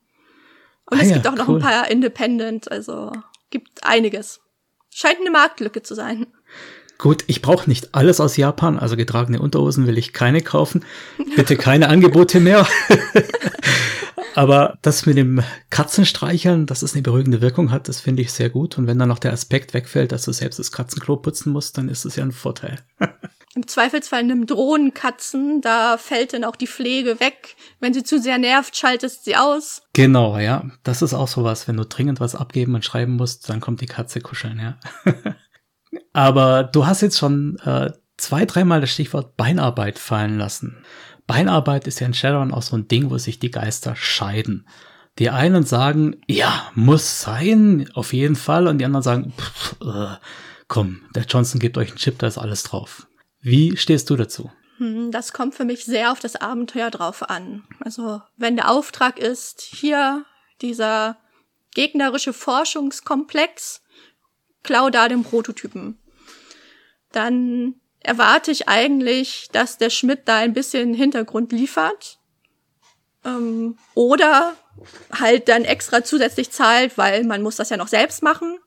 Und 0.92 1.00
ah, 1.00 1.02
es 1.02 1.10
ja, 1.10 1.16
gibt 1.16 1.28
auch 1.28 1.32
cool. 1.34 1.38
noch 1.38 1.50
ein 1.50 1.60
paar 1.60 1.90
Independent, 1.90 2.72
also 2.72 3.12
gibt 3.50 3.84
einiges. 3.84 4.42
Scheint 4.90 5.20
eine 5.20 5.32
Marktlücke 5.32 5.82
zu 5.82 5.96
sein. 5.96 6.28
Gut, 6.98 7.24
ich 7.28 7.42
brauche 7.42 7.70
nicht 7.70 7.96
alles 7.96 8.20
aus 8.20 8.36
Japan, 8.36 8.78
also 8.78 8.98
getragene 8.98 9.40
Unterhosen 9.40 9.88
will 9.88 9.98
ich 9.98 10.12
keine 10.12 10.42
kaufen. 10.42 10.84
Bitte 11.36 11.56
keine 11.56 11.88
Angebote 11.88 12.42
mehr. 12.42 12.68
Aber 14.36 14.78
das 14.82 15.06
mit 15.06 15.18
dem 15.18 15.42
Katzenstreicheln, 15.70 16.66
dass 16.66 16.82
es 16.82 16.94
eine 16.94 17.02
beruhigende 17.02 17.42
Wirkung 17.42 17.72
hat, 17.72 17.88
das 17.88 18.00
finde 18.00 18.22
ich 18.22 18.32
sehr 18.32 18.50
gut. 18.50 18.78
Und 18.78 18.88
wenn 18.88 19.00
dann 19.00 19.10
noch 19.10 19.20
der 19.20 19.34
Aspekt 19.34 19.74
wegfällt, 19.74 20.12
dass 20.12 20.26
du 20.26 20.32
selbst 20.32 20.60
das 20.60 20.72
Katzenklo 20.72 21.18
putzen 21.18 21.52
musst, 21.52 21.78
dann 21.78 21.90
ist 21.90 22.06
es 22.06 22.16
ja 22.16 22.24
ein 22.24 22.32
Vorteil. 22.32 22.80
Im 23.56 23.68
Zweifelsfall 23.68 24.24
nimm 24.24 24.46
Drohnenkatzen, 24.46 25.62
da 25.62 25.98
fällt 25.98 26.34
dann 26.34 26.44
auch 26.44 26.56
die 26.56 26.68
Pflege 26.68 27.20
weg. 27.20 27.56
Wenn 27.80 27.96
sie 27.96 28.04
zu 28.04 28.20
sehr 28.20 28.38
nervt, 28.38 28.78
schaltest 28.78 29.26
sie 29.26 29.36
aus. 29.36 29.82
Genau, 29.94 30.38
ja. 30.38 30.70
Das 30.84 31.02
ist 31.02 31.16
auch 31.16 31.28
sowas. 31.28 31.68
Wenn 31.68 31.78
du 31.78 31.86
dringend 31.86 32.20
was 32.20 32.36
abgeben 32.36 32.76
und 32.76 32.86
schreiben 32.86 33.16
musst, 33.16 33.50
dann 33.50 33.60
kommt 33.60 33.82
die 33.82 33.88
Katze 33.88 34.22
kuscheln, 34.22 34.60
ja. 34.60 34.80
Aber 36.14 36.64
du 36.64 36.86
hast 36.86 37.02
jetzt 37.02 37.18
schon 37.18 37.58
äh, 37.66 37.92
zwei, 38.18 38.46
dreimal 38.46 38.82
das 38.82 38.92
Stichwort 38.92 39.36
Beinarbeit 39.36 39.98
fallen 39.98 40.38
lassen. 40.38 40.84
Beinarbeit 41.30 41.86
ist 41.86 42.00
ja 42.00 42.08
in 42.08 42.16
Shadowrun 42.16 42.52
auch 42.52 42.64
so 42.64 42.76
ein 42.76 42.88
Ding, 42.88 43.12
wo 43.12 43.20
sich 43.20 43.38
die 43.38 43.52
Geister 43.52 43.96
scheiden. 43.96 44.68
Die 45.20 45.30
einen 45.30 45.64
sagen, 45.64 46.20
ja, 46.28 46.72
muss 46.74 47.22
sein, 47.22 47.88
auf 47.94 48.14
jeden 48.14 48.36
Fall, 48.36 48.66
und 48.66 48.80
die 48.80 48.86
anderen 48.86 49.04
sagen, 49.04 49.34
pff, 49.38 49.76
äh, 49.80 50.16
komm, 50.68 51.04
der 51.14 51.26
Johnson 51.26 51.60
gibt 51.60 51.78
euch 51.78 51.90
einen 51.90 52.00
Chip, 52.00 52.18
da 52.18 52.26
ist 52.26 52.40
alles 52.40 52.64
drauf. 52.64 53.06
Wie 53.42 53.78
stehst 53.78 54.10
du 54.10 54.16
dazu? 54.16 54.50
Hm, 54.78 55.12
das 55.12 55.32
kommt 55.32 55.54
für 55.54 55.66
mich 55.66 55.86
sehr 55.86 56.12
auf 56.12 56.20
das 56.20 56.36
Abenteuer 56.36 56.90
drauf 56.90 57.30
an. 57.30 57.64
Also, 57.80 58.24
wenn 58.36 58.56
der 58.56 58.72
Auftrag 58.72 59.20
ist, 59.20 59.62
hier 59.62 60.26
dieser 60.64 61.16
gegnerische 61.76 62.34
Forschungskomplex, 62.34 63.84
klau 64.64 64.90
da 64.90 65.08
den 65.08 65.22
Prototypen, 65.22 66.00
dann 67.12 67.76
erwarte 68.02 68.52
ich 68.52 68.68
eigentlich, 68.68 69.50
dass 69.52 69.78
der 69.78 69.90
Schmidt 69.90 70.22
da 70.26 70.38
ein 70.38 70.54
bisschen 70.54 70.94
Hintergrund 70.94 71.52
liefert. 71.52 72.20
Ähm, 73.26 73.78
oder 73.96 74.56
halt 75.12 75.50
dann 75.50 75.66
extra 75.66 76.04
zusätzlich 76.04 76.52
zahlt, 76.52 76.98
weil 76.98 77.26
man 77.26 77.42
muss 77.42 77.58
das 77.58 77.70
ja 77.70 77.78
noch 77.78 77.90
selbst 77.90 78.24
machen. 78.24 78.58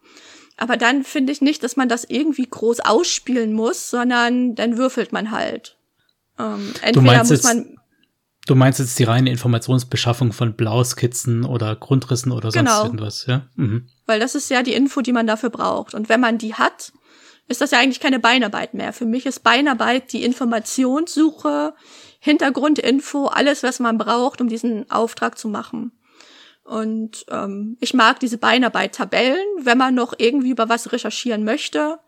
Aber 0.59 0.77
dann 0.77 1.05
finde 1.05 1.33
ich 1.33 1.41
nicht, 1.41 1.63
dass 1.63 1.77
man 1.77 1.89
das 1.89 2.05
irgendwie 2.05 2.47
groß 2.49 2.81
ausspielen 2.81 3.53
muss, 3.53 3.91
sondern 3.91 4.55
dann 4.55 4.77
würfelt 4.77 5.13
man 5.13 5.31
halt. 5.31 5.79
Ähm, 6.39 6.75
entweder 6.83 7.25
muss 7.25 7.43
man. 7.43 7.77
Du 8.47 8.57
meinst 8.57 8.81
jetzt 8.81 8.99
die 8.99 9.05
reine 9.05 9.31
Informationsbeschaffung 9.31 10.33
von 10.33 10.55
Blauskizzen 10.55 11.45
oder 11.45 11.77
Grundrissen 11.77 12.33
oder 12.33 12.51
sonst 12.51 12.71
genau. 12.71 12.85
irgendwas, 12.85 13.27
ja? 13.27 13.47
Mhm. 13.55 13.89
Weil 14.07 14.19
das 14.19 14.35
ist 14.35 14.51
ja 14.51 14.65
die 14.65 14.75
Info, 14.75 15.01
die 15.01 15.13
man 15.13 15.29
dafür 15.29 15.51
braucht. 15.51 15.95
Und 15.95 16.09
wenn 16.09 16.21
man 16.21 16.39
die 16.39 16.55
hat, 16.55 16.93
ist 17.49 17.61
das 17.61 17.71
ja 17.71 17.79
eigentlich 17.79 18.01
keine 18.01 18.19
Beinarbeit 18.19 18.75
mehr. 18.75 18.93
Für 18.93 19.05
mich 19.05 19.27
ist 19.27 19.43
Beinarbeit 19.43 20.13
die 20.13 20.25
Informationssuche, 20.25 21.75
Hintergrundinfo, 22.19 23.27
alles, 23.27 23.63
was 23.63 23.81
man 23.81 23.99
braucht, 23.99 24.41
um 24.41 24.49
diesen 24.49 24.91
Auftrag 24.91 25.39
zu 25.39 25.49
machen. 25.49 25.93
Und 26.65 27.27
ähm, 27.29 27.77
ich 27.81 27.95
mag 27.95 28.21
diese 28.21 28.39
Beinarbeit-Tabellen. 28.39 29.45
Wenn 29.59 29.79
man 29.79 29.95
noch 29.95 30.15
irgendwie 30.17 30.51
über 30.51 30.69
was 30.69 30.93
recherchieren 30.93 31.45
möchte, 31.45 31.99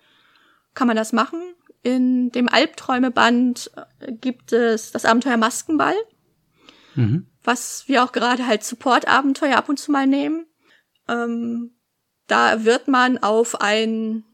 kann 0.75 0.87
man 0.87 0.97
das 0.97 1.13
machen. 1.13 1.41
In 1.83 2.31
dem 2.31 2.49
Albträumeband 2.49 3.71
äh, 4.01 4.13
gibt 4.13 4.53
es 4.53 4.93
das 4.93 5.05
Abenteuer 5.05 5.37
Maskenball, 5.37 5.97
mhm. 6.95 7.27
was 7.43 7.85
wir 7.89 8.05
auch 8.05 8.13
gerade 8.13 8.47
halt 8.47 8.65
Support-Abenteuer 8.65 9.57
ab 9.57 9.69
und 9.69 9.79
zu 9.79 9.91
mal 9.91 10.07
nehmen. 10.07 10.47
Ähm, 11.09 11.75
da 12.27 12.65
wird 12.65 12.89
man 12.89 13.19
auf 13.19 13.61
ein 13.61 14.25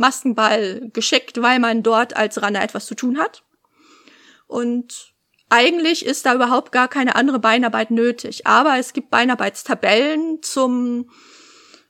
Maskenball 0.00 0.90
geschickt, 0.92 1.40
weil 1.40 1.60
man 1.60 1.82
dort 1.82 2.16
als 2.16 2.42
Runner 2.42 2.62
etwas 2.62 2.86
zu 2.86 2.94
tun 2.94 3.18
hat. 3.18 3.44
Und 4.46 5.12
eigentlich 5.48 6.04
ist 6.04 6.26
da 6.26 6.34
überhaupt 6.34 6.72
gar 6.72 6.88
keine 6.88 7.16
andere 7.16 7.38
Beinarbeit 7.38 7.90
nötig. 7.90 8.46
Aber 8.46 8.78
es 8.78 8.92
gibt 8.92 9.10
Beinarbeitstabellen 9.10 10.42
zum, 10.42 11.10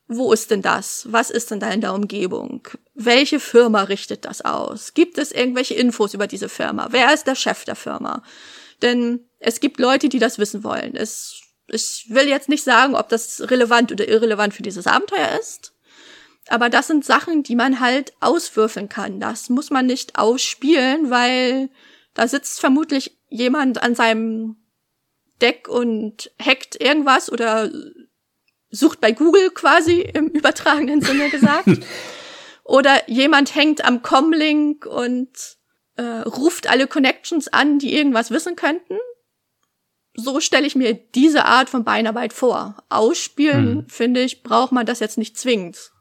wo 0.09 0.33
ist 0.33 0.51
denn 0.51 0.63
das? 0.63 1.07
Was 1.11 1.31
ist 1.31 1.51
denn 1.51 1.61
da 1.61 1.71
in 1.71 1.81
der 1.81 1.95
Umgebung? 1.95 2.67
Welche 2.95 3.39
Firma 3.39 3.85
richtet 3.85 4.25
das 4.25 4.43
aus? 4.43 4.95
Gibt 4.95 5.19
es 5.19 5.31
irgendwelche 5.31 5.75
Infos 5.75 6.15
über 6.15 6.27
diese 6.27 6.49
Firma? 6.49 6.89
Wer 6.91 7.15
ist 7.15 7.27
der 7.27 7.35
Chef 7.35 7.65
der 7.65 7.77
Firma? 7.77 8.23
Denn 8.83 9.29
es 9.39 9.61
gibt 9.61 9.79
Leute, 9.79 10.09
die 10.09 10.19
das 10.19 10.39
wissen 10.39 10.65
wollen. 10.65 10.97
Es, 10.97 11.41
ich 11.69 12.07
will 12.09 12.29
jetzt 12.29 12.49
nicht 12.49 12.65
sagen, 12.65 12.95
ob 12.95 13.09
das 13.11 13.43
relevant 13.51 13.93
oder 13.93 14.09
irrelevant 14.09 14.55
für 14.55 14.63
dieses 14.63 14.87
Abenteuer 14.87 15.39
ist. 15.39 15.75
Aber 16.51 16.69
das 16.69 16.89
sind 16.89 17.05
Sachen, 17.05 17.45
die 17.45 17.55
man 17.55 17.79
halt 17.79 18.13
auswürfeln 18.19 18.89
kann. 18.89 19.21
Das 19.21 19.51
muss 19.51 19.71
man 19.71 19.87
nicht 19.87 20.19
ausspielen, 20.19 21.09
weil 21.09 21.71
da 22.13 22.27
sitzt 22.27 22.59
vermutlich 22.59 23.17
jemand 23.29 23.81
an 23.81 23.95
seinem 23.95 24.57
Deck 25.41 25.69
und 25.69 26.33
hackt 26.45 26.75
irgendwas 26.81 27.31
oder 27.31 27.71
sucht 28.69 29.01
bei 29.01 29.13
Google 29.13 29.51
quasi 29.51 30.01
im 30.01 30.27
übertragenen 30.35 31.01
Sinne 31.01 31.31
gesagt. 31.31 31.69
oder 32.65 33.09
jemand 33.09 33.55
hängt 33.55 33.85
am 33.85 34.03
Comlink 34.03 34.87
und 34.87 35.31
äh, 35.95 36.03
ruft 36.03 36.69
alle 36.69 36.89
Connections 36.89 37.47
an, 37.47 37.79
die 37.79 37.95
irgendwas 37.95 38.33
wissen 38.33 38.57
könnten. 38.57 38.99
So 40.15 40.41
stelle 40.41 40.67
ich 40.67 40.75
mir 40.75 40.95
diese 40.95 41.45
Art 41.45 41.71
von 41.71 41.85
Beinarbeit 41.85 42.33
vor. 42.33 42.83
Ausspielen, 42.89 43.83
hm. 43.83 43.89
finde 43.89 44.23
ich, 44.25 44.43
braucht 44.43 44.73
man 44.73 44.85
das 44.85 44.99
jetzt 44.99 45.17
nicht 45.17 45.39
zwingend. 45.39 45.93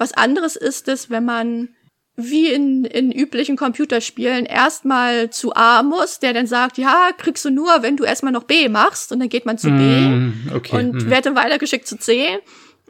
Was 0.00 0.14
anderes 0.14 0.56
ist 0.56 0.88
es, 0.88 1.10
wenn 1.10 1.26
man 1.26 1.74
wie 2.16 2.50
in, 2.50 2.86
in 2.86 3.12
üblichen 3.12 3.58
Computerspielen 3.58 4.46
erstmal 4.46 5.28
zu 5.28 5.54
A 5.54 5.82
muss, 5.82 6.20
der 6.20 6.32
dann 6.32 6.46
sagt, 6.46 6.78
ja, 6.78 7.10
kriegst 7.18 7.44
du 7.44 7.50
nur, 7.50 7.82
wenn 7.82 7.98
du 7.98 8.04
erstmal 8.04 8.32
noch 8.32 8.44
B 8.44 8.70
machst 8.70 9.12
und 9.12 9.20
dann 9.20 9.28
geht 9.28 9.44
man 9.44 9.58
zu 9.58 9.68
B 9.68 9.78
mm, 9.78 10.52
okay, 10.54 10.74
und 10.74 10.94
mm. 10.94 11.10
wird 11.10 11.26
dann 11.26 11.36
weitergeschickt 11.36 11.86
zu 11.86 11.98
C. 11.98 12.38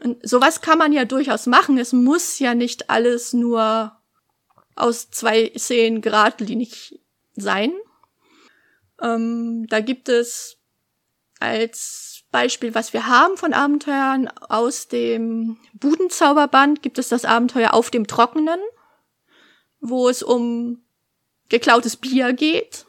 Und 0.01 0.25
sowas 0.25 0.61
kann 0.61 0.77
man 0.77 0.93
ja 0.93 1.03
durchaus 1.03 1.47
machen. 1.47 1.77
Es 1.77 1.91
muss 1.91 2.39
ja 2.39 2.55
nicht 2.55 2.89
alles 2.89 3.33
nur 3.33 3.91
aus 4.75 5.11
zwei 5.11 5.51
Szenen 5.57 5.99
geradlinig 5.99 6.97
sein. 7.35 7.73
Ähm, 9.01 9.67
da 9.67 9.81
gibt 9.81 10.07
es 10.07 10.59
als 11.41 12.10
Beispiel, 12.31 12.73
was 12.73 12.93
wir 12.93 13.07
haben 13.07 13.37
von 13.37 13.53
Abenteuern 13.53 14.27
aus 14.27 14.87
dem 14.87 15.57
Budenzauberband, 15.73 16.81
gibt 16.81 16.97
es 16.97 17.09
das 17.09 17.25
Abenteuer 17.25 17.73
auf 17.73 17.91
dem 17.91 18.07
Trockenen, 18.07 18.59
wo 19.81 20.07
es 20.07 20.23
um 20.23 20.81
geklautes 21.49 21.97
Bier 21.97 22.33
geht. 22.33 22.85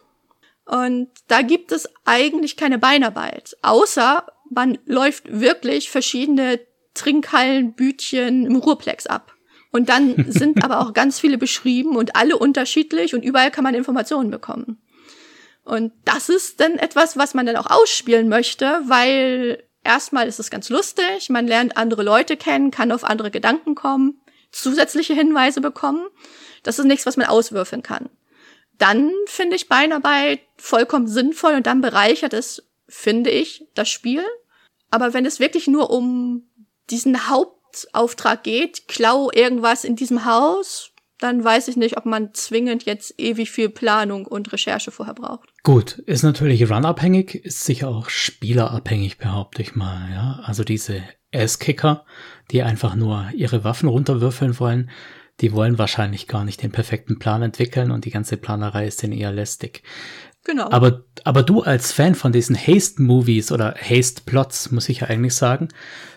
Und 0.65 1.09
da 1.27 1.43
gibt 1.43 1.73
es 1.73 1.89
eigentlich 2.05 2.57
keine 2.57 2.79
Beinarbeit, 2.79 3.57
außer 3.63 4.27
man 4.49 4.79
läuft 4.87 5.41
wirklich 5.41 5.91
verschiedene 5.91 6.61
Trinkhallenbütchen 6.95 8.47
im 8.47 8.57
Ruhrplex 8.57 9.07
ab. 9.07 9.35
Und 9.73 9.89
dann 9.89 10.27
sind 10.29 10.63
aber 10.63 10.81
auch 10.81 10.93
ganz 10.93 11.19
viele 11.19 11.39
beschrieben 11.39 11.97
und 11.97 12.15
alle 12.15 12.39
unterschiedlich 12.39 13.15
und 13.15 13.25
überall 13.25 13.51
kann 13.51 13.65
man 13.65 13.75
Informationen 13.75 14.31
bekommen. 14.31 14.81
Und 15.65 15.93
das 16.05 16.29
ist 16.29 16.61
dann 16.61 16.79
etwas, 16.79 17.17
was 17.17 17.35
man 17.35 17.47
dann 17.47 17.57
auch 17.57 17.71
ausspielen 17.71 18.29
möchte, 18.29 18.81
weil 18.87 19.63
erstmal 19.85 20.27
ist 20.27 20.41
es 20.41 20.51
ganz 20.51 20.69
lustig, 20.69 21.31
man 21.31 21.47
lernt 21.47 21.77
andere 21.77 22.03
Leute 22.03 22.37
kennen, 22.37 22.71
kann 22.71 22.93
auf 22.93 23.05
andere 23.05 23.31
Gedanken 23.31 23.75
kommen, 23.75 24.21
zusätzliche 24.51 25.15
Hinweise 25.15 25.61
bekommen. 25.61 26.07
Das 26.63 26.79
ist 26.79 26.85
nichts, 26.85 27.07
was 27.07 27.17
man 27.17 27.27
auswürfeln 27.27 27.83
kann. 27.83 28.11
Dann 28.79 29.13
finde 29.27 29.57
ich 29.57 29.69
Beinarbeit 29.69 30.41
vollkommen 30.57 31.07
sinnvoll 31.07 31.55
und 31.55 31.67
dann 31.67 31.81
bereichert 31.81 32.33
es, 32.33 32.65
finde 32.89 33.31
ich, 33.31 33.67
das 33.75 33.89
Spiel. 33.89 34.25
Aber 34.91 35.15
wenn 35.15 35.27
es 35.27 35.41
wirklich 35.41 35.69
nur 35.69 35.91
um 35.91 36.49
diesen 36.91 37.29
Hauptauftrag 37.29 38.43
geht, 38.43 38.89
klau 38.89 39.31
irgendwas 39.33 39.85
in 39.85 39.97
diesem 39.97 40.25
Haus, 40.25 40.92
dann 41.23 41.45
weiß 41.45 41.69
ich 41.69 41.77
nicht, 41.77 41.97
ob 41.97 42.07
man 42.07 42.35
zwingend 42.35 42.85
jetzt 42.85 43.15
ewig 43.19 43.51
viel 43.51 43.69
Planung 43.69 44.27
und 44.27 44.53
Recherche 44.53 44.91
vorher 44.91 45.15
braucht. 45.15 45.49
Gut, 45.63 45.93
ist 45.99 46.23
natürlich 46.23 46.69
runabhängig, 46.69 47.35
ist 47.45 47.65
sicher 47.65 47.89
auch 47.89 48.09
spielerabhängig, 48.09 49.19
behaupte 49.19 49.63
ich 49.63 49.75
mal, 49.75 50.11
ja. 50.11 50.41
Also 50.45 50.65
diese 50.65 51.03
Ass-Kicker, 51.33 52.05
die 52.51 52.63
einfach 52.63 52.95
nur 52.95 53.31
ihre 53.35 53.65
Waffen 53.65 53.89
runterwürfeln 53.89 54.59
wollen, 54.59 54.91
die 55.41 55.53
wollen 55.53 55.79
wahrscheinlich 55.79 56.29
gar 56.29 56.45
nicht 56.45 56.63
den 56.63 56.73
perfekten 56.73 57.19
Plan 57.19 57.43
entwickeln 57.43 57.91
und 57.91 58.05
die 58.05 58.11
ganze 58.11 58.37
Planerei 58.37 58.87
ist 58.87 59.03
denen 59.03 59.15
eher 59.15 59.33
lästig. 59.33 59.83
Genau. 60.45 60.71
Aber, 60.71 61.05
aber 61.25 61.43
du 61.43 61.63
als 61.63 61.93
Fan 61.93 62.15
von 62.15 62.33
diesen 62.33 62.57
Haste-Movies 62.57 63.53
oder 63.53 63.75
Haste-Plots, 63.75 64.73
muss 64.73 64.89
ich 64.89 65.01
ja 65.01 65.07
eigentlich 65.07 65.35
sagen, 65.35 65.69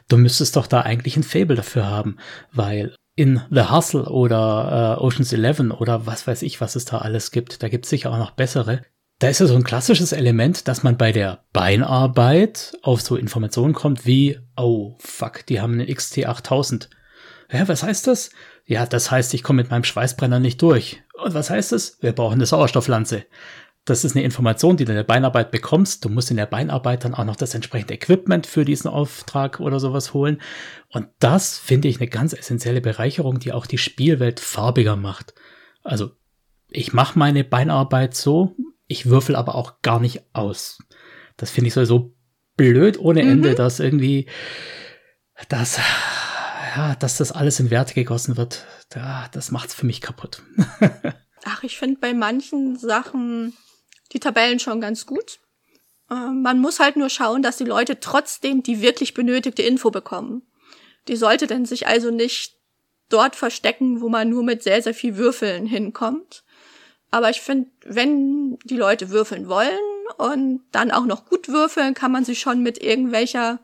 du 0.08 0.18
müsstest 0.18 0.56
doch 0.56 0.68
da 0.68 0.82
eigentlich 0.82 1.16
ein 1.16 1.24
Fable 1.24 1.56
dafür 1.56 1.86
haben, 1.86 2.18
weil 2.52 2.96
in 3.16 3.42
The 3.50 3.70
Hustle 3.72 4.06
oder 4.06 4.98
äh, 5.00 5.04
Ocean's 5.04 5.32
Eleven 5.32 5.72
oder 5.72 6.06
was 6.06 6.28
weiß 6.28 6.42
ich, 6.42 6.60
was 6.62 6.76
es 6.76 6.86
da 6.86 7.00
alles 7.00 7.32
gibt, 7.32 7.64
da 7.64 7.70
gibt 7.70 7.86
es 7.86 7.90
sicher 7.90 8.12
auch 8.12 8.18
noch 8.18 8.32
bessere. 8.32 8.82
Da 9.20 9.30
ist 9.30 9.40
ja 9.40 9.46
so 9.46 9.56
ein 9.56 9.64
klassisches 9.64 10.12
Element, 10.12 10.68
dass 10.68 10.84
man 10.84 10.98
bei 10.98 11.14
der 11.14 11.46
Beinarbeit 11.54 12.78
auf 12.82 13.02
so 13.02 13.16
Informationen 13.16 13.74
kommt 13.74 14.06
wie, 14.06 14.40
oh 14.58 14.98
fuck, 15.00 15.46
die 15.46 15.62
haben 15.62 15.74
einen 15.74 15.88
XT8000. 15.88 16.90
Hä, 17.48 17.64
was 17.68 17.84
heißt 17.84 18.08
das? 18.08 18.32
Ja, 18.66 18.86
das 18.86 19.12
heißt, 19.12 19.34
ich 19.34 19.44
komme 19.44 19.62
mit 19.62 19.72
meinem 19.72 19.86
Schweißbrenner 19.86 20.40
nicht 20.40 20.62
durch. 20.62 21.02
Und 21.14 21.34
was 21.34 21.50
heißt 21.50 21.72
das? 21.72 21.98
Wir 22.02 22.12
brauchen 22.12 22.34
eine 22.34 22.46
Sauerstofflanze. 22.46 23.26
Das 23.86 24.04
ist 24.04 24.16
eine 24.16 24.26
Information, 24.26 24.78
die 24.78 24.86
du 24.86 24.92
in 24.92 24.98
der 24.98 25.04
Beinarbeit 25.04 25.52
bekommst. 25.52 26.04
Du 26.04 26.10
musst 26.10 26.32
in 26.32 26.38
der 26.38 26.48
Beinarbeit 26.48 27.06
dann 27.06 27.14
auch 27.14 27.24
noch 27.24 27.36
das 27.36 27.54
entsprechende 27.54 27.94
Equipment 27.94 28.48
für 28.48 28.66
diesen 28.66 28.90
Auftrag 28.90 29.60
oder 29.60 29.80
sowas 29.80 30.14
holen. 30.14 30.42
Und 30.90 31.08
das 31.20 31.60
finde 31.60 31.88
ich 31.88 32.00
eine 32.00 32.10
ganz 32.10 32.34
essentielle 32.34 32.82
Bereicherung, 32.82 33.40
die 33.40 33.54
auch 33.54 33.68
die 33.68 33.78
Spielwelt 33.78 34.40
farbiger 34.40 34.96
macht. 34.96 35.36
Also 35.84 36.12
ich 36.68 36.94
mache 36.94 37.18
meine 37.20 37.44
Beinarbeit 37.44 38.16
so, 38.16 38.56
ich 38.88 39.06
würfel 39.06 39.36
aber 39.36 39.54
auch 39.54 39.82
gar 39.84 40.00
nicht 40.00 40.24
aus. 40.34 40.80
Das 41.38 41.52
finde 41.52 41.68
ich 41.68 41.76
sowieso 41.76 42.16
blöd 42.58 43.00
ohne 43.00 43.24
mhm. 43.24 43.30
Ende, 43.30 43.56
dass 43.56 43.80
irgendwie 43.80 44.28
das, 45.48 45.80
ja, 46.76 46.96
dass 46.96 47.18
das 47.18 47.32
alles 47.32 47.60
in 47.60 47.70
Werte 47.70 47.94
gegossen 47.94 48.36
wird. 48.36 48.66
Ja, 48.96 49.28
das 49.32 49.52
macht's 49.52 49.76
für 49.76 49.86
mich 49.86 50.02
kaputt. 50.02 50.42
Ach, 51.46 51.64
ich 51.64 51.78
finde 51.78 52.00
bei 52.00 52.14
manchen 52.14 52.78
Sachen 52.78 53.54
die 54.12 54.20
Tabellen 54.20 54.60
schon 54.60 54.82
ganz 54.82 55.06
gut. 55.06 55.40
Äh, 56.10 56.32
man 56.32 56.60
muss 56.60 56.80
halt 56.80 56.96
nur 56.96 57.10
schauen, 57.10 57.42
dass 57.42 57.58
die 57.58 57.66
Leute 57.66 58.00
trotzdem 58.00 58.64
die 58.64 58.82
wirklich 58.82 59.14
benötigte 59.14 59.64
Info 59.64 59.92
bekommen. 59.92 60.44
Die 61.08 61.16
sollte 61.16 61.48
denn 61.48 61.66
sich 61.66 61.88
also 61.88 62.12
nicht 62.12 62.56
dort 63.10 63.36
verstecken, 63.36 64.02
wo 64.02 64.10
man 64.10 64.30
nur 64.30 64.44
mit 64.44 64.64
sehr, 64.64 64.82
sehr 64.82 64.94
viel 64.94 65.18
Würfeln 65.18 65.66
hinkommt. 65.66 66.44
Aber 67.12 67.30
ich 67.30 67.42
finde, 67.42 67.70
wenn 67.86 68.58
die 68.64 68.78
Leute 68.78 69.10
würfeln 69.10 69.48
wollen 69.48 69.80
und 70.18 70.64
dann 70.72 70.92
auch 70.92 71.06
noch 71.06 71.26
gut 71.26 71.48
würfeln, 71.48 71.94
kann 71.94 72.12
man 72.12 72.26
sie 72.26 72.36
schon 72.36 72.62
mit 72.62 72.82
irgendwelcher 72.82 73.60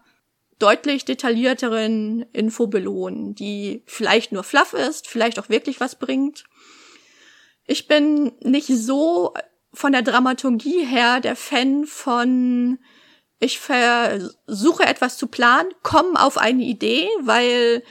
deutlich 0.59 1.05
detaillierteren 1.05 2.25
Info 2.33 2.67
belohnen, 2.67 3.33
die 3.33 3.83
vielleicht 3.87 4.31
nur 4.31 4.43
fluff 4.43 4.73
ist, 4.73 5.07
vielleicht 5.07 5.39
auch 5.39 5.49
wirklich 5.49 5.79
was 5.79 5.95
bringt. 5.95 6.43
Ich 7.65 7.87
bin 7.87 8.31
nicht 8.41 8.67
so 8.67 9.33
von 9.73 9.91
der 9.91 10.01
Dramaturgie 10.01 10.85
her 10.85 11.19
der 11.19 11.35
Fan 11.35 11.85
von 11.85 12.79
ich 13.43 13.59
versuche 13.59 14.83
etwas 14.83 15.17
zu 15.17 15.25
planen, 15.25 15.73
komme 15.81 16.21
auf 16.23 16.37
eine 16.37 16.61
Idee, 16.61 17.09
weil 17.21 17.83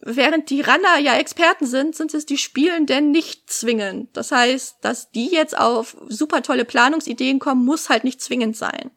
während 0.00 0.50
die 0.50 0.60
Runner 0.60 0.98
ja 1.00 1.16
Experten 1.16 1.64
sind, 1.64 1.96
sind 1.96 2.12
es 2.12 2.26
die 2.26 2.36
Spielenden 2.36 3.10
nicht 3.10 3.50
zwingend. 3.50 4.14
Das 4.14 4.30
heißt, 4.30 4.76
dass 4.82 5.10
die 5.10 5.28
jetzt 5.28 5.56
auf 5.56 5.96
super 6.08 6.42
tolle 6.42 6.66
Planungsideen 6.66 7.38
kommen, 7.38 7.64
muss 7.64 7.88
halt 7.88 8.04
nicht 8.04 8.20
zwingend 8.20 8.58
sein. 8.58 8.90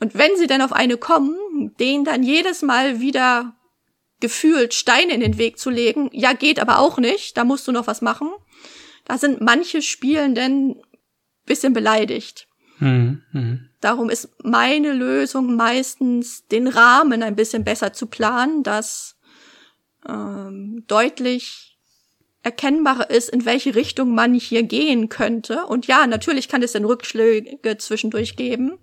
Und 0.00 0.16
wenn 0.18 0.36
sie 0.36 0.48
dann 0.48 0.62
auf 0.62 0.72
eine 0.72 0.96
kommen, 0.96 1.36
denen 1.78 2.04
dann 2.04 2.24
jedes 2.24 2.62
Mal 2.62 2.98
wieder 2.98 3.54
gefühlt 4.18 4.74
Steine 4.74 5.14
in 5.14 5.20
den 5.20 5.38
Weg 5.38 5.60
zu 5.60 5.70
legen, 5.70 6.10
ja, 6.12 6.32
geht 6.32 6.58
aber 6.58 6.80
auch 6.80 6.98
nicht, 6.98 7.36
da 7.36 7.44
musst 7.44 7.68
du 7.68 7.72
noch 7.72 7.86
was 7.86 8.02
machen. 8.02 8.30
Da 9.04 9.18
sind 9.18 9.40
manche 9.40 9.80
Spielenden 9.80 10.82
bisschen 11.46 11.72
beleidigt. 11.72 12.48
Mhm, 12.78 13.22
mh. 13.32 13.58
Darum 13.80 14.10
ist 14.10 14.30
meine 14.42 14.92
Lösung 14.92 15.56
meistens, 15.56 16.46
den 16.48 16.68
Rahmen 16.68 17.22
ein 17.22 17.36
bisschen 17.36 17.64
besser 17.64 17.92
zu 17.92 18.06
planen, 18.06 18.62
dass 18.62 19.16
ähm, 20.08 20.84
deutlich 20.86 21.78
erkennbarer 22.42 23.10
ist, 23.10 23.30
in 23.30 23.44
welche 23.44 23.74
Richtung 23.74 24.14
man 24.14 24.34
hier 24.34 24.62
gehen 24.62 25.08
könnte. 25.08 25.64
Und 25.66 25.86
ja, 25.86 26.06
natürlich 26.06 26.48
kann 26.48 26.62
es 26.62 26.72
dann 26.72 26.84
Rückschläge 26.84 27.78
zwischendurch 27.78 28.36
geben. 28.36 28.78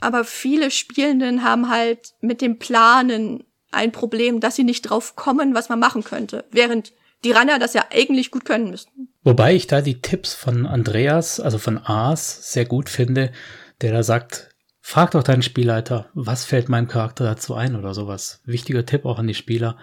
Aber 0.00 0.24
viele 0.24 0.70
Spielenden 0.70 1.42
haben 1.42 1.68
halt 1.68 2.14
mit 2.20 2.40
dem 2.40 2.58
Planen 2.58 3.44
ein 3.70 3.92
Problem, 3.92 4.40
dass 4.40 4.56
sie 4.56 4.64
nicht 4.64 4.82
drauf 4.82 5.16
kommen, 5.16 5.54
was 5.54 5.68
man 5.68 5.78
machen 5.78 6.02
könnte. 6.04 6.44
Während 6.50 6.92
die 7.24 7.32
Runner 7.32 7.58
das 7.58 7.74
ja 7.74 7.84
eigentlich 7.90 8.30
gut 8.30 8.44
können 8.44 8.70
müssten. 8.70 9.08
Wobei 9.22 9.54
ich 9.54 9.66
da 9.66 9.80
die 9.80 10.00
Tipps 10.00 10.34
von 10.34 10.66
Andreas, 10.66 11.40
also 11.40 11.58
von 11.58 11.78
Aas, 11.78 12.52
sehr 12.52 12.64
gut 12.64 12.88
finde, 12.88 13.32
der 13.80 13.92
da 13.92 14.02
sagt, 14.02 14.54
frag 14.80 15.10
doch 15.10 15.22
deinen 15.22 15.42
Spielleiter, 15.42 16.10
was 16.14 16.44
fällt 16.44 16.68
meinem 16.68 16.88
Charakter 16.88 17.24
dazu 17.24 17.54
ein 17.54 17.76
oder 17.76 17.94
sowas. 17.94 18.40
Wichtiger 18.44 18.86
Tipp 18.86 19.04
auch 19.04 19.18
an 19.18 19.26
die 19.26 19.34
Spieler. 19.34 19.76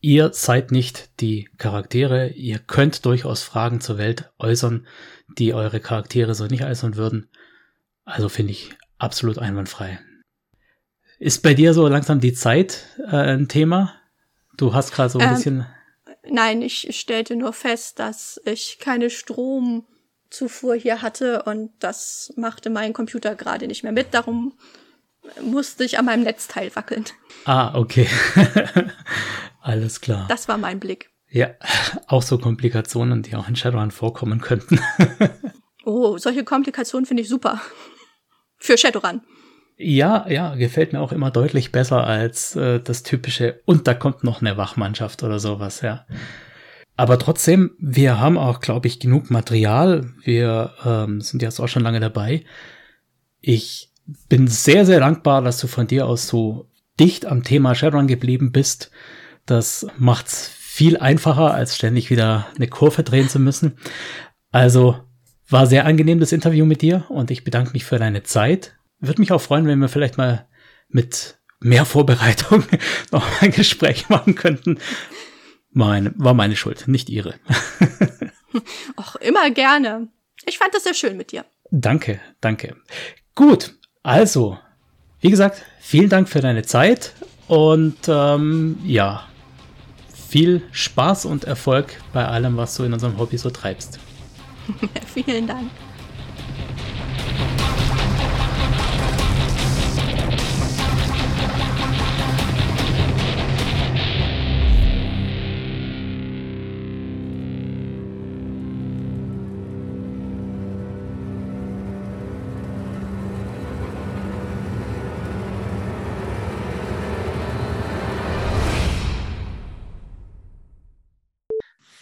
Ihr 0.00 0.30
seid 0.32 0.72
nicht 0.72 1.20
die 1.20 1.48
Charaktere, 1.58 2.28
ihr 2.28 2.58
könnt 2.58 3.04
durchaus 3.04 3.42
Fragen 3.42 3.80
zur 3.80 3.98
Welt 3.98 4.30
äußern, 4.38 4.86
die 5.38 5.54
eure 5.54 5.80
Charaktere 5.80 6.34
so 6.34 6.46
nicht 6.46 6.64
äußern 6.64 6.96
würden. 6.96 7.28
Also 8.04 8.28
finde 8.28 8.52
ich 8.52 8.70
absolut 8.98 9.38
einwandfrei. 9.38 10.00
Ist 11.18 11.42
bei 11.42 11.54
dir 11.54 11.72
so 11.72 11.86
langsam 11.86 12.20
die 12.20 12.32
Zeit 12.32 12.86
äh, 12.98 13.16
ein 13.16 13.48
Thema? 13.48 13.94
Du 14.56 14.74
hast 14.74 14.92
gerade 14.92 15.08
so 15.08 15.20
ein 15.20 15.28
ähm, 15.28 15.34
bisschen 15.34 15.66
Nein, 16.24 16.62
ich 16.62 16.88
stellte 16.96 17.36
nur 17.36 17.52
fest, 17.52 17.98
dass 17.98 18.40
ich 18.44 18.78
keine 18.78 19.10
Stromzufuhr 19.10 20.74
hier 20.74 21.02
hatte 21.02 21.42
und 21.42 21.72
das 21.80 22.32
machte 22.36 22.70
mein 22.70 22.92
Computer 22.92 23.34
gerade 23.34 23.66
nicht 23.66 23.82
mehr 23.82 23.92
mit. 23.92 24.14
Darum 24.14 24.52
musste 25.40 25.84
ich 25.84 25.98
an 25.98 26.04
meinem 26.04 26.22
Netzteil 26.22 26.74
wackeln. 26.74 27.04
Ah, 27.44 27.78
okay. 27.78 28.08
Alles 29.60 30.00
klar. 30.00 30.26
Das 30.28 30.48
war 30.48 30.58
mein 30.58 30.80
Blick. 30.80 31.10
Ja, 31.28 31.54
auch 32.08 32.22
so 32.22 32.38
Komplikationen, 32.38 33.22
die 33.22 33.34
auch 33.36 33.48
in 33.48 33.56
Shadowrun 33.56 33.90
vorkommen 33.90 34.40
könnten. 34.40 34.80
oh, 35.84 36.18
solche 36.18 36.44
Komplikationen 36.44 37.06
finde 37.06 37.22
ich 37.22 37.28
super. 37.28 37.60
Für 38.58 38.76
Shadowrun. 38.76 39.22
Ja, 39.84 40.26
ja, 40.28 40.54
gefällt 40.54 40.92
mir 40.92 41.00
auch 41.00 41.10
immer 41.10 41.32
deutlich 41.32 41.72
besser 41.72 42.06
als 42.06 42.54
äh, 42.54 42.78
das 42.80 43.02
typische 43.02 43.60
und 43.64 43.88
da 43.88 43.94
kommt 43.94 44.22
noch 44.22 44.40
eine 44.40 44.56
Wachmannschaft 44.56 45.24
oder 45.24 45.40
sowas, 45.40 45.80
ja. 45.80 46.06
Aber 46.96 47.18
trotzdem, 47.18 47.72
wir 47.80 48.20
haben 48.20 48.38
auch, 48.38 48.60
glaube 48.60 48.86
ich, 48.86 49.00
genug 49.00 49.30
Material. 49.30 50.12
Wir 50.22 50.74
ähm, 50.84 51.20
sind 51.20 51.42
jetzt 51.42 51.58
auch 51.58 51.66
schon 51.66 51.82
lange 51.82 51.98
dabei. 51.98 52.44
Ich 53.40 53.90
bin 54.28 54.46
sehr, 54.46 54.86
sehr 54.86 55.00
dankbar, 55.00 55.42
dass 55.42 55.58
du 55.58 55.66
von 55.66 55.88
dir 55.88 56.06
aus 56.06 56.28
so 56.28 56.68
dicht 57.00 57.26
am 57.26 57.42
Thema 57.42 57.74
Shadowrun 57.74 58.06
geblieben 58.06 58.52
bist. 58.52 58.92
Das 59.46 59.86
macht's 59.98 60.48
viel 60.48 60.96
einfacher, 60.96 61.52
als 61.52 61.74
ständig 61.74 62.10
wieder 62.10 62.46
eine 62.54 62.68
Kurve 62.68 63.02
drehen 63.02 63.28
zu 63.28 63.40
müssen. 63.40 63.78
Also 64.52 65.00
War 65.48 65.66
sehr 65.66 65.86
angenehm 65.86 66.20
das 66.20 66.32
Interview 66.32 66.64
mit 66.64 66.82
dir 66.82 67.04
und 67.10 67.30
ich 67.30 67.44
bedanke 67.44 67.72
mich 67.72 67.84
für 67.84 67.98
deine 67.98 68.22
Zeit. 68.22 68.74
Würde 69.02 69.20
mich 69.20 69.32
auch 69.32 69.40
freuen, 69.40 69.66
wenn 69.66 69.80
wir 69.80 69.88
vielleicht 69.88 70.16
mal 70.16 70.48
mit 70.88 71.38
mehr 71.60 71.84
Vorbereitung 71.84 72.64
noch 73.10 73.42
ein 73.42 73.50
Gespräch 73.50 74.08
machen 74.08 74.36
könnten. 74.36 74.78
Meine, 75.70 76.12
war 76.16 76.34
meine 76.34 76.54
Schuld, 76.54 76.86
nicht 76.86 77.10
ihre. 77.10 77.34
Auch 78.96 79.16
immer 79.16 79.50
gerne. 79.50 80.08
Ich 80.46 80.58
fand 80.58 80.74
das 80.74 80.84
sehr 80.84 80.94
schön 80.94 81.16
mit 81.16 81.32
dir. 81.32 81.44
Danke, 81.70 82.20
danke. 82.40 82.76
Gut, 83.34 83.74
also, 84.02 84.58
wie 85.20 85.30
gesagt, 85.30 85.62
vielen 85.80 86.10
Dank 86.10 86.28
für 86.28 86.40
deine 86.40 86.62
Zeit 86.62 87.14
und 87.48 87.96
ähm, 88.06 88.78
ja, 88.84 89.26
viel 90.28 90.62
Spaß 90.72 91.24
und 91.24 91.44
Erfolg 91.44 91.96
bei 92.12 92.26
allem, 92.26 92.56
was 92.56 92.76
du 92.76 92.84
in 92.84 92.92
unserem 92.92 93.18
Hobby 93.18 93.38
so 93.38 93.50
treibst. 93.50 93.98
vielen 95.06 95.46
Dank. 95.46 95.70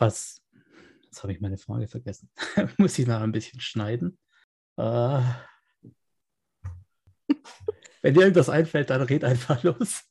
Was. 0.00 0.42
Jetzt 1.04 1.22
habe 1.22 1.32
ich 1.32 1.40
meine 1.40 1.58
Frage 1.58 1.88
vergessen. 1.88 2.30
Muss 2.78 2.98
ich 2.98 3.06
noch 3.06 3.20
ein 3.20 3.32
bisschen 3.32 3.60
schneiden? 3.60 4.18
Äh, 4.76 5.20
wenn 8.02 8.14
dir 8.14 8.22
irgendwas 8.22 8.48
einfällt, 8.48 8.90
dann 8.90 9.02
red 9.02 9.24
einfach 9.24 9.62
los. 9.64 10.04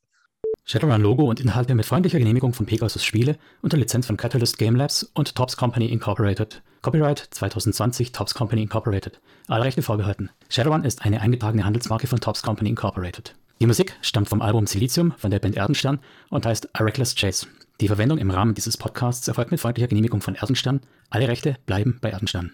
Shadowrun-Logo 0.66 1.24
und 1.24 1.40
Inhalte 1.40 1.74
mit 1.74 1.86
freundlicher 1.86 2.20
Genehmigung 2.20 2.53
von 2.53 2.68
Pegasus 2.68 3.03
Spiele 3.03 3.40
unter 3.61 3.78
Lizenz 3.78 4.06
von 4.06 4.18
Catalyst 4.18 4.60
Game 4.60 4.76
Labs 4.76 5.02
und 5.02 5.34
Tops 5.34 5.57
Company 5.57 5.88
Incorporated. 5.88 6.61
Copyright 6.84 7.28
2020 7.32 8.11
Tops 8.11 8.36
Company 8.36 8.61
Incorporated. 8.61 9.20
Alle 9.48 9.64
Rechte 9.64 9.82
vorbehalten. 9.82 10.30
Shadowrun 10.49 10.84
ist 10.84 11.02
eine 11.02 11.22
eingetragene 11.22 11.66
Handelsmarke 11.66 12.06
von 12.06 12.20
Tops 12.20 12.44
Company 12.44 12.70
Incorporated. 12.70 13.36
Die 13.61 13.68
Musik 13.68 13.98
stammt 14.02 14.30
vom 14.30 14.41
Album 14.41 14.68
Silicium 14.68 15.11
von 15.18 15.31
der 15.31 15.40
Band 15.40 15.57
Erdenstern 15.57 15.99
und 16.30 16.45
heißt 16.45 16.73
A 16.80 16.84
Reckless 16.84 17.14
Chase. 17.15 17.45
Die 17.81 17.90
Verwendung 17.90 18.18
im 18.18 18.31
Rahmen 18.31 18.53
dieses 18.53 18.77
Podcasts 18.77 19.27
erfolgt 19.27 19.52
mit 19.52 19.60
freundlicher 19.60 19.90
Genehmigung 19.90 20.22
von 20.22 20.36
Erdenstern. 20.36 20.80
Alle 21.10 21.27
Rechte 21.27 21.57
bleiben 21.65 21.98
bei 21.99 22.10
Erdenstern. 22.10 22.48